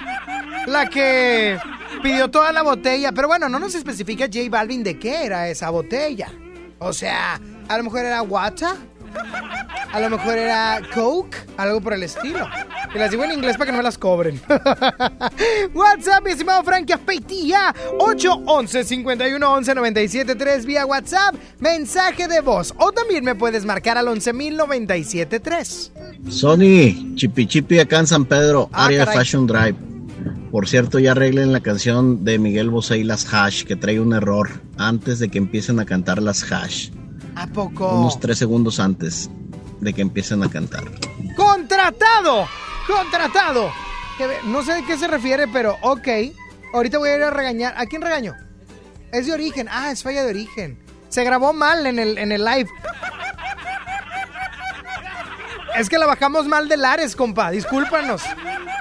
La 0.68 0.88
que 0.90 1.58
pidió 2.04 2.30
toda 2.30 2.52
la 2.52 2.62
botella. 2.62 3.12
Pero 3.12 3.28
bueno, 3.28 3.50
no 3.50 3.58
nos 3.58 3.74
especifica 3.74 4.26
J 4.26 4.42
Balvin 4.50 4.84
de 4.84 5.00
qué 5.00 5.26
era 5.26 5.48
esa 5.48 5.72
botella. 5.72 6.32
O 6.78 6.94
sea, 6.94 7.40
a 7.68 7.78
lo 7.78 7.84
mejor 7.84 8.06
era 8.06 8.22
water. 8.22 8.70
A 9.92 10.00
lo 10.00 10.10
mejor 10.12 10.38
era 10.38 10.82
Coke, 10.94 11.36
algo 11.58 11.82
por 11.82 11.94
el 11.94 12.04
estilo. 12.04 12.48
Y 12.94 12.98
las 12.98 13.12
digo 13.12 13.24
en 13.24 13.32
inglés 13.32 13.56
para 13.58 13.68
que 13.68 13.72
no 13.72 13.78
me 13.78 13.84
las 13.84 13.98
cobren. 14.00 14.42
WhatsApp, 15.74 16.24
mi 16.26 16.32
estimado 16.32 16.62
Frankie 16.64 16.94
Aspeitia. 16.94 17.74
811-511-973 18.00 20.66
vía 20.66 20.86
WhatsApp. 20.86 21.36
Mensaje 21.60 22.28
de 22.28 22.42
voz. 22.42 22.74
O 22.78 22.92
también 22.92 23.24
me 23.24 23.36
puedes 23.36 23.64
marcar 23.66 23.98
al 23.98 24.08
11.097.3. 24.08 25.92
Sony, 26.30 27.16
Chipi 27.16 27.48
Chipi 27.48 27.80
acá 27.80 28.00
en 28.00 28.08
San 28.08 28.26
Pedro, 28.26 28.70
Ah, 28.74 28.86
área 28.86 29.06
caray. 29.06 29.20
Fashion 29.20 29.46
Drive. 29.48 29.76
Por 30.52 30.68
cierto, 30.68 30.98
ya 31.00 31.12
arreglen 31.12 31.52
la 31.54 31.60
canción 31.60 32.26
de 32.26 32.40
Miguel 32.40 32.70
Bosé 32.72 32.98
y 32.98 33.04
las 33.04 33.32
Hash, 33.32 33.66
que 33.66 33.76
trae 33.76 34.00
un 34.00 34.14
error 34.14 34.50
antes 34.78 35.20
de 35.20 35.30
que 35.30 35.38
empiecen 35.38 35.80
a 35.80 35.86
cantar 35.86 36.22
las 36.24 36.52
Hash. 36.52 36.90
¿A 37.36 37.46
poco? 37.48 37.88
Unos 38.00 38.20
tres 38.20 38.40
segundos 38.40 38.80
antes 38.80 39.30
de 39.80 39.94
que 39.94 40.02
empiecen 40.02 40.42
a 40.44 40.50
cantar. 40.50 40.84
¡Contratado! 41.36 42.48
¡Contratado! 42.90 43.72
No 44.46 44.64
sé 44.64 44.74
de 44.74 44.84
qué 44.84 44.98
se 44.98 45.08
refiere, 45.08 45.48
pero 45.48 45.78
ok. 45.82 46.08
Ahorita 46.74 46.98
voy 46.98 47.10
a 47.10 47.16
ir 47.16 47.24
a 47.24 47.30
regañar. 47.30 47.74
¿A 47.78 47.86
quién 47.86 48.02
regaño? 48.02 48.36
Es 49.12 49.28
de 49.28 49.34
origen. 49.34 49.68
Ah, 49.72 49.92
es 49.92 50.04
falla 50.04 50.24
de 50.24 50.32
origen. 50.32 50.80
Se 51.10 51.24
grabó 51.24 51.54
mal 51.54 51.86
en 51.86 52.00
el, 52.00 52.18
en 52.18 52.32
el 52.32 52.44
live. 52.44 52.70
Es 55.78 55.88
que 55.88 55.98
la 55.98 56.08
bajamos 56.08 56.48
mal 56.48 56.68
de 56.68 56.78
Lares, 56.78 57.16
compa. 57.16 57.52
Discúlpanos. 57.52 58.24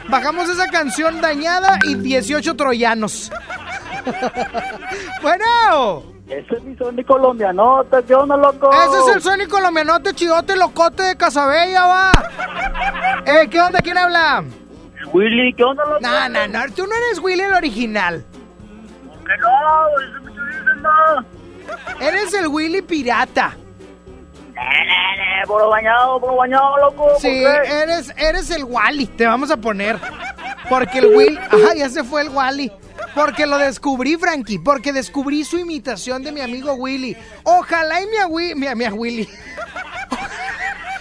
Bajamos 0.09 0.49
esa 0.49 0.69
canción 0.69 1.21
dañada 1.21 1.79
y 1.85 1.95
18 1.95 2.57
troyanos. 2.57 3.31
bueno. 5.23 6.18
Ese 6.29 6.57
es 6.57 6.63
mi 6.63 6.77
Sony 6.77 7.03
colombianote, 7.07 8.05
¿qué 8.07 8.15
onda, 8.15 8.37
loco? 8.37 8.71
Ese 8.71 8.99
es 9.11 9.17
el 9.17 9.23
Sony 9.23 9.49
colombianote, 9.49 10.13
chidote, 10.15 10.57
locote 10.57 11.03
de 11.03 11.17
Casabella, 11.17 11.87
va. 11.87 12.13
Eh, 13.27 13.49
¿qué 13.51 13.61
onda? 13.61 13.81
¿Quién 13.81 13.99
habla? 13.99 14.43
Willy, 15.13 15.53
¿qué 15.55 15.65
onda, 15.65 15.85
loco? 15.85 15.99
No, 16.01 16.29
no, 16.29 16.47
no, 16.49 16.61
tú 16.75 16.87
no 16.87 16.95
eres 16.95 17.19
Willy 17.21 17.43
el 17.43 17.55
original. 17.55 18.25
No, 19.41 20.03
eso 20.03 20.23
mucho 20.23 20.41
dicen, 20.47 20.83
no. 20.83 22.07
Eres 22.07 22.33
el 22.35 22.47
Willy 22.49 22.83
pirata. 22.83 23.57
Puro 25.47 25.69
bañado, 25.69 26.21
puro 26.21 26.37
bañado, 26.37 26.77
loco. 26.79 27.09
¿por 27.09 27.21
Sí, 27.21 27.29
qué? 27.29 27.83
eres, 27.83 28.13
eres 28.17 28.51
el 28.51 28.65
Wally, 28.65 29.07
te 29.07 29.27
vamos 29.27 29.51
a 29.51 29.57
poner. 29.57 29.99
Porque 30.69 30.99
el 30.99 31.07
Willy. 31.07 31.39
Ajá, 31.39 31.75
ya 31.77 31.89
se 31.89 32.05
fue 32.05 32.23
el 32.23 32.29
Wally. 32.31 32.71
Porque 33.15 33.47
lo 33.47 33.59
descubrí, 33.59 34.17
Frankie. 34.17 34.59
Porque 34.59 34.93
descubrí 34.93 35.45
su 35.45 35.59
imitación 35.59 36.23
de 36.23 36.33
mi 36.33 36.41
amigo 36.41 36.73
Willy. 36.75 37.17
Ojalá 37.45 38.01
y 38.03 38.07
mi, 38.07 38.17
agui- 38.17 38.55
mi, 38.55 38.67
mi 38.75 38.89
Willy. 38.89 39.29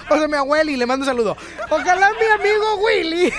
O 0.09 0.17
sea, 0.17 0.25
mi 0.29 0.35
abueli, 0.37 0.77
le 0.77 0.85
mando 0.85 1.03
un 1.03 1.07
saludo. 1.09 1.35
Ojalá 1.69 2.09
mi 2.11 2.25
amigo 2.39 2.75
Willy, 2.77 3.33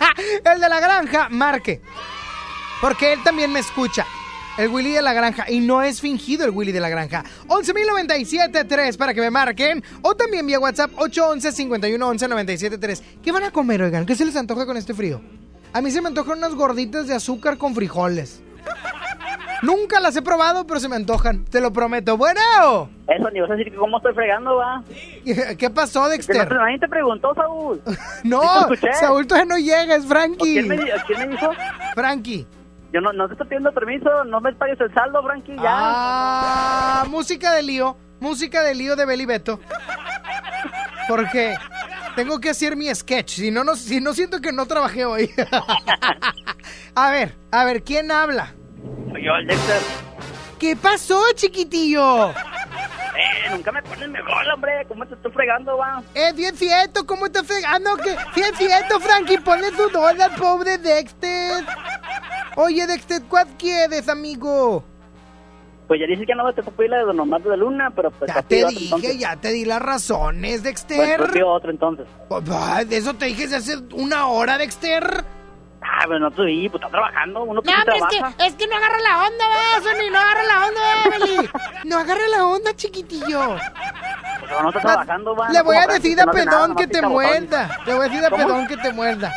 el 0.52 0.58
de 0.58 0.68
la 0.70 0.80
granja, 0.80 1.28
marque. 1.28 1.82
Porque 2.80 3.12
él 3.12 3.22
también 3.22 3.52
me 3.52 3.60
escucha. 3.60 4.06
El 4.56 4.68
Willy 4.68 4.92
de 4.92 5.02
la 5.02 5.12
granja. 5.12 5.44
Y 5.50 5.60
no 5.60 5.82
es 5.82 6.00
fingido 6.00 6.46
el 6.46 6.52
Willy 6.52 6.72
de 6.72 6.80
la 6.80 6.88
granja. 6.88 7.24
11.097.3 7.48 8.96
para 8.96 9.12
que 9.12 9.20
me 9.20 9.30
marquen. 9.30 9.84
O 10.00 10.14
también 10.14 10.46
vía 10.46 10.58
WhatsApp 10.58 10.92
811-511-973. 10.94 13.02
¿Qué 13.22 13.30
van 13.30 13.44
a 13.44 13.50
comer, 13.50 13.82
oigan? 13.82 14.06
¿Qué 14.06 14.16
se 14.16 14.24
les 14.24 14.34
antoja 14.36 14.64
con 14.64 14.78
este 14.78 14.94
frío? 14.94 15.20
A 15.74 15.80
mí 15.82 15.90
se 15.90 16.00
me 16.00 16.08
antojan 16.08 16.38
unas 16.38 16.54
gorditas 16.54 17.06
de 17.08 17.14
azúcar 17.14 17.58
con 17.58 17.74
frijoles. 17.74 18.40
Nunca 19.62 19.98
las 19.98 20.14
he 20.16 20.22
probado, 20.22 20.66
pero 20.66 20.78
se 20.78 20.88
me 20.88 20.96
antojan. 20.96 21.44
Te 21.46 21.60
lo 21.60 21.72
prometo. 21.72 22.16
Bueno. 22.16 22.88
Eso, 23.08 23.30
ni 23.30 23.40
vas 23.40 23.50
a 23.50 23.54
decir 23.54 23.72
que 23.72 23.78
cómo 23.78 23.96
estoy 23.96 24.14
fregando, 24.14 24.56
va. 24.56 24.82
¿Qué 25.58 25.70
pasó, 25.70 26.08
Dexter? 26.08 26.46
Que 26.48 26.54
no- 26.54 26.60
Nadie 26.60 26.78
te 26.78 26.88
preguntó, 26.88 27.34
Saúl. 27.34 27.82
No. 28.24 28.42
Saúl 29.00 29.26
todavía 29.26 29.54
no 29.54 29.58
llega, 29.58 29.96
es 29.96 30.06
Frankie. 30.06 30.52
¿Quién 30.54 30.68
me, 30.68 30.76
¿Quién 31.06 31.18
me 31.18 31.28
dijo? 31.28 31.50
Frankie. 31.94 32.46
Yo 32.92 33.00
no, 33.00 33.12
no 33.12 33.26
te 33.26 33.32
estoy 33.34 33.48
pidiendo 33.48 33.72
permiso, 33.72 34.24
no 34.26 34.40
me 34.40 34.52
pagues 34.52 34.80
el 34.80 34.94
saldo, 34.94 35.20
Frankie, 35.24 35.56
ya. 35.56 35.62
Ah, 35.66 37.04
música 37.08 37.52
de 37.52 37.64
lío, 37.64 37.96
música 38.20 38.62
de 38.62 38.74
lío 38.76 38.94
de 38.94 39.04
Beli 39.04 39.26
Beto. 39.26 39.58
Porque 41.08 41.56
tengo 42.16 42.40
que 42.40 42.50
hacer 42.50 42.76
mi 42.76 42.92
sketch, 42.94 43.36
si 43.36 43.50
no, 43.50 43.64
no, 43.64 43.76
si 43.76 44.00
no 44.00 44.14
siento 44.14 44.40
que 44.40 44.52
no 44.52 44.66
trabajé 44.66 45.04
hoy. 45.04 45.30
a 46.94 47.10
ver, 47.10 47.34
a 47.50 47.64
ver, 47.64 47.82
¿quién 47.82 48.10
habla? 48.10 48.54
Soy 49.10 49.24
yo, 49.24 49.34
el 49.36 49.46
Dexter. 49.46 49.80
¿Qué 50.58 50.76
pasó, 50.76 51.20
chiquitillo? 51.34 52.30
Eh, 52.30 53.50
nunca 53.50 53.70
me 53.70 53.82
pones 53.82 54.08
mejor, 54.08 54.48
hombre. 54.54 54.84
¿Cómo 54.88 55.06
te 55.06 55.14
estoy 55.14 55.30
fregando, 55.32 55.76
va? 55.76 56.02
Eh, 56.14 56.32
bien 56.34 56.56
fieto, 56.56 57.06
¿cómo 57.06 57.26
estás 57.26 57.46
fregando? 57.46 57.96
¿Qué? 57.96 58.16
Bien 58.34 58.54
fieto, 58.54 59.00
Frankie, 59.00 59.38
ponle 59.38 59.70
tu 59.72 59.88
dólar, 59.90 60.34
pobre 60.36 60.78
Dexter. 60.78 61.64
Oye, 62.56 62.86
Dexter, 62.86 63.22
¿cuál 63.28 63.48
quieres, 63.58 64.08
amigo? 64.08 64.84
Pues 65.94 66.00
ya 66.00 66.08
dices 66.08 66.26
que 66.26 66.34
no 66.34 66.52
te 66.52 66.60
puedo 66.60 66.76
pedir 66.76 66.90
la 66.90 66.96
de 66.96 67.04
Don 67.04 67.20
Omar 67.20 67.40
de 67.40 67.56
Luna, 67.56 67.92
pero 67.94 68.10
pues 68.10 68.28
Ya 68.34 68.42
te 68.42 68.66
dije, 68.66 69.16
ya 69.16 69.36
te 69.36 69.52
di 69.52 69.64
las 69.64 69.80
razones, 69.80 70.64
Dexter. 70.64 71.18
Pues 71.18 71.30
pido 71.30 71.48
otro 71.48 71.70
entonces. 71.70 72.04
Ay, 72.52 72.84
de 72.86 72.96
eso 72.96 73.14
te 73.14 73.26
dije 73.26 73.46
desde 73.46 73.58
hace 73.58 73.76
una 73.92 74.26
hora, 74.26 74.58
Dexter. 74.58 75.24
Ah, 75.80 76.04
pero 76.08 76.18
no 76.18 76.32
te 76.32 76.42
vi, 76.42 76.68
pues 76.68 76.82
está 76.82 76.90
trabajando. 76.90 77.44
Uno 77.44 77.62
que 77.62 77.70
No, 77.70 77.76
sí 77.76 77.82
pero 77.84 77.96
es 77.96 78.08
trabaja. 78.08 78.36
que, 78.36 78.46
es 78.46 78.54
que 78.54 78.66
no 78.66 78.76
agarra 78.76 78.98
la 78.98 79.18
onda, 79.24 79.44
va, 79.48 79.82
Sony, 79.84 80.10
no 80.10 80.18
agarra 80.18 80.42
la 80.42 80.66
onda, 80.66 80.80
Beli. 81.10 81.50
No 81.84 81.98
agarra 81.98 82.28
la 82.28 82.46
onda, 82.46 82.74
chiquitillo. 82.74 83.56
Pues 84.40 84.50
no 84.62 84.68
está 84.70 84.80
trabajando, 84.80 85.36
va. 85.36 85.48
Le 85.50 85.58
no 85.58 85.64
voy 85.64 85.76
a 85.76 85.86
decir 85.86 86.20
a 86.20 86.24
no 86.24 86.32
Pedón 86.32 86.74
que 86.74 86.88
te 86.88 87.02
muerda. 87.02 87.78
Le 87.86 87.94
voy 87.94 88.06
a 88.06 88.08
decir 88.08 88.24
a 88.24 88.30
¿Cómo? 88.30 88.42
Pedón 88.44 88.66
que 88.66 88.76
te 88.78 88.92
muerda. 88.92 89.32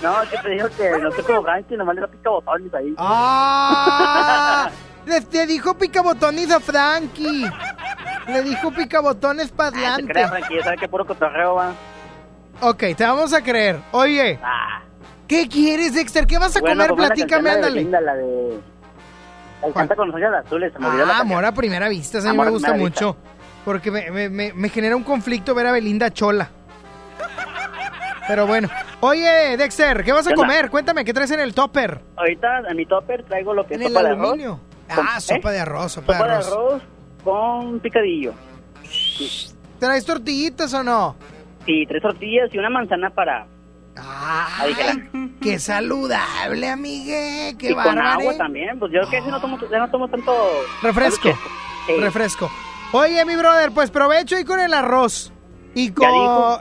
No, 0.00 0.22
es 0.22 0.28
que 0.30 0.38
te 0.38 0.50
dijo 0.50 0.68
que 0.76 0.88
no 1.00 1.10
sé 1.10 1.22
como 1.24 1.42
Frankie, 1.42 1.76
nomás 1.76 1.96
le 1.96 2.02
da 2.02 2.06
pica 2.06 2.30
botones 2.30 2.72
ahí. 2.74 2.94
¡Ah! 2.96 4.70
Le, 5.10 5.20
le 5.32 5.46
dijo 5.46 5.74
picabotones 5.76 6.50
a 6.50 6.60
Frankie. 6.60 7.44
Le 8.28 8.42
dijo 8.42 8.70
picabotones 8.72 9.50
para 9.50 9.68
Ah, 9.68 9.72
te 9.72 9.78
adelante. 9.86 10.12
creas, 10.12 10.30
Frankie, 10.30 10.56
ya 10.56 10.64
sabes 10.64 10.80
que 10.80 10.88
puro 10.88 11.04
cotorreo, 11.06 11.54
va. 11.56 11.72
Ok, 12.60 12.78
te 12.96 13.04
vamos 13.04 13.32
a 13.34 13.42
creer. 13.42 13.78
Oye, 13.92 14.38
Ah. 14.42 14.82
¿Qué 15.26 15.48
quieres, 15.48 15.94
Dexter? 15.94 16.26
¿Qué 16.26 16.38
vas 16.38 16.56
a 16.56 16.60
Bueno, 16.60 16.86
comer? 16.88 16.90
la 16.90 16.96
Platícame, 17.14 17.28
canción, 17.30 17.44
la 17.44 17.50
de 17.50 17.56
ándale. 17.56 17.74
Belinda, 17.74 18.00
la 18.00 18.14
de... 18.16 18.60
Canta 19.74 19.94
con 19.94 20.08
los 20.10 20.16
ojos 20.20 20.46
azules, 20.46 20.72
se 20.72 20.78
me 20.80 20.86
olvidó 20.88 21.06
la 21.06 21.18
Ah, 21.18 21.20
amor 21.20 21.44
a 21.44 21.52
primera 21.52 21.88
vista, 21.88 22.18
a 22.18 22.22
mí 22.22 22.28
Amor 22.28 22.46
me 22.46 22.50
gusta 22.52 22.72
mucho. 22.72 23.16
Porque 23.64 23.90
me, 23.90 24.10
me- 24.10 24.28
me- 24.30 24.52
me 24.54 24.68
genera 24.70 24.96
un 24.96 25.04
conflicto 25.04 25.54
ver 25.54 25.66
a 25.66 25.72
Belinda 25.72 26.10
chola. 26.10 26.48
Pero 28.26 28.46
bueno. 28.46 28.68
Oye, 29.00 29.56
Dexter, 29.56 30.02
¿qué 30.04 30.12
vas 30.12 30.26
a 30.26 30.34
comer? 30.34 30.70
Cuéntame, 30.70 31.04
¿qué 31.04 31.12
traes 31.12 31.30
en 31.32 31.40
el 31.40 31.54
topper? 31.54 32.00
Ahorita 32.16 32.60
en 32.68 32.76
mi 32.76 32.86
topper 32.86 33.22
traigo 33.24 33.54
lo 33.54 33.66
que 33.66 33.74
En 33.74 33.82
es 33.82 33.86
el 33.88 33.92
sopa 33.92 34.02
de 34.04 34.10
aluminio. 34.14 34.48
arroz. 34.52 34.60
Ah, 34.90 35.20
sopa 35.20 35.50
¿eh? 35.50 35.54
de 35.54 35.60
arroz, 35.60 35.92
sopa, 35.92 36.12
Sopa 36.14 36.26
de 36.26 36.32
arroz. 36.32 36.46
de 36.46 36.52
arroz 36.52 36.82
con 37.24 37.80
picadillo. 37.80 38.32
¿Traes 39.78 40.04
tortillitas 40.04 40.72
o 40.74 40.82
no? 40.82 41.16
Sí, 41.66 41.84
tres 41.86 42.02
tortillas 42.02 42.52
y 42.52 42.58
una 42.58 42.70
manzana 42.70 43.10
para... 43.10 43.46
Ay, 43.96 44.74
qué 45.42 45.58
saludable, 45.58 46.68
amigue. 46.68 47.54
Qué 47.58 47.70
y 47.70 47.74
con 47.74 47.98
agua 47.98 48.36
también, 48.36 48.78
pues 48.78 48.92
yo 48.92 49.00
que 49.10 49.20
si 49.20 49.28
no 49.28 49.40
tomo, 49.40 49.58
ya 49.70 49.78
no 49.78 49.90
tomo 49.90 50.08
tanto... 50.08 50.32
Refresco. 50.82 51.30
Sí. 51.86 51.92
Refresco. 52.00 52.50
Oye, 52.92 53.24
mi 53.24 53.36
brother, 53.36 53.72
pues 53.72 53.90
provecho 53.90 54.36
ahí 54.36 54.44
con 54.44 54.60
el 54.60 54.74
arroz. 54.74 55.32
Y 55.74 55.92
con. 55.92 56.08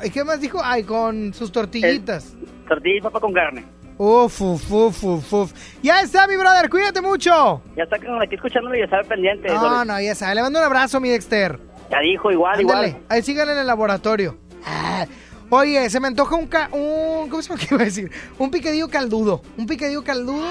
¿y 0.03 0.09
¿Qué 0.11 0.23
más 0.23 0.39
dijo? 0.39 0.61
Ay, 0.63 0.83
con 0.83 1.33
sus 1.33 1.51
tortillitas. 1.51 2.35
Tortilla 2.67 2.97
y 2.97 3.01
papa 3.01 3.19
con 3.19 3.33
carne. 3.33 3.65
Uf, 4.01 4.39
uf, 4.41 4.71
uf, 4.71 5.03
uf, 5.03 5.33
uf. 5.33 5.51
Ya 5.83 5.99
está, 5.99 6.25
mi 6.25 6.37
brother, 6.37 6.69
cuídate 6.69 7.01
mucho. 7.01 7.61
Ya 7.75 7.83
está 7.83 7.97
aquí 7.97 8.35
escuchándolo 8.35 8.73
y 8.75 8.79
ya 8.79 8.85
está 8.85 9.03
pendiente. 9.03 9.49
No, 9.49 9.83
no, 9.83 9.99
ya 9.99 10.15
sabes. 10.15 10.35
Le 10.35 10.41
mando 10.41 10.57
un 10.59 10.65
abrazo, 10.65 11.01
mi 11.01 11.09
Dexter. 11.09 11.59
Ya 11.91 11.99
dijo, 11.99 12.31
igual, 12.31 12.59
Ándale, 12.61 12.87
igual. 12.89 13.03
ahí 13.09 13.21
sigan 13.23 13.49
en 13.49 13.57
el 13.57 13.67
laboratorio. 13.67 14.37
Ah, 14.65 15.05
Oye, 15.49 15.89
se 15.89 15.99
me 15.99 16.07
antoja 16.07 16.35
un, 16.35 16.47
ca- 16.47 16.69
un... 16.71 17.27
¿Cómo 17.29 17.41
se? 17.41 17.53
¿Qué 17.55 17.67
iba 17.71 17.81
a 17.81 17.85
decir? 17.85 18.09
Un 18.37 18.51
picadillo 18.51 18.87
caldudo. 18.87 19.41
Un 19.57 19.65
picadillo 19.65 20.03
caldudo. 20.03 20.47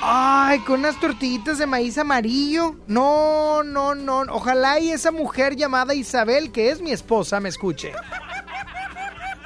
Ay, 0.00 0.60
con 0.60 0.80
unas 0.80 1.00
tortillitas 1.00 1.58
de 1.58 1.66
maíz 1.66 1.98
amarillo. 1.98 2.76
No, 2.86 3.62
no, 3.64 3.94
no. 3.96 4.20
Ojalá 4.30 4.78
y 4.78 4.90
esa 4.92 5.10
mujer 5.10 5.56
llamada 5.56 5.94
Isabel, 5.94 6.52
que 6.52 6.70
es 6.70 6.80
mi 6.80 6.92
esposa, 6.92 7.40
me 7.40 7.48
escuche. 7.48 7.92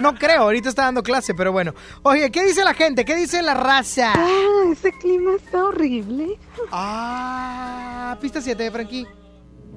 No 0.03 0.17
creo, 0.17 0.43
ahorita 0.43 0.69
está 0.69 0.83
dando 0.83 1.05
clase, 1.05 1.33
pero 1.33 1.53
bueno. 1.53 1.75
Oye, 2.03 2.33
¿qué 2.33 2.45
dice 2.45 2.65
la 2.65 2.75
gente? 2.75 3.05
¿Qué 3.05 3.15
dice 3.15 3.41
la 3.41 3.55
raza? 3.55 4.13
Ah, 4.17 4.65
ese 4.73 4.91
clima 4.91 5.37
está 5.37 5.65
horrible. 5.65 6.41
Ah, 6.73 8.19
pista 8.21 8.41
7, 8.41 8.69
Frankie. 8.73 9.07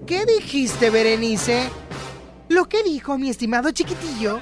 ¿Qué 0.08 0.26
dijiste, 0.26 0.90
Berenice? 0.90 1.70
Lo 2.50 2.68
que 2.68 2.82
dijo 2.82 3.20
mi 3.20 3.30
estimado 3.30 3.70
chiquitillo. 3.70 4.42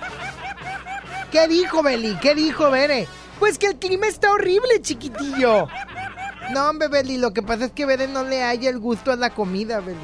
¿Qué 1.31 1.49
dijo, 1.49 1.83
Beli? 1.83 2.17
¿Qué 2.21 2.33
dijo, 2.33 2.71
Bere? 2.71 3.05
Pues 3.37 3.57
que 3.57 3.67
el 3.67 3.75
clima 3.75 4.07
está 4.07 4.31
horrible, 4.31 4.81
chiquitillo. 4.81 5.67
No, 6.53 6.69
hombre, 6.69 6.87
Beli, 6.87 7.17
lo 7.17 7.33
que 7.33 7.41
pasa 7.41 7.65
es 7.65 7.71
que 7.73 7.85
Bere 7.85 8.07
no 8.07 8.23
le 8.23 8.41
haya 8.41 8.69
el 8.69 8.79
gusto 8.79 9.11
a 9.11 9.17
la 9.17 9.31
comida, 9.31 9.81
Beli. 9.81 9.99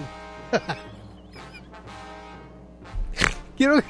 quiero, 3.58 3.82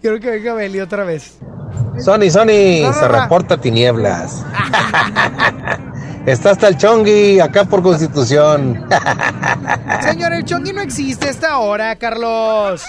quiero 0.00 0.18
que 0.20 0.30
venga 0.30 0.54
Beli 0.54 0.80
otra 0.80 1.04
vez. 1.04 1.38
Sony, 1.98 2.30
Sony, 2.30 2.82
No, 2.82 2.92
se 2.92 3.02
no. 3.02 3.08
reporta 3.08 3.60
tinieblas. 3.60 4.44
Está 6.26 6.50
hasta 6.50 6.68
el 6.68 6.76
chongui, 6.76 7.40
acá 7.40 7.64
por 7.64 7.82
constitución. 7.82 8.86
Señor, 10.02 10.32
el 10.34 10.44
chongui 10.44 10.72
no 10.72 10.82
existe 10.82 11.26
a 11.28 11.30
esta 11.30 11.58
hora, 11.58 11.96
Carlos. 11.96 12.84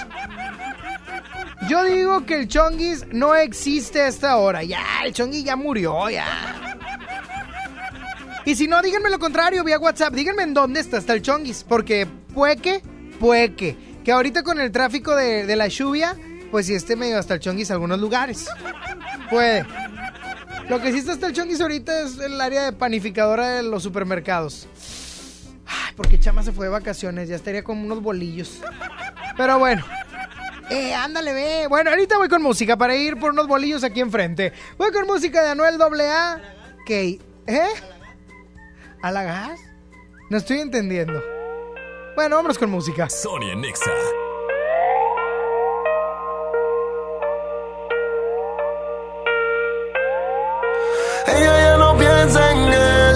Yo 1.70 1.84
digo 1.86 2.26
que 2.26 2.36
el 2.42 2.48
chonguis 2.48 3.06
no 3.12 3.36
existe 3.36 4.02
a 4.02 4.08
esta 4.08 4.36
hora. 4.38 4.64
Ya, 4.64 4.82
el 5.06 5.14
chongui 5.14 5.44
ya 5.44 5.56
murió, 5.56 6.10
ya. 6.10 6.26
Y 8.46 8.56
si 8.56 8.68
no, 8.68 8.82
díganme 8.82 9.10
lo 9.10 9.20
contrario 9.20 9.64
vía 9.64 9.80
WhatsApp. 9.80 10.14
Díganme 10.14 10.44
en 10.44 10.54
dónde 10.54 10.80
está 10.80 10.98
hasta 10.98 11.14
el 11.14 11.22
chonguis. 11.22 11.64
Porque 11.64 12.08
pueque, 12.34 12.82
pueque. 13.20 13.78
Que 14.04 14.12
ahorita 14.12 14.44
con 14.44 14.60
el 14.60 14.72
tráfico 14.72 15.16
de, 15.16 15.46
de 15.46 15.56
la 15.56 15.68
lluvia, 15.68 16.16
pues 16.52 16.68
sí 16.68 16.76
esté 16.76 16.96
medio 16.96 17.18
hasta 17.18 17.36
el 17.36 17.40
chonguis 17.40 17.72
algunos 17.72 18.00
lugares. 18.00 18.48
Puede. 19.30 19.66
Lo 20.70 20.82
que 20.82 20.92
sí 20.92 21.00
está 21.00 21.14
hasta 21.14 21.28
el 21.28 21.34
chonguis 21.34 21.62
ahorita 21.62 22.02
es 22.02 22.20
el 22.20 22.40
área 22.40 22.66
de 22.66 22.74
panificadora 22.74 23.48
de 23.50 23.64
los 23.64 23.82
supermercados. 23.82 24.68
Ay, 25.66 25.94
porque 25.96 26.20
Chama 26.20 26.44
se 26.44 26.52
fue 26.52 26.66
de 26.66 26.72
vacaciones, 26.72 27.30
ya 27.30 27.36
estaría 27.36 27.64
con 27.64 27.78
unos 27.78 28.02
bolillos. 28.02 28.62
Pero 29.38 29.58
bueno. 29.58 29.84
Eh, 30.70 30.94
ándale, 30.94 31.34
ve. 31.34 31.68
Bueno, 31.68 31.90
ahorita 31.90 32.18
voy 32.18 32.30
con 32.30 32.42
música 32.42 32.78
para 32.78 32.96
ir 32.96 33.20
por 33.20 33.32
unos 33.32 33.48
bolillos 33.48 33.84
aquí 33.84 34.00
enfrente. 34.00 34.54
Voy 34.78 34.92
con 34.92 35.06
música 35.06 35.42
de 35.42 35.50
Anuel 35.50 35.82
AA. 35.82 36.42
Que, 36.86 37.20
¿eh? 37.48 37.68
¿A 39.02 39.12
la 39.12 39.24
gas? 39.24 39.60
No 40.30 40.38
estoy 40.38 40.60
entendiendo. 40.60 41.22
Bueno, 42.16 42.38
vámonos 42.38 42.58
con 42.58 42.70
música. 42.70 43.10
Sonia 43.10 43.56
Nexa. 43.56 43.92
Ella 51.36 51.54
ya 51.66 51.78
no 51.78 51.98
piensa 51.98 52.52
en 52.52 52.74
él. 52.74 53.16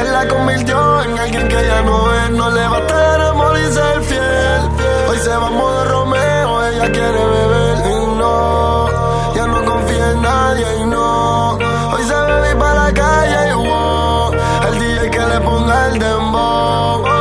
Él 0.00 0.12
la 0.12 0.28
convirtió 0.28 1.02
en 1.02 1.18
alguien 1.18 1.48
que 1.48 1.66
ya 1.66 1.82
no 1.82 2.14
es. 2.14 2.30
No 2.30 2.50
le 2.50 2.68
va 2.68 2.76
a 2.76 2.80
estar 2.80 3.20
amor 3.20 3.58
y 3.58 3.72
ser 3.72 4.02
fiel. 4.02 4.60
Hoy 5.08 5.18
se 5.18 5.30
va 5.30 5.46
a 5.46 5.50
modo 5.50 5.84
Romeo. 5.84 6.66
Ella 6.66 6.92
quiere 6.92 7.24
beber 7.36 7.78
y 7.86 8.06
no. 8.20 9.34
Ya 9.34 9.46
no 9.46 9.64
confía 9.64 10.10
en 10.12 10.22
nadie 10.22 10.66
y 10.80 10.84
no. 10.86 11.52
Hoy 11.92 12.02
se 12.02 12.14
bebe 12.14 12.56
para 12.56 12.84
la 12.84 12.92
calle 12.92 13.50
y 13.50 13.54
wow. 13.54 14.32
El 14.68 14.78
DJ 14.78 15.10
que 15.10 15.20
le 15.20 15.40
ponga 15.40 15.86
el 15.88 15.98
dembow. 15.98 17.17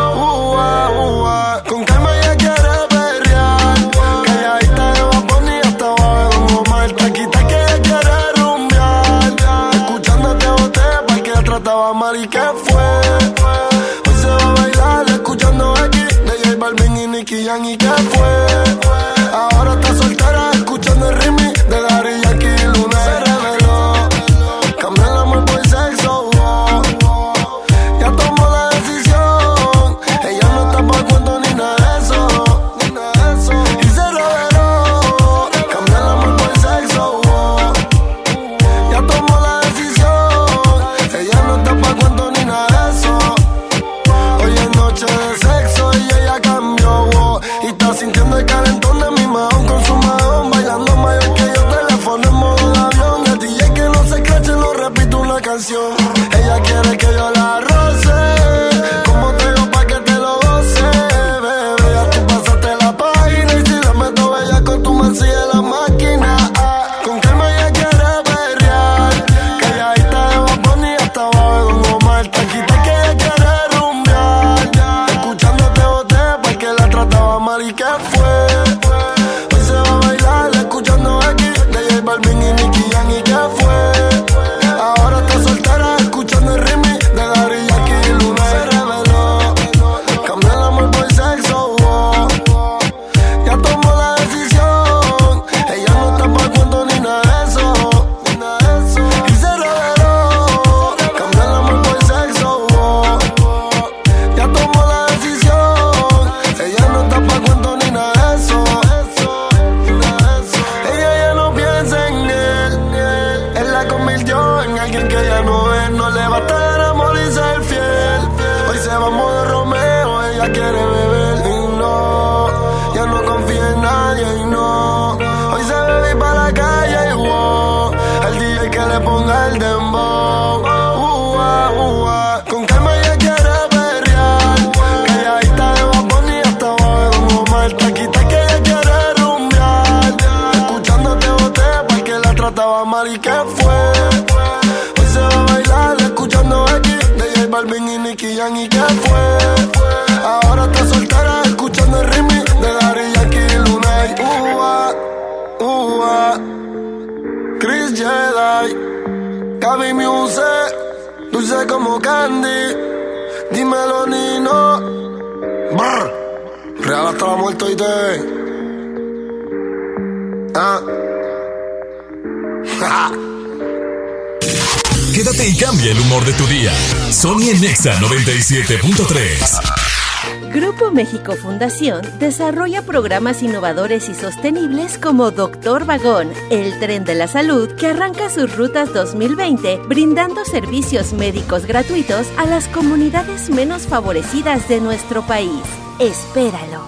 Nexa 177.78 177.94
97.3. 178.00 180.52
Grupo 180.52 180.90
México 180.90 181.36
Fundación 181.36 182.02
desarrolla 182.18 182.82
programas 182.82 183.44
innovadores 183.44 184.10
y 184.10 184.16
sostenibles 184.16 184.98
como 184.98 185.30
Doctor 185.30 185.86
Vagón, 185.86 186.32
el 186.50 186.80
tren 186.80 187.04
de 187.04 187.14
la 187.14 187.28
salud 187.28 187.70
que 187.76 187.86
arranca 187.86 188.32
sus 188.32 188.58
rutas 188.58 188.96
2020 188.96 189.82
brindando 189.88 190.44
servicios 190.44 191.14
médicos 191.14 191.68
gratuitos 191.68 192.26
a 192.38 192.48
las 192.48 192.68
comunidades 192.68 193.52
menos 193.52 193.86
favorecidas 193.86 194.68
de 194.68 194.82
nuestro 194.82 195.22
país. 195.28 195.62
Espéralo. 196.00 196.82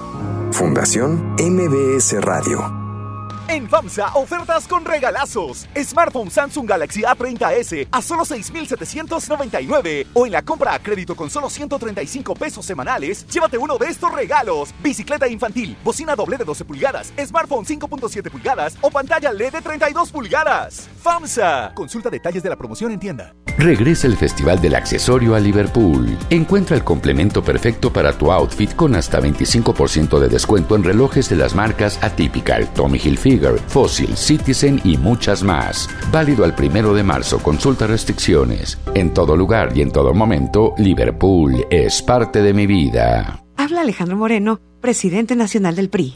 Fundación 0.52 1.36
MBS 1.38 2.20
Radio. 2.20 2.79
FAMSA, 3.80 4.12
ofertas 4.16 4.68
con 4.68 4.84
regalazos. 4.84 5.66
Smartphone 5.74 6.30
Samsung 6.30 6.70
Galaxy 6.70 7.04
A30s 7.04 7.88
a 7.90 8.02
solo 8.02 8.26
6,799. 8.26 10.08
O 10.14 10.26
en 10.26 10.34
la 10.34 10.42
compra 10.42 10.74
a 10.74 10.80
crédito 10.80 11.16
con 11.16 11.30
solo 11.30 11.50
135 11.50 12.34
pesos 12.34 12.66
semanales, 12.66 13.26
llévate 13.28 13.58
uno 13.58 13.78
de 13.78 13.88
estos 13.88 14.12
regalos. 14.12 14.74
Bicicleta 14.84 15.30
infantil, 15.30 15.78
bocina 15.82 16.14
doble 16.14 16.36
de 16.36 16.44
12 16.44 16.66
pulgadas, 16.66 17.14
smartphone 17.26 17.66
5.7 17.66 18.30
pulgadas 18.30 18.76
o 18.82 18.92
pantalla 18.92 19.32
LED 19.32 19.54
de 19.54 19.62
32 19.62 20.12
pulgadas. 20.12 20.90
FAMSA. 21.02 21.72
Consulta 21.74 22.10
detalles 22.10 22.44
de 22.44 22.50
la 22.50 22.58
promoción 22.58 22.92
en 22.92 23.00
tienda. 23.00 23.34
Regresa 23.60 24.08
el 24.08 24.16
Festival 24.16 24.62
del 24.62 24.74
Accesorio 24.74 25.36
a 25.36 25.40
Liverpool. 25.42 26.18
Encuentra 26.30 26.78
el 26.78 26.84
complemento 26.86 27.44
perfecto 27.44 27.92
para 27.92 28.18
tu 28.18 28.32
outfit 28.32 28.74
con 28.74 28.96
hasta 28.96 29.20
25% 29.20 30.18
de 30.18 30.30
descuento 30.30 30.78
en 30.78 30.84
relojes 30.86 31.28
de 31.28 31.36
las 31.36 31.54
marcas 31.54 32.02
Atypical, 32.02 32.74
Tommy 32.74 33.00
Hilfiger, 33.04 33.60
Fossil, 33.68 34.16
Citizen 34.16 34.80
y 34.86 34.96
muchas 34.96 35.44
más. 35.44 35.90
Válido 36.10 36.46
al 36.46 36.56
primero 36.56 36.94
de 36.94 37.04
marzo. 37.04 37.40
Consulta 37.40 37.86
restricciones. 37.86 38.78
En 38.96 39.14
todo 39.14 39.36
lugar 39.36 39.76
y 39.76 39.82
en 39.82 39.92
todo 39.92 40.14
momento, 40.14 40.74
Liverpool 40.78 41.66
es 41.70 42.02
parte 42.02 42.42
de 42.42 42.54
mi 42.54 42.66
vida. 42.66 43.44
Habla 43.58 43.82
Alejandro 43.82 44.16
Moreno, 44.16 44.62
presidente 44.80 45.36
nacional 45.36 45.76
del 45.76 45.90
PRI. 45.90 46.16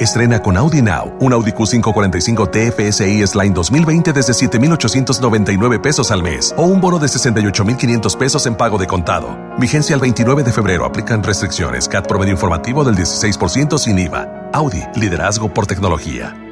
Estrena 0.00 0.40
con 0.40 0.56
Audi 0.56 0.80
Now 0.80 1.14
un 1.20 1.34
Audi 1.34 1.52
Q545 1.52 2.50
TFSI 2.50 3.22
S-Line 3.22 3.54
2020 3.54 4.14
desde 4.14 4.32
7,899 4.32 5.78
pesos 5.78 6.10
al 6.10 6.22
mes 6.22 6.54
o 6.56 6.62
un 6.62 6.80
bono 6.80 6.98
de 6.98 7.06
68,500 7.06 8.16
pesos 8.16 8.46
en 8.46 8.54
pago 8.54 8.78
de 8.78 8.86
contado. 8.86 9.36
Vigencia 9.58 9.94
el 9.94 10.00
29 10.00 10.42
de 10.42 10.52
febrero. 10.52 10.86
Aplican 10.86 11.22
restricciones. 11.22 11.86
CAT 11.86 12.08
promedio 12.08 12.32
informativo 12.32 12.82
del 12.82 12.96
16% 12.96 13.76
sin 13.76 13.98
IVA. 13.98 14.48
Audi, 14.54 14.82
liderazgo 14.96 15.52
por 15.52 15.66
tecnología. 15.66 16.49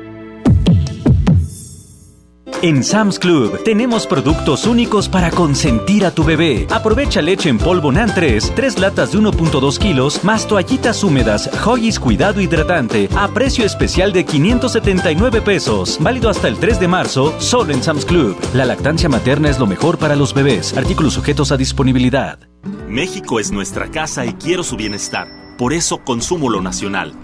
En 2.61 2.83
Sam's 2.83 3.21
Club 3.21 3.63
tenemos 3.63 4.05
productos 4.09 4.67
únicos 4.67 5.09
para 5.09 5.31
consentir 5.31 6.05
a 6.05 6.11
tu 6.11 6.25
bebé. 6.25 6.67
Aprovecha 6.71 7.23
leche 7.23 7.49
en 7.49 7.57
polvo 7.57 7.93
NAN 7.93 8.13
3, 8.13 8.53
3 8.57 8.81
latas 8.81 9.13
de 9.13 9.19
1.2 9.19 9.79
kilos, 9.79 10.25
más 10.25 10.45
toallitas 10.49 11.05
húmedas 11.05 11.49
Hoggies 11.65 12.01
Cuidado 12.01 12.41
Hidratante 12.41 13.09
a 13.15 13.29
precio 13.29 13.65
especial 13.65 14.13
de 14.13 14.25
579 14.25 15.41
pesos. 15.41 15.99
Válido 16.01 16.29
hasta 16.29 16.49
el 16.49 16.59
3 16.59 16.81
de 16.81 16.89
marzo, 16.89 17.33
solo 17.39 17.73
en 17.73 17.81
Sam's 17.81 18.05
Club. 18.05 18.37
La 18.55 18.65
lactancia 18.65 19.09
materna 19.09 19.49
es 19.49 19.61
lo 19.61 19.69
mejor 19.69 19.97
para 19.97 20.17
los 20.17 20.35
bebés. 20.35 20.77
Artículos 20.77 21.15
sujetos 21.15 21.53
a 21.53 21.57
disponibilidad. 21.57 22.41
México 22.89 23.39
es 23.39 23.53
nuestra 23.53 23.89
casa 23.89 24.27
y 24.27 24.33
quiero 24.33 24.65
su 24.65 24.75
bienestar. 24.75 25.29
Por 25.59 25.73
eso 25.73 25.99
consumo 25.99 26.51
lo 26.51 26.61
nacional. 26.61 27.15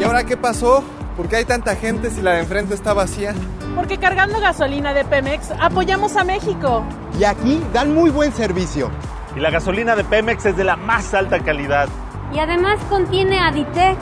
¿Y 0.00 0.02
ahora 0.02 0.24
qué 0.26 0.36
pasó? 0.36 0.82
¿Por 1.16 1.28
qué 1.28 1.36
hay 1.36 1.44
tanta 1.44 1.76
gente 1.76 2.10
si 2.10 2.20
la 2.20 2.32
de 2.32 2.40
enfrente 2.40 2.74
está 2.74 2.94
vacía? 2.94 3.32
Porque 3.78 3.96
cargando 3.96 4.40
gasolina 4.40 4.92
de 4.92 5.04
Pemex 5.04 5.52
apoyamos 5.52 6.16
a 6.16 6.24
México. 6.24 6.84
Y 7.16 7.22
aquí 7.22 7.62
dan 7.72 7.94
muy 7.94 8.10
buen 8.10 8.32
servicio. 8.32 8.90
Y 9.36 9.38
la 9.38 9.50
gasolina 9.50 9.94
de 9.94 10.02
Pemex 10.02 10.46
es 10.46 10.56
de 10.56 10.64
la 10.64 10.74
más 10.74 11.14
alta 11.14 11.38
calidad. 11.38 11.88
Y 12.34 12.40
además 12.40 12.80
contiene 12.88 13.38
Aditec, 13.38 13.96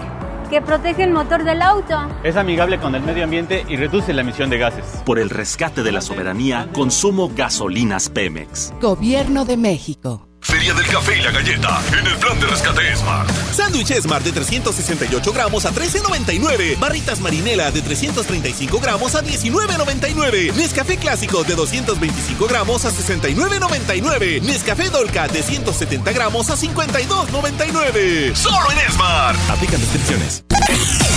que 0.49 0.63
protege 0.63 1.05
el 1.05 1.13
motor 1.13 1.45
del 1.45 1.61
auto. 1.61 1.95
Es 2.25 2.37
amigable 2.37 2.81
con 2.81 2.95
el 2.95 3.03
medio 3.03 3.25
ambiente 3.25 3.67
y 3.69 3.77
reduce 3.77 4.15
la 4.15 4.23
emisión 4.23 4.49
de 4.49 4.57
gases. 4.57 5.03
Por 5.05 5.19
el 5.19 5.29
rescate 5.29 5.83
de 5.83 5.93
la 5.93 6.01
soberanía, 6.01 6.71
consumo 6.73 7.31
gasolinas 7.37 8.09
Pemex. 8.09 8.73
Gobierno 8.81 9.45
de 9.45 9.59
México. 9.59 10.27
Feria 10.47 10.73
del 10.75 10.87
Café 10.87 11.19
y 11.19 11.23
la 11.23 11.33
Galleta 11.33 11.83
en 11.99 12.07
el 12.07 12.17
plan 12.19 12.39
de 12.39 12.47
rescate 12.47 12.95
Smart. 12.95 13.29
Sándwich 13.53 13.93
Smart 14.01 14.25
de 14.25 14.31
368 14.31 15.33
gramos 15.33 15.65
a 15.65 15.73
13.99. 15.73 16.79
Barritas 16.79 17.19
Marinela 17.19 17.73
de 17.73 17.83
335 17.83 18.79
gramos 18.79 19.17
a 19.17 19.25
19.99. 19.25 20.55
Nescafé 20.55 20.99
Clásico 20.99 21.43
de 21.43 21.57
225 21.57 22.47
gramos 22.47 22.85
a 22.85 22.93
69.99. 22.93 24.41
Nescafé 24.43 24.89
Dolca 24.89 25.27
de 25.27 25.43
170 25.43 26.13
gramos 26.13 26.49
a 26.49 26.57
52.99. 26.57 28.37
Solo 28.37 28.71
en 28.71 28.79
Smart. 28.93 29.37
Aplican 29.51 29.81
descripciones. 29.81 30.45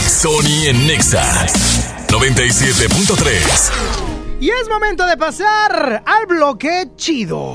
Sony 0.07 0.65
en 0.65 0.87
Nexa 0.87 1.45
97.3. 2.07 4.41
Y 4.41 4.49
es 4.49 4.67
momento 4.67 5.05
de 5.05 5.17
pasar 5.17 6.01
al 6.03 6.25
bloque 6.25 6.87
chido. 6.95 7.53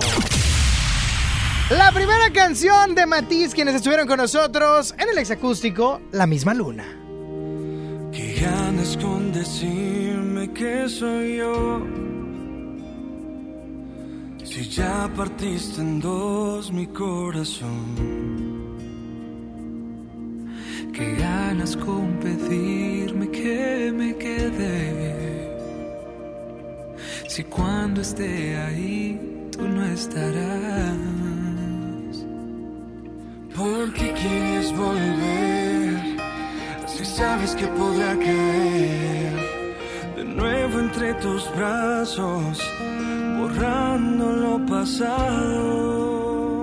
La 1.71 1.91
primera 1.93 2.31
canción 2.31 2.95
de 2.95 3.07
Matiz, 3.07 3.55
quienes 3.55 3.77
estuvieron 3.77 4.07
con 4.07 4.19
nosotros 4.19 4.95
en 4.99 5.09
el 5.09 5.17
exacústico, 5.17 6.03
La 6.13 6.27
misma 6.27 6.53
luna. 6.53 6.85
¿Qué 8.13 8.39
ganas 8.39 8.99
con 8.99 9.33
decirme 9.33 10.53
que 10.53 10.87
soy 10.91 11.39
yo? 11.39 11.81
Si 14.45 14.69
ya 14.69 15.11
partiste 15.17 15.81
en 15.81 16.01
dos 16.01 16.71
mi 16.71 16.87
corazón. 16.87 18.75
¿Qué 20.93 21.15
ganas 21.15 21.79
con 21.79 22.13
pedirme 22.21 23.31
que 23.31 23.91
me 23.91 24.15
quede? 24.17 25.51
Si 27.27 27.43
cuando 27.45 28.03
esté 28.03 28.55
ahí 28.59 29.49
tú 29.51 29.67
no 29.67 29.83
estarás. 29.87 31.44
Porque 33.57 34.13
quieres 34.15 34.73
volver, 34.77 36.17
si 36.87 37.05
sabes 37.05 37.55
que 37.55 37.69
podrá 37.69 38.17
caer 38.17 39.33
de 40.17 40.25
nuevo 40.25 40.81
entre 40.81 41.15
tus 41.15 41.49
brazos, 41.55 42.59
borrando 43.39 44.33
lo 44.33 44.67
pasado. 44.67 46.54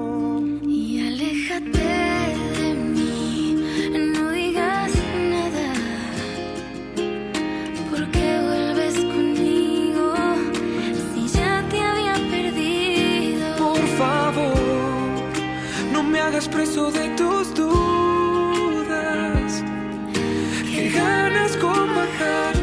Hagas 16.42 16.48
preso 16.48 16.92
de 16.92 17.10
tus 17.10 17.54
dudas. 17.54 18.84
Que 20.74 20.90
ganas 20.90 21.56
con 21.58 21.94
bajar 21.96 22.61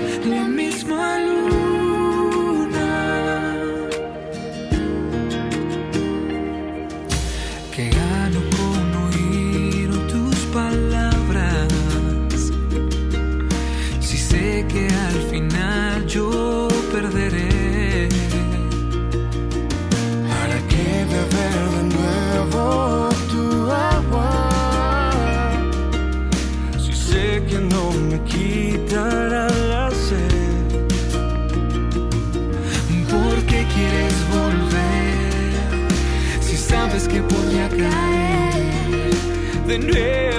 de 39.87 40.38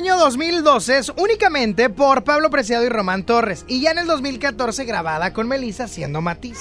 año 0.00 0.16
2012 0.16 0.96
es 0.96 1.12
únicamente 1.18 1.90
por 1.90 2.24
Pablo 2.24 2.48
Preciado 2.48 2.86
y 2.86 2.88
Román 2.88 3.26
Torres 3.26 3.66
y 3.68 3.82
ya 3.82 3.90
en 3.90 3.98
el 3.98 4.06
2014 4.06 4.86
grabada 4.86 5.34
con 5.34 5.46
Melissa 5.46 5.88
siendo 5.88 6.22
Matiz. 6.22 6.56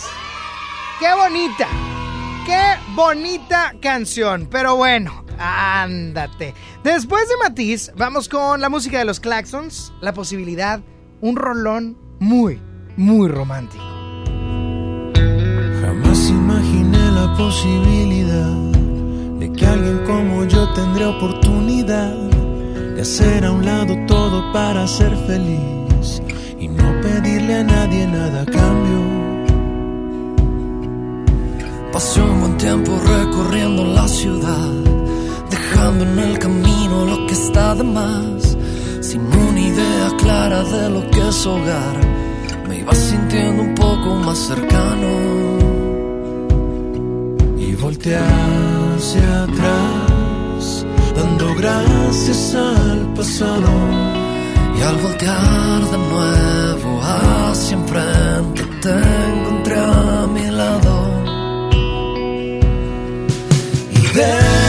¡Qué 0.99 1.07
bonita! 1.15 1.65
¡Qué 2.45 2.75
bonita 2.95 3.75
canción! 3.81 4.49
Pero 4.51 4.75
bueno, 4.75 5.23
ándate. 5.37 6.53
Después 6.83 7.29
de 7.29 7.37
Matiz, 7.37 7.93
vamos 7.95 8.27
con 8.27 8.59
la 8.59 8.67
música 8.67 8.99
de 8.99 9.05
los 9.05 9.21
Claxons, 9.21 9.93
la 10.01 10.13
posibilidad, 10.13 10.81
un 11.21 11.37
rolón 11.37 11.97
muy, 12.19 12.61
muy 12.97 13.29
romántico. 13.29 13.85
Jamás 15.81 16.27
imaginé 16.27 17.11
la 17.11 17.33
posibilidad 17.37 18.51
de 19.39 19.53
que 19.53 19.65
alguien 19.65 19.99
como 20.05 20.43
yo 20.43 20.67
tendría 20.73 21.07
oportunidad 21.07 22.38
de 22.99 23.03
hacer 23.03 23.45
a 23.45 23.51
un 23.53 23.63
lado 23.63 23.95
todo 24.07 24.51
para 24.51 24.85
ser 24.85 25.15
feliz 25.25 26.21
y 26.59 26.67
no 26.67 26.99
pedirle 27.01 27.55
a 27.59 27.63
nadie 27.63 28.05
nada 28.05 28.41
a 28.41 28.45
cambio. 28.45 28.99
Pasé 31.93 32.21
un 32.21 32.41
buen 32.41 32.57
tiempo 32.57 32.91
recorriendo 33.17 33.85
la 33.85 34.05
ciudad, 34.05 34.73
dejando 35.49 36.03
en 36.03 36.19
el 36.19 36.39
camino 36.39 37.05
lo 37.05 37.25
que 37.25 37.35
está 37.35 37.73
de 37.75 37.85
más, 37.85 38.57
sin 38.99 39.21
una 39.21 39.61
idea 39.61 40.07
clara 40.17 40.61
de 40.63 40.89
lo 40.89 41.09
que 41.09 41.25
es 41.25 41.45
hogar. 41.45 41.97
Me 42.67 42.79
iba 42.79 42.93
sintiendo 42.93 43.63
un 43.63 43.75
poco 43.75 44.15
más 44.15 44.39
cercano 44.39 45.11
y 47.57 47.75
volteé 47.75 48.17
hacia 48.17 49.43
atrás, 49.43 50.08
dando 51.19 51.55
gracias 51.55 52.55
al 52.55 53.13
pasado. 53.13 53.71
Y 54.77 54.81
al 54.81 54.95
voltear 54.97 55.81
de 55.93 55.97
nuevo 56.11 57.01
hacia 57.01 57.77
enfrente, 57.77 58.63
te 58.83 58.95
encontré 59.33 59.75
a 59.77 60.27
mi 60.35 60.45
lado. 60.59 60.93
Y 63.91 64.01
desde 64.17 64.68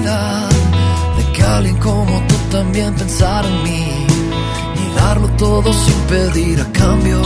de 0.00 1.32
que 1.32 1.42
alguien 1.42 1.76
como 1.76 2.22
tú 2.26 2.34
también 2.50 2.94
pensara 2.94 3.46
en 3.46 3.62
mí 3.62 4.06
y 4.82 4.96
darlo 4.96 5.28
todo 5.36 5.70
sin 5.72 5.94
pedir 6.08 6.60
a 6.60 6.72
cambio. 6.72 7.20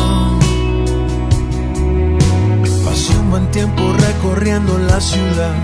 Pasé 2.85 3.17
un 3.19 3.31
buen 3.31 3.51
tiempo 3.53 3.83
recorriendo 3.99 4.79
la 4.79 5.01
ciudad, 5.01 5.55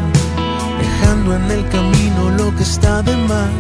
dejando 0.81 1.35
en 1.35 1.51
el 1.51 1.69
camino 1.71 2.31
lo 2.39 2.55
que 2.57 2.63
está 2.63 3.03
de 3.03 3.17
más, 3.17 3.51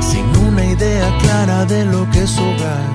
sin 0.00 0.26
una 0.44 0.64
idea 0.64 1.16
clara 1.18 1.64
de 1.66 1.84
lo 1.84 2.10
que 2.10 2.24
es 2.24 2.36
hogar. 2.38 2.86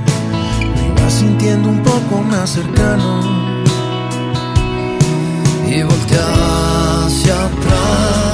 Me 0.59 0.87
iba 0.87 1.09
sintiendo 1.09 1.69
un 1.69 1.81
poco 1.83 2.21
más 2.23 2.49
cercano 2.49 3.21
y 5.67 5.83
volteé 5.83 6.19
hacia 6.19 7.45
atrás, 7.45 8.28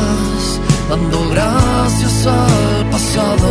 dando 0.90 1.30
gracias 1.30 2.28
al 2.28 2.90
pasado. 2.90 3.50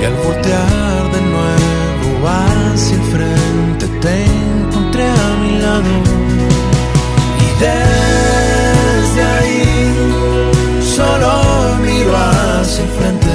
Y 0.00 0.04
al 0.04 0.14
voltear 0.14 1.02
de 1.14 1.20
nuevo 1.32 2.28
hacia 2.28 2.96
el 2.96 3.02
frente, 3.14 3.86
te 4.02 4.24
encontré 4.24 5.04
a 5.08 5.28
mi 5.42 5.58
lado. 5.64 5.94
Y 7.44 7.48
desde 7.64 9.22
ahí 9.36 9.64
solo 10.96 11.30
miro 11.82 12.12
hacia 12.16 12.84
el 12.84 12.90
frente. 12.98 13.34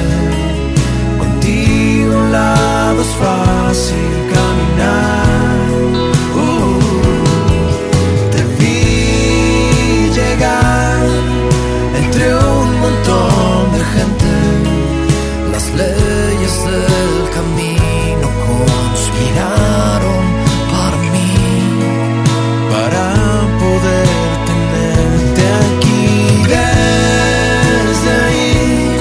Contigo 1.18 2.14
a 2.14 2.18
un 2.18 2.32
lado 2.32 3.02
es 3.02 3.14
fácil 3.26 4.12
caminar. 4.36 5.66
Uh, 6.36 6.80
te 8.32 8.42
vi 8.58 10.12
llegar 10.14 11.06
entre 11.96 12.26
un 12.36 12.61
un 12.82 12.90
montón 12.90 13.72
de 13.74 13.80
gente 13.96 14.32
las 15.52 15.66
leyes 15.82 16.54
del 16.66 17.30
camino 17.38 18.28
conspiraron 18.48 20.24
para 20.72 20.98
mí, 21.14 21.34
para 22.72 23.06
poder 23.62 24.08
tenerte 24.50 25.44
aquí. 25.62 26.08
Desde 26.54 28.12
ahí 28.26 28.98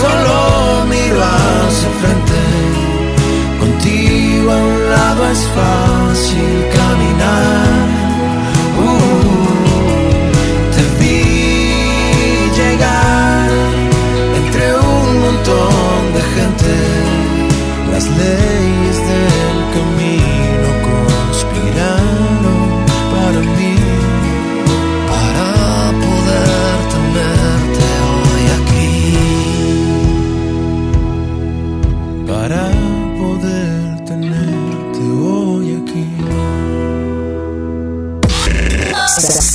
solo 0.00 0.86
miro 0.86 1.20
hacia 1.22 1.90
frente, 2.00 2.40
contigo 3.60 4.52
a 4.52 4.56
un 4.56 4.90
lado 4.90 5.30
es 5.30 5.42
fácil. 5.56 6.77
Camino 18.18 19.27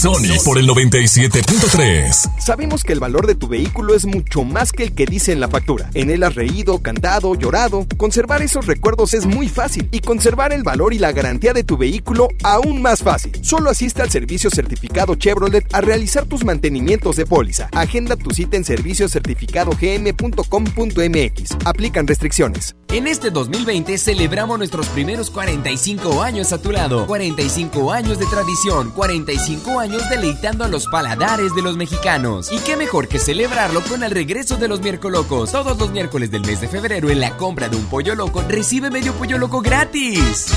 Sony 0.03 0.35
por 0.43 0.57
el 0.57 0.67
97.3. 0.67 2.37
Sabemos 2.37 2.83
que 2.83 2.91
el 2.91 2.99
valor 2.99 3.25
de 3.25 3.35
tu 3.35 3.47
vehículo 3.47 3.95
es 3.95 4.05
mucho 4.05 4.43
más 4.43 4.73
que 4.73 4.83
el 4.83 4.93
que 4.93 5.05
dice 5.05 5.31
en 5.31 5.39
la 5.39 5.47
factura. 5.47 5.89
En 5.93 6.09
él 6.09 6.23
has 6.23 6.35
reído, 6.35 6.79
cantado, 6.79 7.35
llorado. 7.35 7.87
Conservar 7.95 8.41
esos 8.41 8.67
recuerdos 8.67 9.13
es 9.13 9.25
muy 9.25 9.47
fácil 9.47 9.87
y 9.93 10.01
conservar 10.01 10.51
el 10.51 10.63
valor 10.63 10.93
y 10.93 10.99
la 10.99 11.13
garantía 11.13 11.53
de 11.53 11.63
tu 11.63 11.77
vehículo 11.77 12.27
aún 12.43 12.81
más 12.81 13.01
fácil. 13.01 13.31
Solo 13.45 13.69
asiste 13.69 14.01
al 14.01 14.09
servicio 14.09 14.49
certificado 14.49 15.15
Chevrolet 15.15 15.73
a 15.73 15.79
realizar 15.79 16.25
tus 16.25 16.43
mantenimientos 16.43 17.15
de 17.15 17.25
póliza. 17.25 17.69
Agenda 17.71 18.17
tu 18.17 18.31
cita 18.31 18.57
en 18.57 18.65
serviciocertificadogm.com.mx. 18.65 21.57
Aplican 21.63 22.07
restricciones. 22.07 22.75
En 22.89 23.07
este 23.07 23.31
2020 23.31 23.97
celebramos 23.97 24.57
nuestros 24.57 24.87
primeros 24.87 25.31
45 25.31 26.21
años 26.21 26.51
a 26.51 26.61
tu 26.61 26.73
lado. 26.73 27.07
45 27.07 27.93
años 27.93 28.19
de 28.19 28.25
tradición, 28.25 28.91
45 28.91 29.79
años 29.79 29.92
deleitando 30.09 30.63
a 30.63 30.67
los 30.67 30.87
paladares 30.87 31.53
de 31.55 31.61
los 31.61 31.77
mexicanos. 31.77 32.51
Y 32.51 32.59
qué 32.59 32.75
mejor 32.75 33.07
que 33.07 33.19
celebrarlo 33.19 33.81
con 33.81 34.03
el 34.03 34.11
regreso 34.11 34.57
de 34.57 34.67
los 34.67 34.81
miércolocos. 34.81 35.51
Todos 35.51 35.77
los 35.77 35.91
miércoles 35.91 36.31
del 36.31 36.41
mes 36.41 36.61
de 36.61 36.67
febrero 36.67 37.09
en 37.09 37.19
la 37.19 37.37
compra 37.37 37.69
de 37.69 37.77
un 37.77 37.85
pollo 37.85 38.15
loco 38.15 38.43
recibe 38.47 38.89
medio 38.89 39.13
pollo 39.13 39.37
loco 39.37 39.61
gratis. 39.61 40.53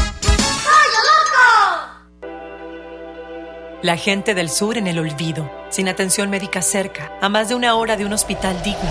La 3.83 3.97
gente 3.97 4.35
del 4.35 4.49
sur 4.49 4.79
en 4.79 4.87
el 4.87 4.99
olvido, 4.99 5.51
sin 5.71 5.89
atención 5.89 6.31
médica 6.31 6.63
cerca, 6.63 7.13
a 7.21 7.29
más 7.29 7.49
de 7.49 7.55
una 7.55 7.75
hora 7.75 7.97
de 7.97 8.05
un 8.05 8.13
hospital 8.13 8.61
digno. 8.63 8.91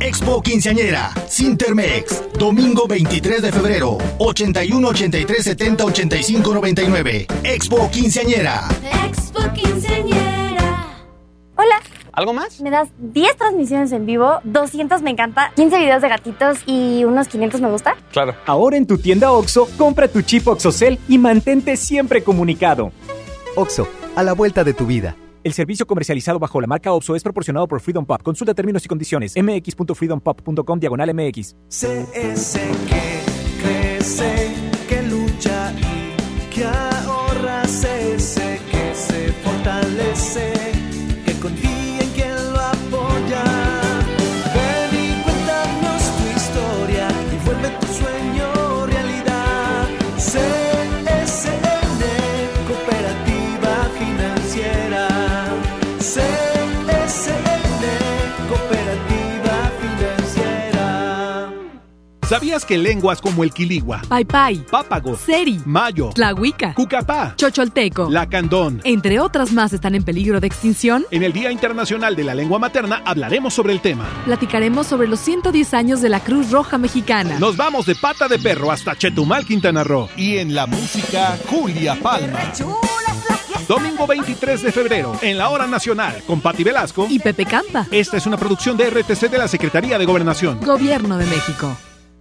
Expo 0.00 0.40
Quinceañera, 0.40 1.10
Sintermex, 1.26 2.22
domingo 2.38 2.86
23 2.86 3.42
de 3.42 3.50
febrero, 3.52 3.98
81 4.18 4.88
83 4.88 5.44
70 5.44 5.84
85 5.84 6.54
99. 6.54 7.26
Expo 7.42 7.90
Quinceañera. 7.90 8.68
Expo 9.06 9.40
Quinceañera. 9.52 10.86
Hola. 11.56 11.80
¿Algo 12.12 12.32
más? 12.32 12.60
Me 12.60 12.70
das 12.70 12.88
10 12.98 13.36
transmisiones 13.36 13.90
en 13.92 14.06
vivo, 14.06 14.40
200 14.44 15.02
me 15.02 15.10
encanta, 15.10 15.52
15 15.56 15.78
videos 15.78 16.02
de 16.02 16.08
gatitos 16.08 16.58
y 16.66 17.04
unos 17.04 17.26
500 17.28 17.60
me 17.60 17.68
gusta. 17.68 17.96
Claro. 18.12 18.34
Ahora 18.46 18.76
en 18.76 18.86
tu 18.86 18.98
tienda 18.98 19.32
OXO, 19.32 19.68
compra 19.76 20.06
tu 20.08 20.22
chip 20.22 20.46
OXOCEL 20.46 20.98
y 21.08 21.18
mantente 21.18 21.76
siempre 21.76 22.22
comunicado. 22.22 22.92
OXO, 23.56 23.88
a 24.14 24.22
la 24.22 24.32
vuelta 24.32 24.62
de 24.62 24.74
tu 24.74 24.86
vida. 24.86 25.16
El 25.48 25.54
servicio 25.54 25.86
comercializado 25.86 26.38
bajo 26.38 26.60
la 26.60 26.66
marca 26.66 26.92
OPSO 26.92 27.16
es 27.16 27.22
proporcionado 27.22 27.66
por 27.66 27.80
Freedom 27.80 28.04
Pop. 28.04 28.22
Consulta 28.22 28.52
términos 28.52 28.84
y 28.84 28.88
condiciones. 28.88 29.34
mx.freedompop.com 29.34 30.78
diagonal 30.78 31.14
mx. 31.14 31.56
CS 31.70 32.58
que 32.86 33.22
crece, 33.62 34.54
que 34.86 35.02
lucha 35.04 35.72
y 35.72 36.54
que 36.54 36.66
¿Sabías 62.28 62.66
que 62.66 62.76
lenguas 62.76 63.22
como 63.22 63.42
el 63.42 63.54
quiligua, 63.54 64.02
Paipai, 64.06 64.58
pápago, 64.70 65.16
Seri, 65.16 65.62
mayo, 65.64 66.10
Tlahuica, 66.10 66.74
cucapá, 66.74 67.32
Chocholteco, 67.34 68.10
lacandón, 68.10 68.82
entre 68.84 69.18
otras 69.18 69.50
más 69.52 69.72
están 69.72 69.94
en 69.94 70.02
peligro 70.02 70.38
de 70.38 70.46
extinción? 70.46 71.06
En 71.10 71.22
el 71.22 71.32
Día 71.32 71.50
Internacional 71.50 72.14
de 72.14 72.24
la 72.24 72.34
Lengua 72.34 72.58
Materna 72.58 73.00
hablaremos 73.06 73.54
sobre 73.54 73.72
el 73.72 73.80
tema. 73.80 74.04
Platicaremos 74.26 74.86
sobre 74.86 75.08
los 75.08 75.20
110 75.20 75.72
años 75.72 76.02
de 76.02 76.10
la 76.10 76.20
Cruz 76.20 76.50
Roja 76.50 76.76
Mexicana. 76.76 77.38
Nos 77.38 77.56
vamos 77.56 77.86
de 77.86 77.94
pata 77.94 78.28
de 78.28 78.38
perro 78.38 78.70
hasta 78.70 78.94
Chetumal, 78.94 79.46
Quintana 79.46 79.82
Roo. 79.82 80.10
Y 80.14 80.36
en 80.36 80.54
la 80.54 80.66
música, 80.66 81.38
Julia 81.48 81.94
Palma. 81.94 82.40
Domingo 83.66 84.06
23 84.06 84.64
de 84.64 84.72
febrero, 84.72 85.16
en 85.22 85.38
la 85.38 85.48
Hora 85.48 85.66
Nacional, 85.66 86.22
con 86.26 86.42
Patti 86.42 86.62
Velasco 86.62 87.06
y 87.08 87.20
Pepe 87.20 87.46
Campa. 87.46 87.86
Esta 87.90 88.18
es 88.18 88.26
una 88.26 88.36
producción 88.36 88.76
de 88.76 88.90
RTC 88.90 89.30
de 89.30 89.38
la 89.38 89.48
Secretaría 89.48 89.98
de 89.98 90.04
Gobernación. 90.04 90.60
Gobierno 90.60 91.16
de 91.16 91.24
México. 91.24 91.74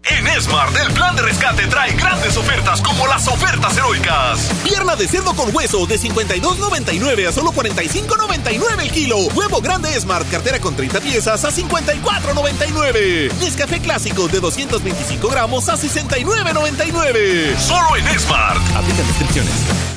En 0.03 0.41
Smart, 0.41 0.75
el 0.77 0.93
plan 0.93 1.15
de 1.15 1.21
rescate 1.21 1.67
trae 1.67 1.93
grandes 1.93 2.37
ofertas 2.37 2.81
como 2.81 3.07
las 3.07 3.27
ofertas 3.27 3.77
heroicas. 3.77 4.51
Pierna 4.63 4.95
de 4.95 5.07
cerdo 5.07 5.33
con 5.35 5.53
hueso 5.55 5.85
de 5.85 5.99
52.99 5.99 7.27
a 7.27 7.31
solo 7.31 7.51
45.99 7.51 8.81
el 8.81 8.91
kilo. 8.91 9.17
Huevo 9.35 9.59
grande 9.61 9.99
Smart, 9.99 10.29
cartera 10.29 10.59
con 10.59 10.75
30 10.75 11.01
piezas 11.01 11.43
a 11.43 11.51
54.99. 11.51 13.33
Nescafé 13.39 13.79
clásico 13.79 14.27
de 14.27 14.39
225 14.39 15.27
gramos 15.27 15.67
a 15.69 15.75
69.99. 15.75 17.57
Solo 17.57 17.95
en 17.97 18.19
Smart. 18.19 18.61
Aplican 18.75 19.07
restricciones. 19.07 19.96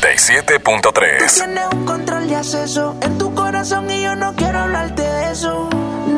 97.3. 0.00 1.34
Tienes 1.34 1.64
un 1.72 1.84
control 1.84 2.28
de 2.28 2.36
acceso 2.36 2.96
en 3.00 3.18
tu 3.18 3.34
corazón 3.34 3.90
y 3.90 4.02
yo 4.02 4.14
no 4.14 4.32
quiero 4.34 4.60
hablarte 4.60 5.02
de 5.02 5.32
eso. 5.32 5.68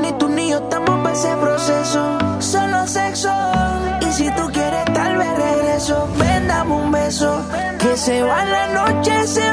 Ni 0.02 0.12
tú 0.18 0.28
ni 0.28 0.50
yo 0.50 0.58
estamos 0.58 1.02
para 1.02 1.12
ese 1.14 1.34
proceso. 1.36 2.18
Solo 2.40 2.86
sexo. 2.86 3.30
Y 4.06 4.12
si 4.12 4.30
tú 4.32 4.50
quieres, 4.52 4.84
tal 4.92 5.16
vez 5.16 5.34
regreso. 5.34 6.08
Ven, 6.18 6.46
dame 6.46 6.74
un 6.74 6.92
beso. 6.92 7.42
Que 7.78 7.96
se 7.96 8.22
va 8.22 8.44
la 8.44 8.66
noche, 8.66 9.26
se 9.26 9.49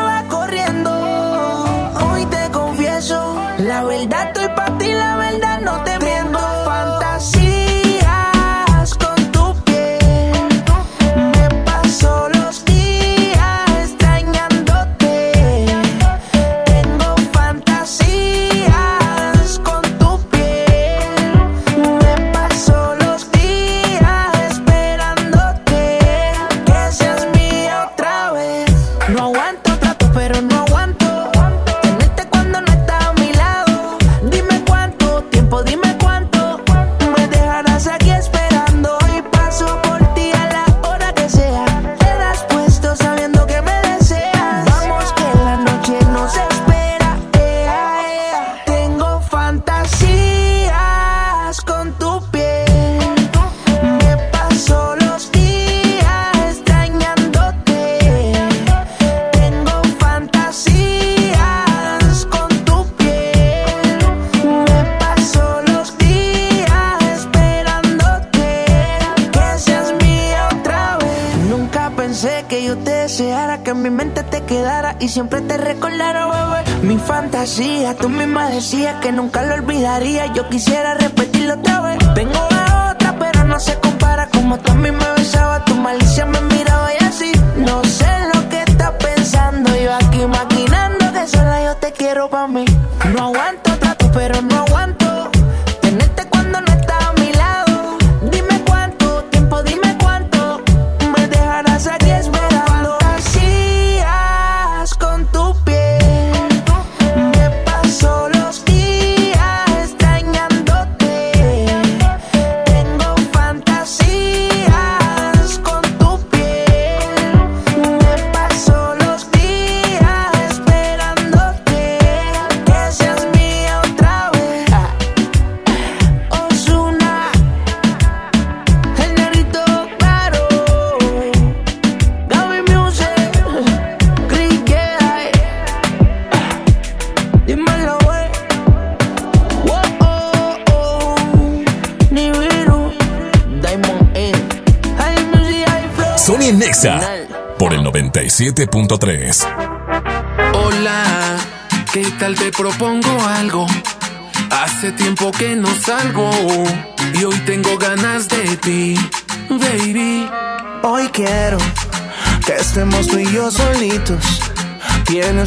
que 79.08 79.14
nunca 79.14 79.42
lo 79.42 79.54
olvidaría. 79.54 80.34
Yo 80.34 80.50
quisiera 80.50 80.77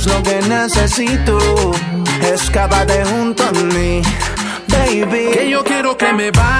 es 0.01 0.07
lo 0.07 0.23
que 0.23 0.41
necesito. 0.49 1.39
Escápate 2.23 3.05
junto 3.05 3.43
a 3.45 3.53
mí, 3.53 4.01
baby. 4.69 5.31
Que 5.33 5.51
yo 5.51 5.63
quiero 5.63 5.97
que 5.97 6.13
me 6.13 6.31
vayas 6.31 6.60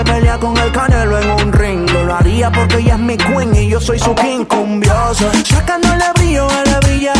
se 0.00 0.12
pelea 0.12 0.38
con 0.38 0.56
el 0.56 0.72
canelo 0.72 1.18
en 1.18 1.30
un 1.30 1.52
ring. 1.52 1.90
Lo 1.90 2.14
haría 2.14 2.50
porque 2.50 2.76
ella 2.78 2.94
es 2.94 3.00
mi 3.00 3.16
queen 3.16 3.54
y 3.54 3.68
yo 3.68 3.80
soy 3.80 3.98
su 3.98 4.14
king 4.14 4.44
cumbioso. 4.44 5.30
Sacándole 5.44 6.04
brillo 6.14 6.48
a 6.48 6.64
la 6.64 6.80
brilla. 6.80 7.12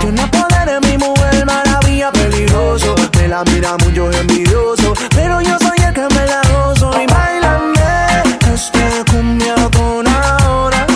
Tiene 0.00 0.26
poder 0.28 0.68
en 0.68 0.90
mi 0.90 0.98
mujer, 0.98 1.46
maravilla, 1.46 2.10
peligroso. 2.12 2.94
Me 3.16 3.28
la 3.28 3.42
mira 3.44 3.76
mucho 3.78 4.10
envidioso. 4.12 4.92
Pero 5.10 5.40
yo 5.40 5.58
soy 5.58 5.78
el 5.86 5.94
que 5.94 6.06
me 6.14 6.26
la 6.26 6.42
gozo 6.52 6.90
y 7.02 7.06
bailame 7.06 7.72
este 8.54 9.04
cumbia 9.10 9.54
con 9.76 10.06
ahora. 10.06 10.86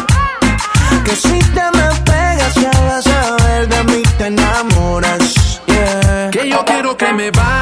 Que 1.05 1.17
si 1.17 1.39
te 1.39 1.67
me 1.77 1.89
pegas 2.05 2.55
ya 2.55 2.71
vas 2.89 3.07
a 3.07 3.37
ver 3.45 3.69
de 3.69 3.85
mí 3.85 4.03
te 4.19 4.27
enamoras. 4.27 5.61
Que 6.33 6.49
yo 6.49 6.65
quiero 6.65 6.97
que 6.97 7.13
me 7.13 7.31
vayas 7.31 7.60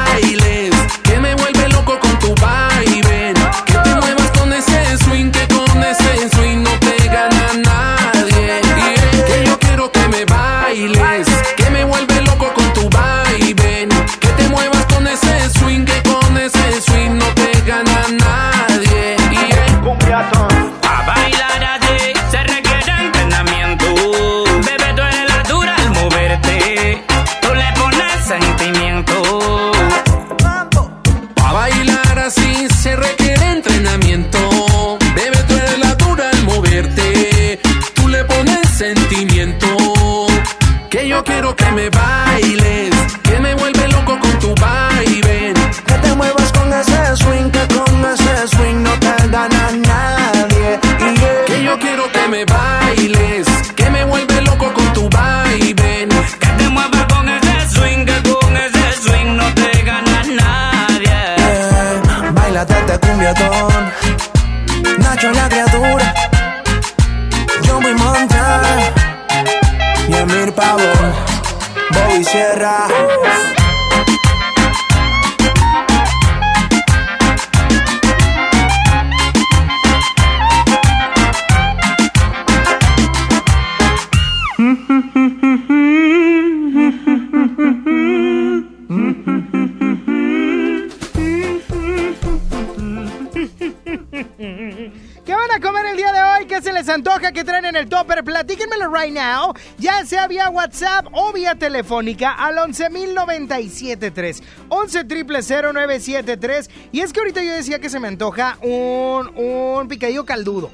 right 98.99 99.13
now, 99.13 99.53
ya 99.77 100.03
sea 100.05 100.27
vía 100.27 100.49
WhatsApp 100.49 101.07
o 101.13 101.31
vía 101.31 101.55
telefónica 101.55 102.31
al 102.31 102.57
11.097.3. 102.57 104.41
11.000.973. 104.69 106.69
Y 106.91 107.01
es 107.01 107.13
que 107.13 107.19
ahorita 107.19 107.43
yo 107.43 107.53
decía 107.53 107.77
que 107.79 107.89
se 107.89 107.99
me 107.99 108.07
antoja 108.07 108.57
un, 108.61 109.29
un 109.35 109.87
picadillo 109.87 110.25
caldudo. 110.25 110.71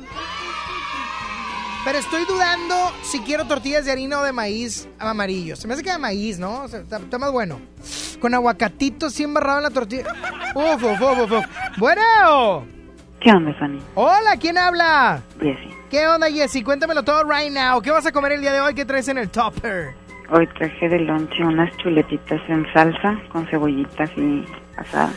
Pero 1.84 2.00
estoy 2.00 2.24
dudando 2.26 2.92
si 3.04 3.20
quiero 3.20 3.46
tortillas 3.46 3.84
de 3.86 3.92
harina 3.92 4.20
o 4.20 4.24
de 4.24 4.32
maíz 4.32 4.88
amarillo. 4.98 5.56
Se 5.56 5.68
me 5.68 5.76
hace 5.76 5.84
que 5.84 5.92
de 5.92 6.00
maíz, 6.00 6.40
¿no? 6.40 6.64
O 6.64 6.68
sea, 6.68 6.80
está, 6.80 6.98
está 6.98 7.20
más 7.20 7.32
bueno. 7.32 7.62
Con 8.20 8.34
aguacatito 8.34 9.06
así 9.06 9.22
embarrado 9.24 9.60
en 9.60 9.64
la 9.66 9.70
tortilla. 9.70 10.06
Uf, 10.56 10.84
uf, 10.84 11.00
uf, 11.00 11.32
uf. 11.32 11.46
Bueno. 11.78 12.66
¿Qué 13.20 13.30
onda, 13.30 13.54
Fanny? 13.60 13.80
Hola, 13.94 14.36
¿quién 14.40 14.58
habla? 14.58 15.22
Jessy. 15.40 15.75
¿Qué 15.90 16.08
onda, 16.08 16.30
Jessy? 16.32 16.64
Cuéntamelo 16.64 17.04
todo 17.04 17.24
right 17.24 17.52
now. 17.52 17.82
¿Qué 17.82 17.92
vas 17.92 18.06
a 18.06 18.12
comer 18.12 18.34
el 18.34 18.42
día 18.42 18.52
de 18.54 18.62
hoy? 18.62 18.74
¿Qué 18.74 18.86
traes 18.86 19.08
en 19.08 19.18
el 19.18 19.30
topper? 19.30 19.94
Hoy 20.32 20.48
traje 20.48 20.90
de 20.90 21.00
lonche 21.00 21.44
unas 21.44 21.76
chuletitas 21.78 22.42
en 22.50 22.66
salsa 22.74 23.20
con 23.30 23.46
cebollitas 23.48 24.10
y 24.18 24.44
asada. 24.78 25.12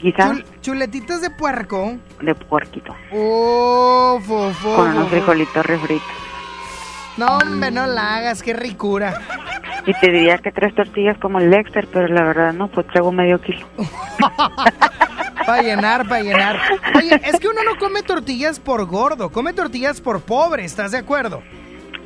Quizás 0.00 0.30
Chul- 0.32 0.44
chuletitas 0.60 1.20
de 1.22 1.30
puerco. 1.30 1.96
de 2.20 2.34
puerquito. 2.34 2.94
Uf, 3.10 4.28
uf, 4.30 4.64
uf, 4.64 4.76
Con 4.76 4.88
unos 4.90 5.08
frijolitos 5.08 5.64
refritos. 5.66 6.08
No, 7.16 7.38
hombre, 7.38 7.70
no 7.70 7.86
la 7.86 8.16
hagas. 8.16 8.42
Qué 8.42 8.52
ricura. 8.52 9.14
Y 9.86 9.94
te 9.94 10.10
diría 10.10 10.38
que 10.38 10.52
tres 10.52 10.74
tortillas 10.74 11.18
como 11.18 11.38
el 11.38 11.50
Dexter, 11.50 11.88
pero 11.92 12.06
la 12.08 12.22
verdad 12.22 12.52
no, 12.52 12.68
pues 12.68 12.86
traigo 12.88 13.10
medio 13.12 13.40
kilo. 13.40 13.66
Para 15.50 15.62
llenar, 15.62 16.08
para 16.08 16.22
llenar. 16.22 16.60
Oye, 16.96 17.20
es 17.24 17.40
que 17.40 17.48
uno 17.48 17.62
no 17.64 17.76
come 17.78 18.02
tortillas 18.02 18.60
por 18.60 18.84
gordo, 18.86 19.30
come 19.30 19.52
tortillas 19.52 20.00
por 20.00 20.20
pobre, 20.20 20.64
¿estás 20.64 20.92
de 20.92 20.98
acuerdo? 20.98 21.42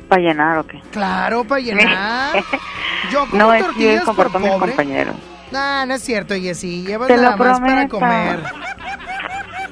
¿Para 0.07 0.21
llenar 0.21 0.57
o 0.59 0.65
qué? 0.67 0.81
Claro, 0.91 1.43
para 1.43 1.61
llenar. 1.61 2.43
Yo 3.11 3.25
como 3.27 3.37
No, 3.37 3.53
es 3.53 3.61
que 3.61 3.67
yo 3.67 3.67
tortillas 3.67 4.03
por 4.15 4.31
pobre. 4.31 4.49
compañeros. 4.71 5.15
Nah, 5.51 5.85
no 5.85 5.93
es 5.93 6.01
cierto, 6.03 6.33
Jessy. 6.35 6.83
Llevas 6.85 7.07
Te 7.07 7.17
nada 7.17 7.35
más 7.37 7.59
para 7.59 7.87
comer. 7.87 8.39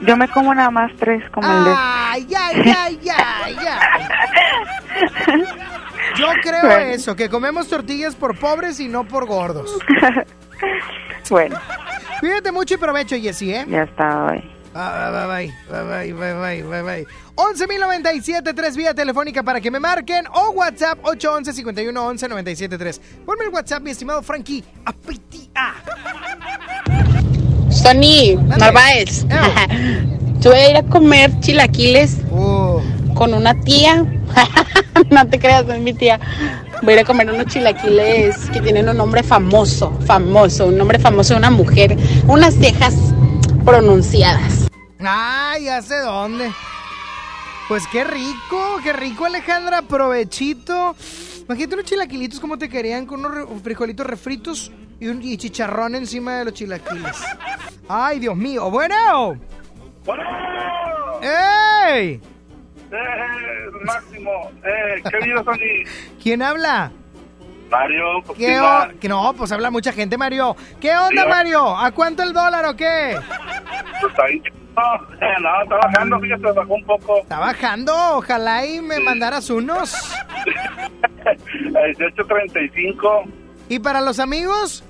Yo 0.01 0.17
me 0.17 0.27
como 0.27 0.53
nada 0.53 0.69
más 0.69 0.91
tres 0.99 1.23
como 1.31 1.47
el 1.51 1.63
Dexter. 1.63 1.83
Ay, 1.85 2.27
ay, 2.35 2.75
ay, 2.77 2.99
ay, 3.17 3.57
ay. 3.67 5.43
Yo 6.15 6.27
creo 6.43 6.61
Bueno. 6.61 6.77
eso, 6.91 7.15
que 7.15 7.27
comemos 7.29 7.67
tortillas 7.69 8.13
por 8.15 8.37
pobres 8.37 8.79
y 8.79 8.87
no 8.87 9.03
por 9.05 9.25
gordos. 9.25 9.75
bueno, 11.29 11.57
Cuídate 12.23 12.53
mucho 12.53 12.75
y 12.75 12.77
provecho, 12.77 13.17
Jessy, 13.17 13.53
¿eh? 13.53 13.65
Ya 13.67 13.83
está, 13.83 14.27
bye. 14.27 14.41
Bye, 14.73 15.11
bye, 15.11 15.51
bye, 15.69 16.13
bye, 16.13 16.33
bye, 16.33 16.63
bye, 16.63 16.81
bye. 16.81 17.05
11.097, 17.35 18.55
3 18.55 18.77
vía 18.77 18.93
telefónica 18.93 19.43
para 19.43 19.59
que 19.59 19.69
me 19.69 19.77
marquen 19.77 20.23
o 20.33 20.51
WhatsApp 20.51 21.03
811-5111-973. 21.03 23.01
Ponme 23.25 23.43
el 23.43 23.49
WhatsApp, 23.49 23.83
mi 23.83 23.91
estimado 23.91 24.23
Frankie. 24.23 24.63
Apitia. 24.85 25.73
Sony 27.69 28.41
Narváez. 28.57 29.25
Yo 30.39 30.51
voy 30.51 30.59
a 30.59 30.69
ir 30.69 30.77
a 30.77 30.83
comer 30.83 31.37
chilaquiles 31.41 32.19
oh. 32.31 32.81
con 33.15 33.33
una 33.33 33.59
tía. 33.59 34.05
no 35.09 35.27
te 35.27 35.39
creas, 35.39 35.65
no 35.65 35.73
es 35.73 35.81
mi 35.81 35.93
tía. 35.93 36.19
Voy 36.81 36.93
a 36.93 36.97
ir 36.97 37.03
a 37.03 37.05
comer 37.05 37.29
unos 37.29 37.47
chilaquiles 37.47 38.49
que 38.51 38.61
tienen 38.61 38.89
un 38.89 38.97
nombre 38.97 39.23
famoso, 39.23 39.91
famoso, 40.05 40.67
un 40.67 40.77
nombre 40.77 40.99
famoso 40.99 41.33
de 41.33 41.39
una 41.39 41.49
mujer, 41.49 41.95
unas 42.27 42.55
cejas 42.55 42.95
pronunciadas. 43.65 44.67
Ay, 44.99 45.65
ya 45.65 45.81
sé 45.81 45.99
dónde. 45.99 46.51
Pues 47.67 47.83
qué 47.87 48.03
rico, 48.03 48.79
qué 48.83 48.93
rico, 48.93 49.25
Alejandra. 49.25 49.81
Provechito. 49.81 50.95
Imagínate 51.45 51.75
unos 51.75 51.85
chilaquilitos 51.85 52.39
como 52.39 52.57
te 52.57 52.69
querían 52.69 53.05
con 53.05 53.25
unos 53.25 53.61
frijolitos 53.61 54.05
refritos 54.05 54.71
y 54.99 55.07
un 55.07 55.21
y 55.21 55.37
chicharrón 55.37 55.95
encima 55.95 56.37
de 56.37 56.45
los 56.45 56.53
chilaquiles. 56.53 57.17
Ay, 57.87 58.19
Dios 58.19 58.35
mío. 58.35 58.69
Bueno. 58.69 59.37
¡Ey! 61.21 62.21
Eh, 62.93 63.85
Máximo, 63.85 64.51
eh, 64.63 65.01
¿qué 65.09 65.25
vida 65.25 65.43
son 65.43 65.57
¿Quién 66.21 66.41
habla? 66.41 66.91
Mario, 67.71 68.05
¿Qué 68.27 68.33
¿quién 68.35 68.59
o- 68.61 68.87
no, 69.09 69.33
pues 69.33 69.51
habla 69.51 69.71
mucha 69.71 69.91
gente, 69.91 70.15
Mario. 70.15 70.55
¿Qué 70.79 70.95
onda, 70.95 71.23
Sí, 71.23 71.27
Mario? 71.27 71.75
¿A 71.75 71.89
cuánto 71.91 72.21
el 72.21 72.31
dólar 72.31 72.65
o 72.65 72.75
qué? 72.75 73.17
Pues 73.99 74.13
ahí, 74.19 74.39
no, 74.75 74.93
eh, 75.19 75.33
no, 75.41 75.63
está 75.63 75.75
bajando, 75.77 76.19
fíjate, 76.19 76.51
bajó 76.51 76.73
un 76.75 76.85
poco. 76.85 77.17
Está 77.21 77.39
bajando. 77.39 77.93
Ojalá 78.17 78.63
y 78.67 78.79
me 78.79 78.99
mandaras 78.99 79.49
unos. 79.49 79.95
A 81.25 81.87
18.35, 81.97 83.23
¿Y 83.69 83.79
para 83.79 84.01
los 84.01 84.19
amigos? 84.19 84.83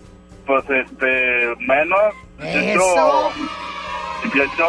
pues 0.45 0.65
este, 0.69 1.55
menos. 1.59 1.99
18, 2.41 2.79
Eso. 2.81 3.31
18 4.23 4.67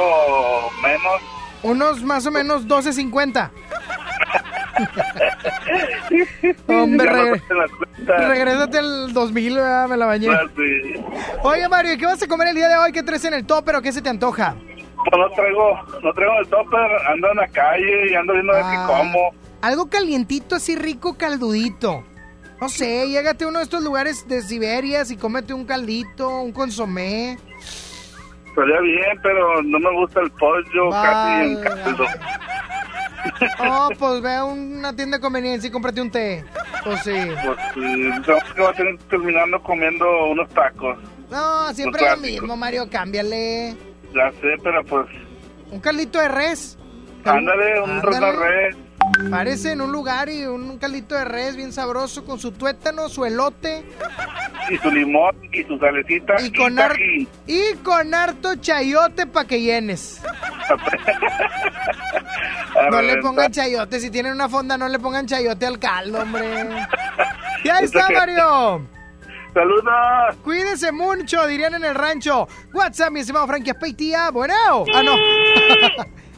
menos. 0.82 1.20
Unos 1.64 2.02
más 2.02 2.24
o 2.26 2.30
menos 2.30 2.66
12.50. 2.68 3.50
Hombre, 6.68 7.06
Ya 7.06 7.12
no 7.12 7.32
re- 7.32 7.40
te 7.40 7.54
las 7.54 7.70
cuentas. 7.70 8.28
regrésate 8.28 8.78
el 8.78 9.12
2000, 9.12 9.54
¿verdad? 9.56 9.88
me 9.88 9.96
la 9.96 10.06
bañé. 10.06 10.28
Ah. 10.30 10.40
Oye, 11.42 11.68
Mario, 11.68 11.92
¿y 11.94 11.98
¿qué 11.98 12.06
vas 12.06 12.22
a 12.22 12.26
comer 12.28 12.48
el 12.48 12.54
día 12.56 12.68
de 12.68 12.76
hoy? 12.76 12.92
¿Qué 12.92 13.02
traes 13.02 13.24
en 13.24 13.34
el 13.34 13.44
topper 13.46 13.76
o 13.76 13.82
qué 13.82 13.92
se 13.92 14.02
te 14.02 14.08
antoja? 14.08 14.54
Pues 14.96 15.18
no 15.18 15.28
traigo, 15.34 15.78
no 16.02 16.12
traigo 16.12 16.38
el 16.40 16.48
topper, 16.48 16.90
ando 17.12 17.30
en 17.30 17.36
la 17.36 17.48
calle 17.48 18.10
y 18.10 18.14
ando 18.14 18.32
viendo 18.32 18.52
a 18.52 18.56
ver 18.56 18.64
qué 18.64 18.76
Ah. 18.76 18.86
como. 18.98 19.30
Algo 19.62 19.88
calientito, 19.88 20.56
así 20.56 20.76
rico, 20.76 21.14
caldudito. 21.16 22.04
No 22.60 22.68
sé, 22.68 23.08
llégate 23.08 23.44
a 23.44 23.48
uno 23.48 23.58
de 23.58 23.64
estos 23.64 23.82
lugares 23.82 24.26
de 24.28 24.40
Siberias 24.42 25.10
y 25.10 25.16
cómete 25.16 25.52
un 25.54 25.64
caldito, 25.64 26.40
un 26.40 26.52
consomé. 26.52 27.38
Estaría 28.55 28.81
bien, 28.82 29.18
pero 29.20 29.62
no 29.62 29.78
me 29.81 29.90
gusta 29.98 30.20
el 30.20 30.31
pollo 30.32 30.90
casi 30.90 31.43
en 31.44 31.60
caldo. 31.62 32.05
Oh, 33.59 33.89
pues 33.98 34.20
ve 34.22 34.32
a 34.35 34.44
una 34.44 34.94
tienda 34.94 35.16
de 35.16 35.20
conveniencia 35.22 35.66
y 35.66 35.70
cómprate 35.72 36.01
un 36.01 36.10
té. 36.10 36.44
Pues 36.85 37.01
sí. 37.01 37.10
Pues 37.44 37.59
sí, 37.74 38.10
que 38.55 38.62
va 38.62 38.70
a 38.70 38.72
tener 38.74 38.97
terminando 39.10 39.60
comiendo 39.62 40.05
unos 40.26 40.48
tacos. 40.51 40.97
No, 41.31 41.72
siempre 41.74 42.09
lo 42.09 42.16
mismo, 42.18 42.56
Mario, 42.56 42.89
cámbiale. 42.89 43.74
Ya 44.14 44.31
sé, 44.40 44.55
pero 44.62 44.85
pues, 44.85 45.06
Un 45.72 45.81
caldito 45.81 46.20
de 46.20 46.28
res. 46.28 46.78
ándale, 47.24 47.81
un 47.82 47.90
Ándale. 47.90 48.20
reno 48.20 48.32
res. 48.40 48.76
Parece 49.31 49.72
en 49.72 49.81
un 49.81 49.93
lugar 49.93 50.28
y 50.28 50.44
un 50.47 50.78
caldito 50.78 51.14
de 51.14 51.24
res 51.24 51.56
bien 51.56 51.72
sabroso 51.72 52.24
con 52.24 52.39
su 52.39 52.52
tuétano, 52.52 53.09
su 53.09 53.24
elote 53.24 53.85
y 54.70 54.76
su 54.78 54.90
limón 54.90 55.36
y 55.52 55.62
su 55.64 55.78
salecita 55.78 56.35
y 56.43 56.52
con, 56.52 56.78
har- 56.78 56.93
tajín. 56.93 57.28
y 57.47 57.74
con 57.82 58.14
harto 58.14 58.55
chayote 58.56 59.26
para 59.26 59.47
que 59.47 59.60
llenes. 59.60 60.20
A 62.76 62.90
No 62.90 63.02
le 63.02 63.16
pongan 63.18 63.52
chayote, 63.52 64.01
si 64.01 64.10
tienen 64.10 64.32
una 64.32 64.48
fonda 64.48 64.76
no 64.78 64.89
le 64.89 64.98
pongan 64.98 65.26
chayote 65.26 65.66
al 65.66 65.78
caldo, 65.78 66.20
hombre. 66.20 66.47
Y 67.64 67.68
ahí 67.70 67.85
está. 67.85 68.10
Mario. 68.10 68.86
Saludos. 69.55 70.36
Cuídese 70.43 70.93
mucho, 70.93 71.47
dirían 71.47 71.74
en 71.74 71.85
el 71.85 71.94
rancho. 71.94 72.47
WhatsApp, 72.74 73.10
mi 73.10 73.20
estimado 73.20 73.47
Frankie 73.47 73.70
Aspeitia. 73.70 74.31
Bueno. 74.31 74.55
Ah, 74.94 75.02
no. 75.02 75.14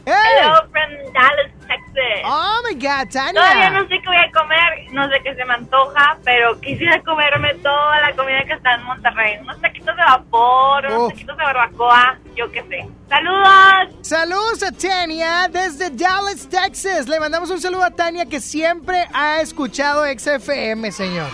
Hello 0.09 0.61
from 0.71 1.11
Dallas, 1.11 1.51
Texas. 1.67 2.23
Oh 2.23 2.61
my 2.63 2.73
God, 2.75 3.09
Tania. 3.11 3.33
Todavía 3.33 3.69
no 3.71 3.81
sé 3.89 3.99
qué 3.99 4.07
voy 4.07 4.15
a 4.15 4.31
comer, 4.31 4.93
no 4.93 5.09
sé 5.09 5.19
qué 5.21 5.35
se 5.35 5.43
me 5.43 5.53
antoja, 5.53 6.17
pero 6.23 6.57
quisiera 6.61 7.01
comerme 7.03 7.53
toda 7.55 7.99
la 7.99 8.15
comida 8.15 8.41
que 8.45 8.53
está 8.53 8.75
en 8.75 8.83
Monterrey. 8.83 9.37
Unos 9.41 9.59
taquitos 9.59 9.93
de 9.97 10.01
vapor, 10.01 10.85
unos 10.85 11.09
taquitos 11.09 11.35
de 11.35 11.43
barbacoa, 11.43 12.19
yo 12.37 12.49
qué 12.53 12.63
sé. 12.69 12.87
¡Saludos! 13.09 13.95
Saludos 14.01 14.63
a 14.63 14.71
Tania 14.71 15.49
desde 15.49 15.89
Dallas, 15.89 16.47
Texas. 16.47 17.09
Le 17.09 17.19
mandamos 17.19 17.49
un 17.49 17.59
saludo 17.59 17.83
a 17.83 17.91
Tania 17.91 18.25
que 18.25 18.39
siempre 18.39 19.05
ha 19.13 19.41
escuchado 19.41 20.05
XFM, 20.05 20.89
señor. 20.93 21.29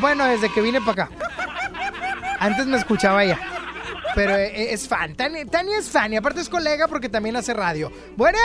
Bueno, 0.00 0.26
desde 0.26 0.52
que 0.52 0.60
vine 0.60 0.82
para 0.82 1.04
acá. 1.04 1.10
Antes 2.40 2.66
me 2.66 2.76
escuchaba 2.76 3.24
ella. 3.24 3.38
Pero 4.16 4.34
eh, 4.34 4.72
es 4.72 4.88
fan. 4.88 5.14
Tania, 5.14 5.44
Tania 5.44 5.78
es 5.78 5.90
fan 5.90 6.12
y 6.12 6.16
aparte 6.16 6.40
es 6.40 6.48
colega 6.48 6.88
porque 6.88 7.10
también 7.10 7.36
hace 7.36 7.52
radio. 7.52 7.92
Bueno. 8.16 8.38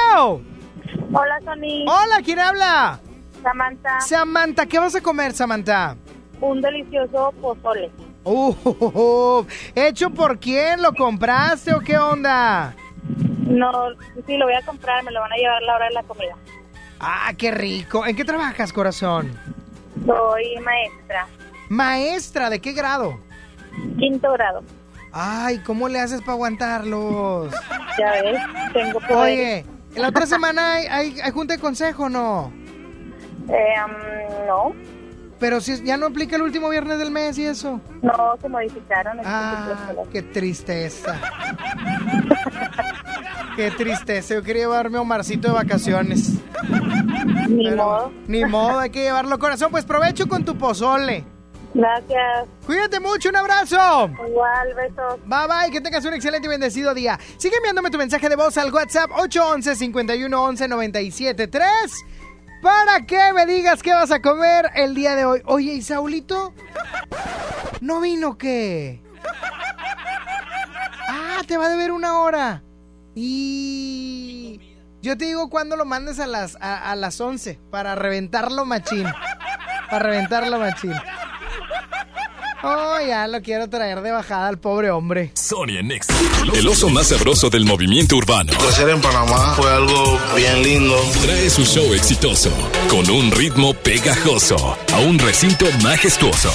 Hola, 1.13 1.39
Sony. 1.45 1.85
Hola, 1.87 2.21
¿quién 2.23 2.39
habla? 2.39 2.99
Samantha. 3.41 4.01
Samantha, 4.01 4.65
¿qué 4.65 4.77
vas 4.79 4.95
a 4.95 5.01
comer, 5.01 5.31
Samantha? 5.31 5.95
Un 6.41 6.59
delicioso 6.59 7.33
pozole. 7.41 7.89
Uh, 8.23 9.45
¿Hecho 9.73 10.09
por 10.09 10.39
quién? 10.39 10.81
¿Lo 10.81 10.93
compraste 10.93 11.73
o 11.73 11.79
qué 11.79 11.97
onda? 11.97 12.75
No, 13.47 13.71
sí, 14.27 14.37
lo 14.37 14.45
voy 14.45 14.55
a 14.55 14.61
comprar, 14.63 15.03
me 15.03 15.11
lo 15.11 15.21
van 15.21 15.31
a 15.31 15.35
llevar 15.37 15.63
a 15.63 15.65
la 15.65 15.75
hora 15.75 15.85
de 15.87 15.93
la 15.93 16.03
comida. 16.03 16.35
Ah, 16.99 17.31
qué 17.37 17.49
rico. 17.51 18.05
¿En 18.05 18.15
qué 18.15 18.25
trabajas, 18.25 18.73
corazón? 18.73 19.31
Soy 20.05 20.55
maestra, 20.63 21.27
Maestra, 21.69 22.49
¿de 22.49 22.59
qué 22.59 22.73
grado? 22.73 23.17
quinto 23.97 24.31
grado. 24.33 24.63
Ay, 25.13 25.59
¿cómo 25.59 25.89
le 25.89 25.99
haces 25.99 26.21
para 26.21 26.33
aguantarlos? 26.33 27.53
Ya 27.97 28.11
ves, 28.23 28.41
tengo 28.73 28.99
poder. 29.01 29.17
Oye, 29.17 29.65
La 29.95 30.07
otra 30.07 30.25
semana 30.25 30.73
hay, 30.75 30.85
hay, 30.87 31.19
hay 31.21 31.31
junta 31.31 31.53
de 31.55 31.59
consejo, 31.59 32.07
¿no? 32.09 32.53
Eh, 33.49 33.73
um, 33.85 34.47
no, 34.47 34.75
Pero 35.39 35.59
si 35.59 35.83
ya 35.83 35.97
no 35.97 36.05
aplica 36.05 36.35
el 36.37 36.43
último 36.43 36.69
viernes 36.69 36.97
del 36.99 37.11
mes 37.11 37.37
y 37.37 37.45
eso. 37.45 37.81
no 38.01 38.37
se 38.41 38.47
modificaron. 38.47 39.17
Ah, 39.25 39.91
qué 40.13 40.21
tristeza. 40.21 41.19
qué 43.57 43.71
tristeza. 43.71 44.35
Yo 44.35 44.43
quería 44.43 44.63
llevarme 44.63 44.97
a 44.97 45.01
Omarcito 45.01 45.49
de 45.49 45.53
vacaciones. 45.55 46.35
Ni 47.49 47.65
Pero 47.69 47.75
modo. 47.83 48.11
Ni 48.27 48.45
modo, 48.45 48.79
hay 48.79 48.91
que 48.91 49.01
llevarlo 49.03 49.37
corazón. 49.39 49.71
Pues 49.71 49.83
provecho 49.83 50.27
con 50.29 50.45
tu 50.45 50.55
pozole. 50.57 51.25
Gracias. 51.73 52.47
Cuídate 52.65 52.99
mucho, 52.99 53.29
un 53.29 53.35
abrazo. 53.37 54.09
Igual, 54.27 54.73
besos. 54.75 55.19
Bye 55.25 55.47
bye, 55.47 55.71
que 55.71 55.81
tengas 55.81 56.03
un 56.05 56.13
excelente 56.13 56.47
y 56.47 56.49
bendecido 56.49 56.93
día. 56.93 57.19
Sigue 57.37 57.55
enviándome 57.57 57.89
tu 57.89 57.97
mensaje 57.97 58.27
de 58.27 58.35
voz 58.35 58.57
al 58.57 58.73
WhatsApp 58.73 59.09
811 59.15 59.77
511 59.77 60.67
973 60.67 61.71
para 62.61 63.05
que 63.05 63.33
me 63.33 63.45
digas 63.45 63.81
qué 63.81 63.93
vas 63.93 64.11
a 64.11 64.21
comer 64.21 64.69
el 64.75 64.93
día 64.95 65.15
de 65.15 65.25
hoy. 65.25 65.41
Oye, 65.45 65.73
¿y 65.73 65.81
Saulito? 65.81 66.53
¿No 67.79 68.01
vino 68.01 68.37
qué? 68.37 69.01
Ah, 71.07 71.41
te 71.47 71.57
va 71.57 71.65
a 71.65 71.69
deber 71.69 71.91
una 71.91 72.19
hora. 72.19 72.63
Y 73.15 74.59
yo 75.01 75.17
te 75.17 75.25
digo 75.25 75.49
cuando 75.49 75.75
lo 75.75 75.85
mandes 75.85 76.19
a 76.19 76.27
las, 76.27 76.55
a, 76.61 76.91
a 76.91 76.95
las 76.95 77.19
11 77.19 77.59
para 77.71 77.95
reventarlo 77.95 78.65
machín. 78.65 79.07
Para 79.89 80.03
reventarlo 80.03 80.59
machín. 80.59 80.93
Oh, 82.63 82.99
ya 83.05 83.27
lo 83.27 83.41
quiero 83.41 83.67
traer 83.69 84.01
de 84.01 84.11
bajada 84.11 84.47
al 84.47 84.59
pobre 84.59 84.91
hombre. 84.91 85.31
Sonia 85.33 85.81
Next. 85.81 86.11
El 86.53 86.67
oso 86.67 86.89
más 86.89 87.07
sabroso 87.07 87.49
del 87.49 87.65
movimiento 87.65 88.15
urbano. 88.15 88.53
Crecer 88.53 88.89
en 88.89 89.01
Panamá 89.01 89.53
fue 89.55 89.71
algo 89.71 90.19
bien 90.35 90.61
lindo. 90.61 90.95
Trae 91.23 91.49
su 91.49 91.65
show 91.65 91.91
exitoso 91.93 92.51
con 92.89 93.09
un 93.09 93.31
ritmo 93.31 93.73
pegajoso 93.73 94.77
a 94.93 94.99
un 94.99 95.17
recinto 95.17 95.65
majestuoso. 95.81 96.51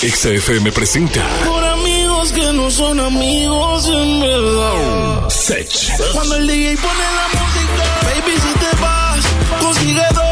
XFM 0.00 0.70
presenta 0.72 1.26
Por 1.44 1.64
amigos 1.64 2.32
que 2.32 2.52
no 2.52 2.70
son 2.70 3.00
amigos 3.00 3.88
en 3.88 4.20
verdad. 4.20 5.28
Sech. 5.28 5.68
Cuando 6.14 6.36
el 6.36 6.46
DJ 6.46 6.76
pone 6.76 6.94
la 6.94 7.40
música, 7.40 8.00
baby, 8.04 8.36
si 8.36 8.58
te 8.58 8.80
vas, 8.80 9.26
consigue 9.60 10.02
dos. 10.14 10.27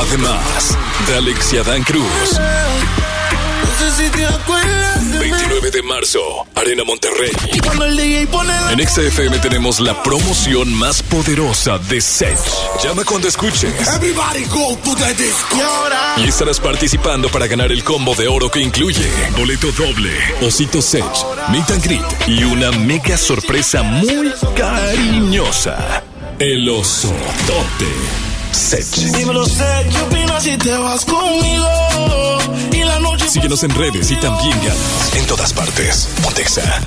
Además 0.00 0.78
de 1.06 1.16
Alex 1.16 1.52
y 1.52 1.58
Adán 1.58 1.82
Cruz. 1.82 2.02
No 2.02 3.68
sé 3.78 4.02
si 4.02 4.08
te 4.08 4.24
acuerdas 4.24 5.12
de 5.12 5.18
mí. 5.18 5.30
29 5.30 5.70
de 5.70 5.82
marzo, 5.82 6.20
Arena 6.54 6.84
Monterrey. 6.84 7.30
La 7.66 8.72
En 8.72 8.88
XFM 8.88 9.38
tenemos 9.40 9.78
la 9.78 10.02
promoción 10.02 10.72
más 10.72 11.02
poderosa 11.02 11.76
de 11.76 12.00
Sech. 12.00 12.38
Llama 12.82 13.04
cuando 13.04 13.28
escuches. 13.28 13.74
Everybody 13.88 14.44
go 14.46 14.74
to 14.82 14.96
the 14.96 15.12
disco. 15.22 15.58
Y 16.16 16.28
estarás 16.28 16.58
participando 16.60 17.28
para 17.28 17.46
ganar 17.46 17.70
el 17.70 17.84
combo 17.84 18.14
de 18.14 18.26
oro 18.26 18.50
que 18.50 18.60
incluye 18.60 19.06
boleto 19.36 19.70
doble, 19.72 20.16
osito 20.40 20.80
Sech, 20.80 21.04
meet 21.50 21.70
and 21.70 21.84
greet 21.84 22.04
y 22.26 22.42
una 22.44 22.72
mega 22.72 23.18
sorpresa 23.18 23.82
muy 23.82 24.32
cariñosa. 24.56 26.02
El 26.38 26.66
oso 26.70 27.12
tote 27.46 28.29
Sech. 28.52 28.84
dímelo 29.16 29.44
sé, 29.46 29.86
¿qué 29.90 30.00
opinas 30.02 30.42
si 30.42 30.56
te 30.56 30.76
vas 30.76 31.04
conmigo? 31.04 31.66
Y 32.72 32.84
la 32.84 32.98
noche 33.00 33.28
Síguenos 33.28 33.62
en 33.64 33.70
redes 33.74 34.10
y 34.10 34.16
también 34.16 34.56
ganas 34.62 35.14
en 35.14 35.26
todas 35.26 35.52
partes. 35.52 36.08
Pontexa. 36.22 36.80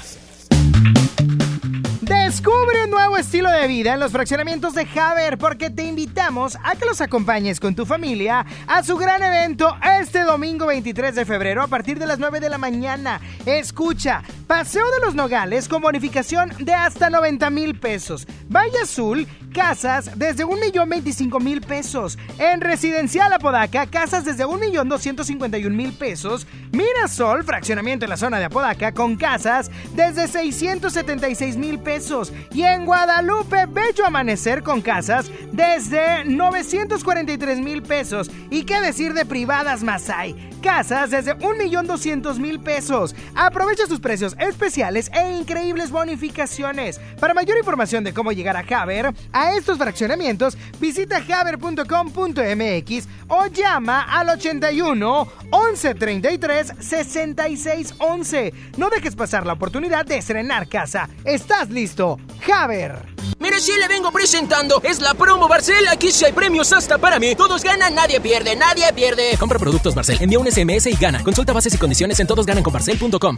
Descubre 2.02 2.63
un 2.82 2.90
nuevo 2.90 3.18
estilo 3.18 3.50
de 3.50 3.68
vida 3.68 3.94
en 3.94 4.00
los 4.00 4.12
fraccionamientos 4.12 4.74
de 4.74 4.88
Haber 4.96 5.38
porque 5.38 5.70
te 5.70 5.84
invitamos 5.84 6.58
a 6.64 6.76
que 6.76 6.86
los 6.86 7.02
acompañes 7.02 7.60
con 7.60 7.76
tu 7.76 7.86
familia 7.86 8.46
a 8.68 8.84
su 8.84 8.98
gran 8.98 9.22
evento 9.22 9.76
este 10.00 10.22
domingo 10.22 10.66
23 10.66 11.14
de 11.14 11.26
febrero 11.26 11.62
a 11.62 11.68
partir 11.68 12.00
de 12.00 12.08
las 12.08 12.20
9 12.20 12.40
de 12.40 12.50
la 12.50 12.58
mañana. 12.58 13.22
Escucha, 13.46 14.24
Paseo 14.48 14.90
de 14.92 15.06
los 15.06 15.16
Nogales 15.16 15.68
con 15.68 15.82
bonificación 15.82 16.52
de 16.60 16.74
hasta 16.74 17.10
90 17.10 17.50
mil 17.50 17.80
pesos. 17.80 18.28
Valle 18.50 18.80
Azul, 18.82 19.28
casas 19.54 20.12
desde 20.18 20.44
1 20.44 20.58
millón 20.58 20.90
25 20.90 21.40
mil 21.40 21.62
pesos. 21.62 22.18
En 22.38 22.60
Residencial 22.60 23.32
Apodaca, 23.34 23.86
casas 23.88 24.26
desde 24.26 24.46
1 24.46 24.58
millón 24.60 24.90
251 24.90 25.76
mil 25.76 25.94
pesos. 25.94 26.48
Mirasol, 26.72 27.44
fraccionamiento 27.44 28.06
en 28.06 28.10
la 28.10 28.18
zona 28.18 28.40
de 28.40 28.46
Apodaca 28.46 28.92
con 28.92 29.16
casas 29.16 29.72
desde 29.96 30.28
676 30.28 31.58
mil 31.58 31.80
pesos. 31.80 32.34
En 32.66 32.86
Guadalupe, 32.86 33.66
Bello 33.68 34.06
Amanecer 34.06 34.64
con 34.64 34.82
casas 34.82 35.32
desde 35.52 36.26
943 36.26 37.60
mil 37.60 37.84
pesos. 37.84 38.30
¿Y 38.50 38.64
qué 38.64 38.82
decir 38.82 39.14
de 39.14 39.26
privadas 39.26 39.84
más 39.84 40.10
hay? 40.10 40.50
Casas 40.62 41.12
desde 41.12 41.36
1.200.000 41.36 42.64
pesos. 42.64 43.16
Aprovecha 43.36 43.86
sus 43.86 44.00
precios 44.00 44.36
especiales 44.40 45.12
e 45.14 45.38
increíbles 45.38 45.92
bonificaciones. 45.92 47.02
Para 47.20 47.34
mayor 47.34 47.58
información 47.58 48.04
de 48.04 48.14
cómo 48.14 48.32
llegar 48.32 48.56
a 48.56 48.82
Haber, 48.82 49.14
a 49.34 49.54
estos 49.56 49.78
fraccionamientos, 49.78 50.58
visita 50.80 51.18
haber.com.mx 51.18 53.08
o 53.28 53.48
llama 53.48 54.02
al 54.04 54.30
81 54.30 55.28
11 55.50 55.96
33 55.96 56.74
66 56.80 57.96
11. 58.00 58.54
No 58.78 58.90
dejes 58.90 59.16
pasar 59.16 59.46
la 59.46 59.54
oportunidad 59.54 60.06
de 60.06 60.18
estrenar 60.18 60.70
casa. 60.70 61.10
¿Estás 61.26 61.70
listo? 61.70 62.20
Haber. 62.54 63.14
Mire, 63.40 63.60
sí 63.60 63.74
le 63.80 63.88
vengo 63.88 64.12
presentando. 64.12 64.82
Es 64.84 65.02
la 65.02 65.14
promo 65.14 65.48
Barcel. 65.48 65.88
Aquí 65.90 66.12
sí 66.12 66.26
hay 66.26 66.32
premios 66.32 66.72
hasta 66.72 66.98
para 66.98 67.20
mí. 67.20 67.36
Todos 67.36 67.64
ganan, 67.64 67.94
nadie 67.94 68.22
pierde, 68.22 68.56
nadie 68.56 68.86
pierde. 68.94 69.36
Compra 69.38 69.60
productos 69.60 69.96
Barcel, 69.96 70.18
envía 70.22 70.40
un 70.40 70.50
SMS 70.50 70.88
y 70.88 70.96
gana. 70.96 71.24
Consulta 71.24 71.52
bases 71.52 71.74
y 71.74 71.78
condiciones 71.78 72.20
en 72.20 72.28
todosgananconbarcel.com. 72.28 73.38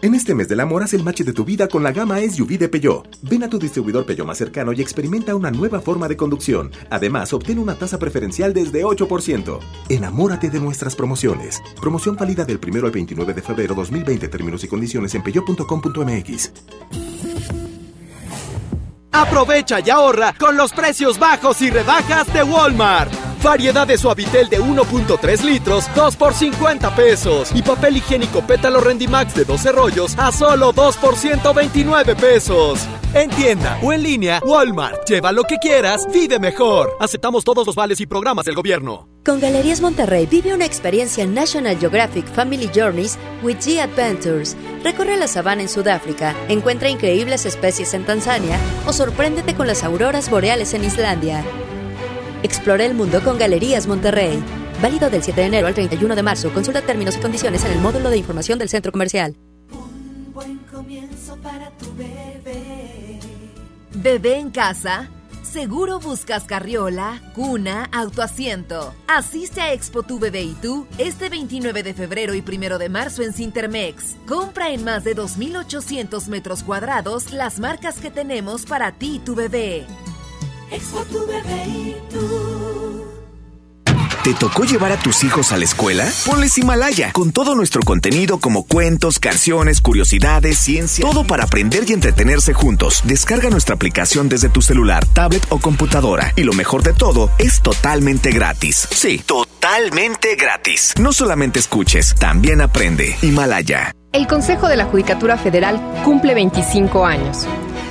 En 0.00 0.14
este 0.14 0.32
mes 0.32 0.46
del 0.46 0.60
amor 0.60 0.84
haz 0.84 0.94
el 0.94 1.02
match 1.02 1.22
de 1.22 1.32
tu 1.32 1.44
vida 1.44 1.66
con 1.66 1.82
la 1.82 1.90
gama 1.90 2.20
SUV 2.20 2.56
de 2.56 2.68
Peugeot. 2.68 3.18
Ven 3.22 3.42
a 3.42 3.48
tu 3.48 3.58
distribuidor 3.58 4.06
Peugeot 4.06 4.28
más 4.28 4.38
cercano 4.38 4.72
y 4.72 4.80
experimenta 4.80 5.34
una 5.34 5.50
nueva 5.50 5.80
forma 5.80 6.06
de 6.06 6.16
conducción. 6.16 6.70
Además, 6.88 7.32
obtén 7.32 7.58
una 7.58 7.74
tasa 7.74 7.98
preferencial 7.98 8.54
desde 8.54 8.84
8%. 8.84 9.58
Enamórate 9.88 10.50
de 10.50 10.60
nuestras 10.60 10.94
promociones. 10.94 11.60
Promoción 11.80 12.14
válida 12.14 12.44
del 12.44 12.60
1 12.64 12.86
al 12.86 12.92
29 12.92 13.34
de 13.34 13.42
febrero 13.42 13.74
2020. 13.74 14.28
Términos 14.28 14.62
y 14.62 14.68
condiciones 14.68 15.16
en 15.16 15.22
peugeot.com.mx. 15.24 16.52
Aprovecha 19.12 19.80
y 19.80 19.90
ahorra 19.90 20.34
con 20.38 20.56
los 20.56 20.72
precios 20.72 21.18
bajos 21.18 21.60
y 21.62 21.70
rebajas 21.70 22.32
de 22.32 22.42
Walmart. 22.42 23.27
Variedad 23.42 23.86
de 23.86 23.96
suavitel 23.96 24.48
de 24.48 24.60
1.3 24.60 25.42
litros, 25.44 25.84
2 25.94 26.16
por 26.16 26.34
50 26.34 26.94
pesos. 26.94 27.50
Y 27.54 27.62
papel 27.62 27.98
higiénico 27.98 28.42
pétalo 28.42 28.80
Rendimax 28.80 29.34
de 29.34 29.44
12 29.44 29.72
rollos 29.72 30.18
a 30.18 30.32
solo 30.32 30.72
2 30.72 30.96
por 30.96 31.16
129 31.16 32.16
pesos. 32.16 32.80
En 33.14 33.30
tienda 33.30 33.78
o 33.82 33.92
en 33.92 34.02
línea, 34.02 34.40
Walmart. 34.44 35.08
Lleva 35.08 35.32
lo 35.32 35.44
que 35.44 35.56
quieras, 35.58 36.06
vive 36.12 36.38
mejor. 36.38 36.90
Aceptamos 37.00 37.44
todos 37.44 37.66
los 37.66 37.74
vales 37.74 38.00
y 38.00 38.06
programas 38.06 38.44
del 38.44 38.54
gobierno. 38.54 39.08
Con 39.24 39.40
Galerías 39.40 39.80
Monterrey 39.80 40.26
vive 40.26 40.54
una 40.54 40.64
experiencia 40.64 41.22
en 41.22 41.34
National 41.34 41.78
Geographic 41.78 42.26
Family 42.26 42.70
Journeys 42.74 43.18
with 43.42 43.56
G 43.56 43.80
Adventures. 43.80 44.56
Recorre 44.82 45.16
la 45.16 45.28
sabana 45.28 45.62
en 45.62 45.68
Sudáfrica, 45.68 46.34
encuentra 46.48 46.88
increíbles 46.88 47.46
especies 47.46 47.94
en 47.94 48.04
Tanzania 48.04 48.58
o 48.86 48.92
sorpréndete 48.92 49.54
con 49.54 49.66
las 49.66 49.84
auroras 49.84 50.30
boreales 50.30 50.74
en 50.74 50.84
Islandia. 50.84 51.44
Explora 52.42 52.84
el 52.84 52.94
mundo 52.94 53.20
con 53.24 53.36
Galerías 53.36 53.88
Monterrey. 53.88 54.42
Válido 54.80 55.10
del 55.10 55.24
7 55.24 55.40
de 55.40 55.46
enero 55.48 55.66
al 55.66 55.74
31 55.74 56.14
de 56.14 56.22
marzo. 56.22 56.52
Consulta 56.52 56.82
términos 56.82 57.16
y 57.16 57.20
condiciones 57.20 57.64
en 57.64 57.72
el 57.72 57.80
módulo 57.80 58.10
de 58.10 58.16
información 58.16 58.60
del 58.60 58.68
centro 58.68 58.92
comercial. 58.92 59.34
Buen 60.32 60.58
comienzo 60.70 61.36
para 61.38 61.70
tu 61.70 61.92
bebé. 61.96 63.18
Bebé 63.92 64.38
en 64.38 64.50
casa. 64.50 65.10
Seguro 65.42 65.98
buscas 65.98 66.44
carriola, 66.44 67.22
cuna, 67.34 67.88
autoasiento. 67.90 68.94
Asiste 69.08 69.62
a 69.62 69.72
Expo 69.72 70.02
Tu 70.02 70.18
Bebé 70.18 70.42
y 70.42 70.52
tú 70.52 70.86
este 70.98 71.30
29 71.30 71.82
de 71.82 71.94
febrero 71.94 72.34
y 72.34 72.44
1 72.46 72.78
de 72.78 72.88
marzo 72.90 73.22
en 73.22 73.32
Cintermex. 73.32 74.16
Compra 74.28 74.70
en 74.70 74.84
más 74.84 75.04
de 75.04 75.16
2.800 75.16 76.28
metros 76.28 76.62
cuadrados 76.62 77.32
las 77.32 77.58
marcas 77.58 77.98
que 77.98 78.10
tenemos 78.10 78.66
para 78.66 78.92
ti 78.92 79.16
y 79.16 79.18
tu 79.20 79.34
bebé. 79.34 79.86
Expo 80.70 81.00
tu 81.04 81.26
bebé 81.26 81.64
y 81.66 81.96
tú. 82.10 83.04
¿Te 84.22 84.34
tocó 84.34 84.64
llevar 84.64 84.92
a 84.92 84.98
tus 84.98 85.24
hijos 85.24 85.52
a 85.52 85.56
la 85.56 85.64
escuela? 85.64 86.06
Ponles 86.26 86.58
Himalaya, 86.58 87.12
con 87.12 87.32
todo 87.32 87.54
nuestro 87.54 87.80
contenido 87.82 88.38
como 88.38 88.66
cuentos, 88.66 89.18
canciones, 89.18 89.80
curiosidades, 89.80 90.58
ciencia, 90.58 91.02
todo 91.08 91.24
para 91.24 91.44
aprender 91.44 91.84
y 91.88 91.94
entretenerse 91.94 92.52
juntos. 92.52 93.00
Descarga 93.04 93.48
nuestra 93.48 93.76
aplicación 93.76 94.28
desde 94.28 94.50
tu 94.50 94.60
celular, 94.60 95.06
tablet 95.06 95.46
o 95.48 95.58
computadora. 95.58 96.34
Y 96.36 96.42
lo 96.42 96.52
mejor 96.52 96.82
de 96.82 96.92
todo, 96.92 97.30
es 97.38 97.62
totalmente 97.62 98.30
gratis. 98.30 98.86
Sí, 98.90 99.22
totalmente 99.24 100.34
gratis. 100.36 100.92
No 101.00 101.14
solamente 101.14 101.60
escuches, 101.60 102.14
también 102.14 102.60
aprende. 102.60 103.16
Himalaya. 103.22 103.92
El 104.12 104.26
Consejo 104.26 104.68
de 104.68 104.76
la 104.76 104.84
Judicatura 104.84 105.38
Federal 105.38 105.80
cumple 106.04 106.34
25 106.34 107.06
años. 107.06 107.46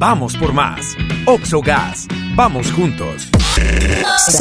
Vamos 0.00 0.34
por 0.34 0.52
más. 0.54 0.96
Oxogas. 1.26 2.06
Vamos 2.34 2.72
juntos. 2.72 3.28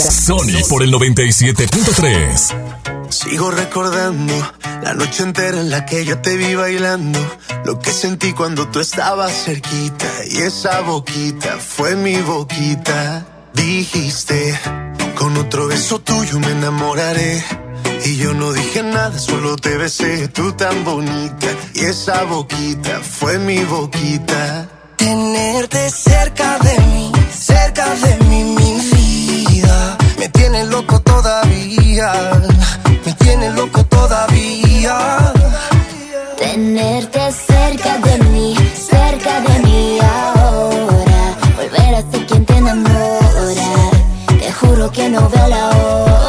Sony 0.10 0.64
por 0.70 0.84
el 0.84 0.94
97.3. 0.94 3.10
Sigo 3.10 3.52
recordando 3.52 4.34
la 4.82 4.94
noche 4.94 5.24
entera 5.24 5.60
en 5.60 5.70
la 5.70 5.86
que 5.86 6.06
yo 6.06 6.22
te 6.22 6.38
vi 6.38 6.56
bailando. 6.56 7.20
Lo 7.66 7.78
que 7.78 7.92
sentí 7.92 8.32
cuando 8.32 8.70
tú 8.70 8.80
estabas 8.80 9.34
cerquita. 9.34 10.08
Y 10.30 10.38
esa 10.38 10.80
boquita 10.80 11.58
fue 11.58 11.98
mi 11.98 12.16
boquita. 12.22 13.26
Dijiste, 13.54 14.58
con 15.16 15.36
otro 15.36 15.68
beso 15.68 16.00
tuyo 16.00 16.40
me 16.40 16.52
enamoraré. 16.52 17.44
Y 18.06 18.16
yo 18.16 18.34
no 18.34 18.54
dije 18.54 18.82
nada, 18.82 19.20
solo 19.20 19.58
te 19.58 19.76
besé, 19.76 20.30
tú 20.30 20.54
tan 20.54 20.86
bonita. 20.86 21.48
Y 21.74 21.82
esa 21.82 22.24
boquita 22.24 23.02
fue 23.02 23.40
mi 23.40 23.62
boquita. 23.66 24.79
Tenerte 25.00 25.90
cerca 25.92 26.60
de 26.60 26.78
mí, 26.92 27.12
cerca 27.32 27.86
de 27.96 28.18
mí, 28.26 28.44
mi 28.44 28.82
vida. 28.82 29.98
Me 30.18 30.28
tiene 30.28 30.66
loco 30.66 31.00
todavía, 31.00 32.12
me 33.06 33.14
tiene 33.14 33.50
loco 33.52 33.82
todavía. 33.86 35.32
Tenerte 36.38 37.32
cerca 37.32 37.98
de 38.00 38.18
mí, 38.26 38.56
cerca 38.76 39.40
de 39.40 39.60
mí 39.60 40.00
ahora. 40.02 41.38
Volver 41.56 41.96
a 41.96 42.12
ser 42.12 42.26
quien 42.28 42.46
te 42.46 42.58
enamora. 42.58 43.72
Te 44.38 44.52
juro 44.52 44.92
que 44.92 45.08
no 45.08 45.30
veo 45.30 45.48
la 45.48 45.70
hora. 45.70 46.29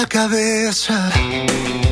La 0.00 0.06
cabeza. 0.08 1.10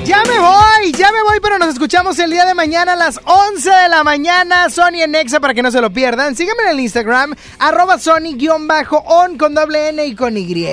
Ya 0.04 0.22
me 0.24 0.38
voy, 0.38 0.92
ya 0.96 1.12
me 1.12 1.22
voy, 1.24 1.40
pero 1.42 1.58
nos 1.58 1.68
escuchamos 1.68 2.18
el 2.18 2.30
día 2.30 2.46
de 2.46 2.54
mañana 2.54 2.94
a 2.94 2.96
las 2.96 3.20
11 3.24 3.68
de 3.70 3.88
la 3.90 4.02
mañana. 4.02 4.70
Sony 4.70 5.02
en 5.02 5.10
Nexa 5.10 5.40
para 5.40 5.52
que 5.52 5.62
no 5.62 5.70
se 5.70 5.80
lo 5.82 5.90
pierdan. 5.92 6.34
Síganme 6.34 6.62
en 6.64 6.68
el 6.70 6.80
Instagram, 6.80 7.34
arroba 7.58 7.98
Sony-on 7.98 9.36
con 9.36 9.54
doble 9.54 9.90
N 9.90 10.06
y 10.06 10.14
con 10.14 10.36
Y. 10.38 10.66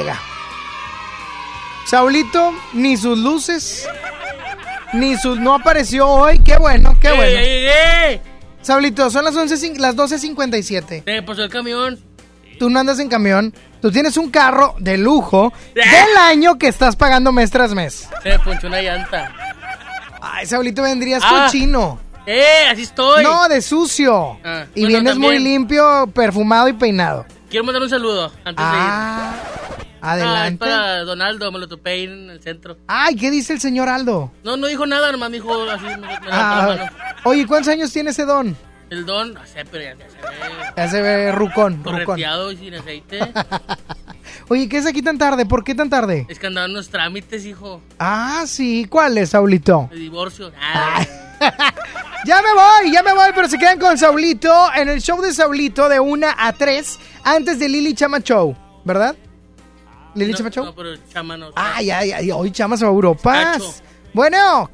Saulito, 1.85 2.53
ni 2.73 2.95
sus 2.95 3.17
luces, 3.17 3.87
ni 4.93 5.17
sus... 5.17 5.37
No 5.37 5.55
apareció 5.55 6.07
hoy, 6.07 6.39
qué 6.39 6.57
bueno, 6.57 6.97
qué 7.01 7.09
¡Eh, 7.09 8.21
bueno. 8.23 8.35
Saulito, 8.61 9.09
son 9.11 9.25
las 9.25 9.35
11, 9.35 9.55
cin- 9.55 9.77
las 9.77 9.95
12.57. 9.95 11.03
Se 11.03 11.11
me 11.11 11.21
pasó 11.21 11.43
el 11.43 11.49
camión. 11.49 11.99
Tú 12.59 12.69
no 12.69 12.79
andas 12.79 12.99
en 12.99 13.09
camión, 13.09 13.53
tú 13.81 13.91
tienes 13.91 14.17
un 14.17 14.29
carro 14.31 14.75
de 14.79 14.97
lujo 14.97 15.51
del 15.73 15.83
año 16.19 16.57
que 16.57 16.67
estás 16.67 16.95
pagando 16.95 17.31
mes 17.31 17.51
tras 17.51 17.73
mes. 17.73 18.07
Se 18.23 18.29
me 18.29 18.39
ponchó 18.39 18.67
una 18.67 18.81
llanta. 18.81 19.33
Ay, 20.21 20.45
Saulito, 20.45 20.81
vendrías 20.81 21.21
Ah. 21.25 21.45
cochino. 21.45 21.99
¡Eh! 22.25 22.67
Así 22.71 22.81
estoy. 22.83 23.23
No, 23.23 23.47
de 23.47 23.61
sucio. 23.61 24.39
Ah, 24.43 24.65
y 24.73 24.81
bueno, 24.81 24.99
vienes 24.99 25.17
muy 25.17 25.37
limpio, 25.37 26.07
perfumado 26.07 26.67
y 26.67 26.73
peinado. 26.73 27.25
Quiero 27.49 27.63
mandar 27.65 27.83
un 27.83 27.89
saludo 27.89 28.31
antes 28.43 28.65
Ah, 28.67 29.33
de 29.35 29.85
ir. 29.85 29.95
adelante. 30.01 30.41
Ah, 30.41 30.47
es 30.47 30.57
para 30.57 30.99
Donaldo, 31.03 31.51
me 31.51 31.59
lo 31.59 31.67
topé 31.67 31.91
ahí 31.91 32.03
en 32.05 32.29
el 32.31 32.41
centro. 32.41 32.77
Ay, 32.87 33.15
¿qué 33.15 33.29
dice 33.29 33.53
el 33.53 33.59
señor 33.61 33.89
Aldo? 33.89 34.31
No, 34.43 34.57
no 34.57 34.65
dijo 34.65 34.87
nada, 34.87 35.11
nomás 35.11 35.29
me 35.29 35.37
dijo 35.37 35.53
así, 35.69 35.83
me, 35.85 35.97
me 35.97 36.15
Ah, 36.31 36.55
la 36.57 36.67
mano. 36.67 36.91
oye, 37.25 37.45
¿cuántos 37.45 37.71
años 37.71 37.91
tiene 37.93 38.09
ese 38.09 38.25
don? 38.25 38.57
El 38.89 39.05
don, 39.05 39.33
no 39.33 39.45
sé, 39.45 39.65
pero 39.71 39.83
ya, 39.83 39.95
ya 39.97 40.09
se 40.09 40.17
ve 40.17 40.73
Ya 40.77 40.87
se 40.87 41.01
ve 41.01 41.31
rucón, 41.31 41.81
correteado 41.83 42.51
y 42.51 42.57
sin 42.57 42.75
aceite. 42.75 43.19
Oye, 44.47 44.69
¿qué 44.69 44.77
es 44.77 44.85
aquí 44.85 45.01
tan 45.01 45.17
tarde? 45.17 45.45
¿Por 45.45 45.63
qué 45.63 45.73
tan 45.73 45.89
tarde? 45.89 46.25
es 46.29 46.37
que 46.37 46.47
andaban 46.47 46.71
unos 46.71 46.89
trámites, 46.89 47.45
hijo, 47.45 47.81
Ah, 47.97 48.43
sí, 48.45 48.85
¿cuál 48.89 49.17
es, 49.17 49.29
Saulito? 49.31 49.87
de 49.91 49.97
divorcio. 49.97 50.51
Ah, 50.61 51.03
Ya 52.25 52.41
me 52.41 52.53
voy, 52.53 52.91
ya 52.91 53.03
me 53.03 53.13
voy, 53.13 53.29
pero 53.35 53.47
se 53.47 53.57
quedan 53.57 53.77
con 53.79 53.97
Saulito 53.97 54.51
en 54.75 54.89
el 54.89 55.01
show 55.01 55.21
de 55.21 55.31
Saulito 55.31 55.87
de 55.89 55.99
1 55.99 56.27
a 56.35 56.53
3 56.53 56.99
antes 57.23 57.59
de 57.59 57.69
Lili 57.69 57.93
Chama 57.93 58.19
Show, 58.19 58.55
¿verdad? 58.83 59.15
¿Lili 60.15 60.31
no, 60.31 60.37
Chama 60.37 60.49
Show? 60.49 60.65
No, 60.65 60.73
pero 60.73 60.93
el 60.93 60.99
chama 61.09 61.37
no. 61.37 61.49
Ay, 61.55 61.91
ay, 61.91 62.11
ay, 62.13 62.31
hoy 62.31 62.49
Chama 62.51 62.77
se 62.77 62.85
va 62.85 62.89
a 62.91 62.93
Europa. 62.93 63.57
Bueno. 64.13 64.69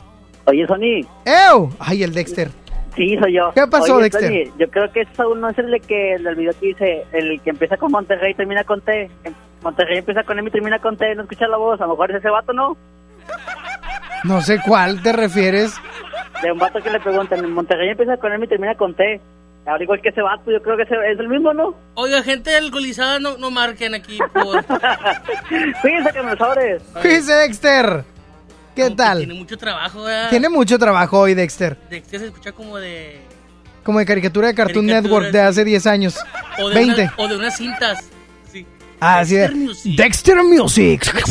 Oye, 0.45 0.65
Sony, 0.65 1.05
¡Ew! 1.25 1.73
Ay, 1.79 2.03
el 2.03 2.13
Dexter. 2.13 2.51
Sí, 2.95 3.18
soy 3.22 3.34
yo. 3.35 3.51
¿Qué 3.53 3.65
pasó, 3.68 3.95
Oye, 3.95 4.03
Dexter? 4.03 4.27
Tony, 4.30 4.51
yo 4.59 4.69
creo 4.69 4.91
que 4.91 5.05
Saúl 5.15 5.39
no 5.39 5.49
es 5.49 5.57
el 5.57 5.72
de 5.72 5.80
que 5.80 6.13
el 6.15 6.23
del 6.23 6.35
video 6.35 6.53
que 6.59 6.65
dice, 6.68 7.05
el 7.13 7.39
que 7.41 7.49
empieza 7.51 7.77
con 7.77 7.91
Monterrey 7.91 8.31
y 8.31 8.35
termina 8.35 8.63
con 8.63 8.81
T. 8.81 9.09
Monterrey 9.63 9.99
empieza 9.99 10.23
con 10.23 10.38
M 10.39 10.47
y 10.49 10.51
termina 10.51 10.80
con 10.80 10.97
T, 10.97 11.15
no 11.15 11.22
escuchas 11.23 11.49
la 11.49 11.57
voz, 11.57 11.80
a 11.80 11.85
lo 11.85 11.91
mejor 11.91 12.11
es 12.11 12.18
ese 12.18 12.30
vato, 12.30 12.51
¿no? 12.53 12.76
No 14.23 14.41
sé 14.41 14.59
cuál 14.65 15.01
te 15.01 15.13
refieres. 15.13 15.73
De 16.43 16.51
un 16.51 16.57
vato 16.59 16.80
que 16.81 16.89
le 16.89 16.99
preguntan, 16.99 17.49
Monterrey 17.53 17.89
empieza 17.89 18.18
con 18.18 18.31
M 18.34 18.45
y 18.45 18.49
termina 18.49 18.76
con 18.76 18.93
T. 18.95 19.19
Ahora 19.65 19.84
igual 19.84 20.01
que 20.01 20.09
ese 20.09 20.22
vato, 20.23 20.49
yo 20.51 20.59
creo 20.63 20.76
que 20.76 20.84
ese- 20.84 20.95
es 21.11 21.19
el 21.19 21.30
mismo, 21.30 21.53
¿no? 21.53 21.76
Oiga, 21.93 22.23
gente 22.23 22.55
alcoholizada, 22.55 23.19
no, 23.19 23.38
no 23.38 23.51
marquen 23.51 23.93
aquí 23.93 24.18
por... 24.34 24.63
Fíjense 25.84 26.11
que 26.13 26.23
me 26.23 26.35
sobres. 26.35 26.81
Dice 27.03 27.31
Dexter. 27.34 28.03
¿Qué 28.90 28.95
tal? 28.95 29.18
Tiene 29.20 29.34
mucho 29.34 29.58
trabajo, 29.58 30.03
¿verdad? 30.03 30.30
Tiene 30.30 30.49
mucho 30.49 30.80
trabajo 30.80 31.20
hoy, 31.20 31.34
Dexter. 31.34 31.78
Dexter 31.90 32.20
se 32.20 32.26
escucha 32.28 32.52
como 32.52 32.78
de... 32.78 33.22
Como 33.84 33.99
de 33.99 34.06
caricatura 34.06 34.48
de 34.48 34.53
Cartoon 34.56 34.86
Caricatura, 34.88 35.02
Network 35.22 35.32
de 35.32 35.41
hace 35.41 35.64
10 35.66 35.88
años. 35.88 36.16
O 36.60 36.70
de, 36.70 36.76
20. 36.76 37.02
una- 37.02 37.14
o 37.18 37.28
de 37.28 37.36
unas 37.38 37.58
cintas. 37.58 37.99
Sí. 38.52 38.66
Ah. 38.99 39.20
Dexter 39.24 39.56
Music. 39.56 39.95
Dexter 39.98 40.44
Music. 40.44 41.12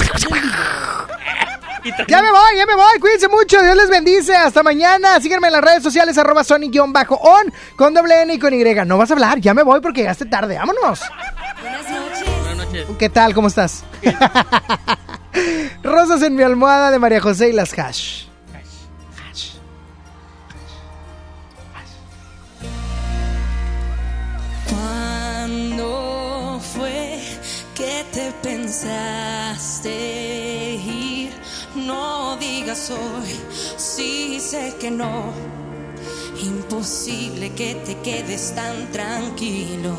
Ya 2.09 2.21
me 2.21 2.31
voy, 2.31 2.57
ya 2.59 2.67
me 2.67 2.75
voy. 2.75 2.99
Cuídense 3.01 3.29
mucho. 3.29 3.63
Dios 3.63 3.75
les 3.77 3.89
bendice. 3.89 4.37
Hasta 4.37 4.63
mañana. 4.63 5.19
Síguenme 5.21 5.47
en 5.47 5.55
las 5.55 5.65
redes 5.65 5.83
sociales, 5.83 6.19
arroba 6.19 6.45
Sonic-on 6.45 6.93
con 7.77 7.95
doble 7.95 8.23
N 8.23 8.35
y 8.35 8.39
con 8.39 8.53
Y. 8.53 8.63
No 8.87 8.99
vas 8.99 9.11
a 9.11 9.15
hablar. 9.15 9.41
Ya 9.41 9.55
me 9.55 9.63
voy 9.63 9.81
porque 9.81 10.03
llegaste 10.03 10.27
tarde. 10.27 10.57
Vámonos. 10.59 11.01
Buenas 11.63 11.91
noches. 11.91 12.30
¿Qué 12.99 13.09
tal? 13.09 13.35
¿Cómo 13.35 13.49
estás? 13.49 13.85
Rosas 15.83 16.23
en 16.23 16.37
mi 16.37 16.43
almohada 16.43 16.91
de 16.91 16.99
María 16.99 17.21
José 17.21 17.49
y 17.49 17.53
las 17.53 17.77
hash. 17.79 18.27
¿Cuándo 24.69 26.61
fue 26.75 27.21
que 27.75 28.05
te 28.13 28.31
pensaste 28.43 29.91
ir? 30.75 31.31
No 31.75 32.37
digas 32.37 32.91
hoy, 32.91 33.35
sí 33.77 34.39
sé 34.41 34.77
que 34.81 34.91
no. 34.91 35.33
Imposible 36.43 37.53
que 37.55 37.75
te 37.75 37.99
quedes 37.99 38.55
tan 38.55 38.91
tranquilo. 38.93 39.97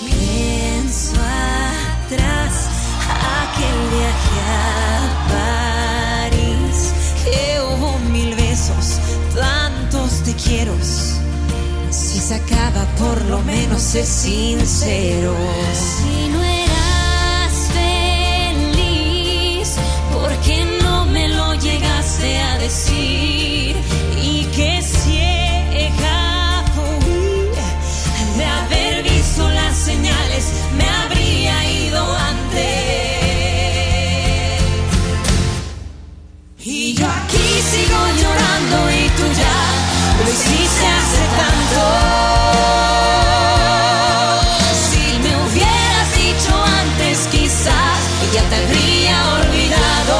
Pienso 0.00 1.14
atrás, 1.14 2.68
aquel 3.42 3.78
viaje 3.90 4.38
a 4.46 5.08
París, 6.30 6.76
que 7.24 7.60
hubo 7.60 7.98
mil 8.10 8.34
besos, 8.36 9.00
tantos 9.34 10.22
te 10.22 10.34
quiero. 10.34 10.74
Si 11.90 12.20
se 12.20 12.34
acaba, 12.36 12.84
por 12.96 13.20
lo 13.26 13.40
menos 13.42 13.82
sé 13.82 14.04
sincero. 14.04 15.34
Si 15.74 16.28
no 16.28 16.42
eras 16.44 17.52
feliz, 18.62 19.76
¿por 20.12 20.30
qué 20.44 20.64
no 20.82 21.06
me 21.06 21.28
lo 21.28 21.54
llegaste 21.54 22.40
a 22.40 22.58
decir? 22.58 23.37
Y 38.60 39.08
tú 39.10 39.22
ya 39.22 39.58
lo 40.24 40.30
hiciste 40.30 40.86
hace 40.86 41.24
tanto. 41.42 41.80
Si 44.90 45.18
me 45.20 45.32
hubieras 45.44 46.08
dicho 46.16 46.52
antes, 46.80 47.28
quizás 47.30 47.98
ya 48.32 48.42
te 48.50 48.56
habría 48.56 49.16
olvidado. 49.40 50.18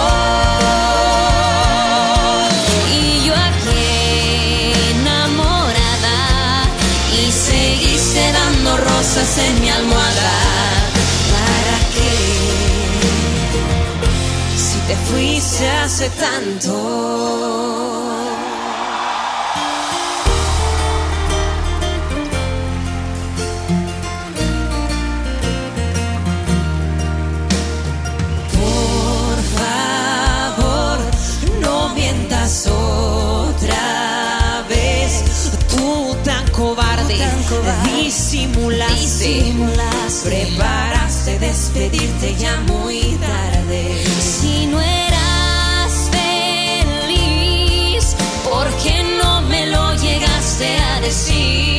Y 2.92 3.24
yo 3.26 3.34
aquí 3.34 4.72
enamorada 4.92 6.18
y 7.20 7.32
seguiste 7.32 8.32
dando 8.32 8.76
rosas 8.76 9.38
en 9.38 9.60
mi 9.60 9.67
hace 16.08 16.20
tanto. 16.20 16.72
Por 28.52 29.36
favor, 29.58 30.98
no 31.60 31.94
mientas 31.94 32.66
otra 32.66 34.64
vez. 34.68 35.22
Tú 35.68 36.16
tan 36.24 36.48
cobarde, 36.50 37.16
disimulaste, 37.84 39.54
preparaste 40.24 41.38
despedirte 41.38 42.34
ya 42.36 42.56
muy 42.66 42.87
llegaste 51.08 51.32
a 51.32 51.77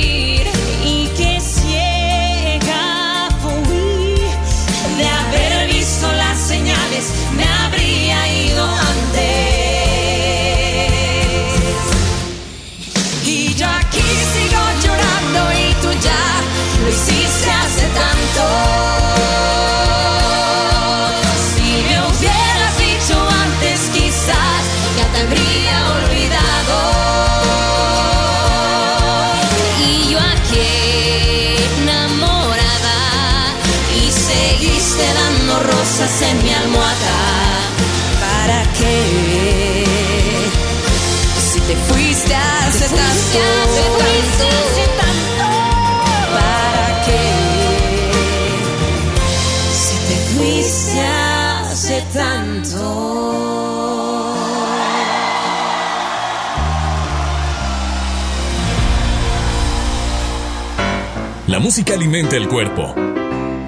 música 61.70 61.94
alimenta 61.94 62.36
el 62.36 62.50
cuerpo, 62.50 62.96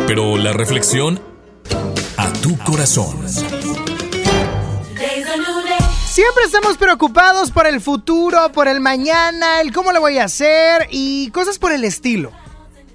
pero 0.08 0.36
la 0.36 0.54
reflexión 0.54 1.22
a 2.18 2.34
tu 2.34 2.58
corazón. 2.58 3.30
Siempre 6.08 6.44
estamos 6.44 6.78
preocupados 6.80 7.52
por 7.52 7.68
el 7.68 7.80
futuro, 7.80 8.52
por 8.54 8.68
el 8.68 8.80
mañana, 8.80 9.62
el 9.62 9.72
cómo 9.72 9.92
lo 9.92 10.02
voy 10.02 10.18
a 10.18 10.24
hacer 10.24 10.88
y 10.90 11.30
cosas 11.30 11.60
por 11.60 11.74
el 11.74 11.84
estilo. 11.84 12.32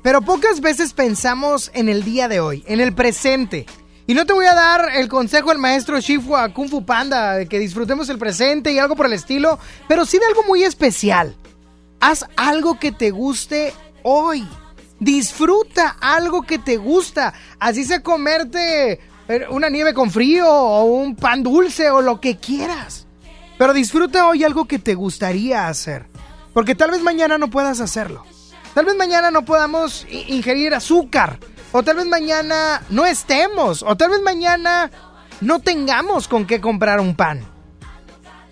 Pero 0.03 0.23
pocas 0.23 0.61
veces 0.61 0.93
pensamos 0.93 1.71
en 1.73 1.89
el 1.89 2.03
día 2.03 2.27
de 2.27 2.41
hoy, 2.41 2.65
en 2.67 2.81
el 2.81 2.93
presente. 2.93 3.65
Y 4.09 4.15
no 4.15 4.27
te 4.27 4.33
voy 4.33 4.47
a 4.47 4.55
dar 4.55 4.89
el 4.97 5.07
consejo 5.07 5.51
del 5.51 5.59
maestro 5.59 6.01
Shifu 6.01 6.35
a 6.35 6.53
Kung 6.53 6.69
Fu 6.69 6.85
Panda 6.85 7.35
de 7.35 7.47
que 7.47 7.61
disfrutemos 7.61 8.09
el 8.09 8.19
presente 8.19 8.73
y 8.73 8.81
algo 8.81 8.97
por 8.97 9.07
el 9.07 9.13
estilo, 9.13 9.61
pero 9.87 10.05
sí 10.05 10.19
de 10.19 10.27
algo 10.27 10.43
muy 10.49 10.65
especial. 10.65 11.37
Haz 12.01 12.27
algo 12.35 12.81
que 12.81 12.91
te 12.91 13.13
guste 13.13 13.73
hoy. 14.03 14.45
Disfruta 14.99 15.97
algo 16.01 16.43
que 16.43 16.59
te 16.59 16.77
gusta. 16.77 17.35
Así 17.59 17.85
sea 17.85 18.03
comerte 18.03 19.01
eh, 19.29 19.47
una 19.51 19.69
nieve 19.69 19.93
con 19.95 20.11
frío 20.11 20.51
o 20.51 20.85
un 20.85 21.17
pan 21.17 21.43
dulce 21.43 21.91
o 21.91 22.01
lo 22.01 22.21
que 22.21 22.39
quieras. 22.39 23.07
Pero 23.59 23.73
disfruta 23.73 24.27
hoy 24.29 24.45
algo 24.45 24.67
que 24.67 24.79
te 24.79 24.95
gustaría 24.95 25.69
hacer. 25.69 26.07
Porque 26.53 26.75
tal 26.75 26.91
vez 26.91 27.03
mañana 27.03 27.39
no 27.39 27.51
puedas 27.51 27.81
hacerlo. 27.81 28.25
Tal 28.75 28.85
vez 28.85 28.97
mañana 28.97 29.31
no 29.31 29.45
podamos 29.45 30.07
ingerir 30.11 30.75
azúcar. 30.75 31.39
O 31.73 31.83
tal 31.83 31.97
vez 31.97 32.07
mañana 32.07 32.83
no 32.91 33.05
estemos. 33.07 33.83
O 33.83 33.97
tal 33.97 34.11
vez 34.11 34.23
mañana 34.23 34.91
no 35.41 35.61
tengamos 35.61 36.29
con 36.29 36.47
qué 36.47 36.61
comprar 36.61 37.01
un 37.01 37.15
pan. 37.15 37.45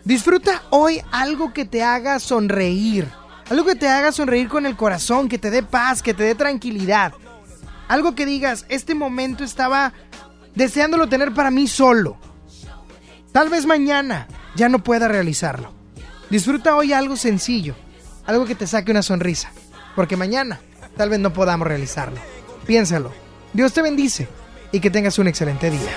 Disfruta 0.05 0.62
hoy 0.71 1.03
algo 1.12 1.55
que 1.55 1.65
te 1.65 1.83
haga 1.83 2.19
sonreír. 2.19 3.09
Algo 3.51 3.66
que 3.66 3.75
te 3.75 3.89
haga 3.89 4.12
sonreír 4.12 4.49
con 4.49 4.66
el 4.66 4.77
corazón, 4.77 5.29
que 5.29 5.39
te 5.39 5.51
dé 5.51 5.62
paz, 5.62 6.03
que 6.03 6.15
te 6.15 6.23
dé 6.23 6.35
tranquilidad. 6.35 7.12
Algo 7.89 8.15
que 8.15 8.25
digas, 8.25 8.65
este 8.69 8.95
momento 8.95 9.45
estaba 9.45 9.93
deseándolo 10.55 11.09
tener 11.09 11.35
para 11.35 11.51
mí 11.51 11.66
solo. 11.66 12.16
Tal 13.33 13.49
vez 13.49 13.66
mañana 13.66 14.29
ya 14.55 14.69
no 14.69 14.83
pueda 14.83 15.09
realizarlo. 15.09 15.73
Disfruta 16.31 16.77
hoy 16.77 16.93
algo 16.93 17.16
sencillo, 17.16 17.75
algo 18.27 18.47
que 18.47 18.55
te 18.55 18.66
saque 18.66 18.91
una 18.91 19.03
sonrisa, 19.03 19.53
porque 19.95 20.16
mañana 20.16 20.61
tal 20.97 21.11
vez 21.11 21.19
no 21.19 21.33
podamos 21.33 21.66
realizarlo. 21.66 22.19
Piénsalo. 22.66 23.12
Dios 23.53 23.73
te 23.73 23.83
bendice 23.83 24.29
y 24.73 24.81
que 24.81 24.91
tengas 24.91 25.19
un 25.19 25.29
excelente 25.29 25.71
día. 25.71 25.97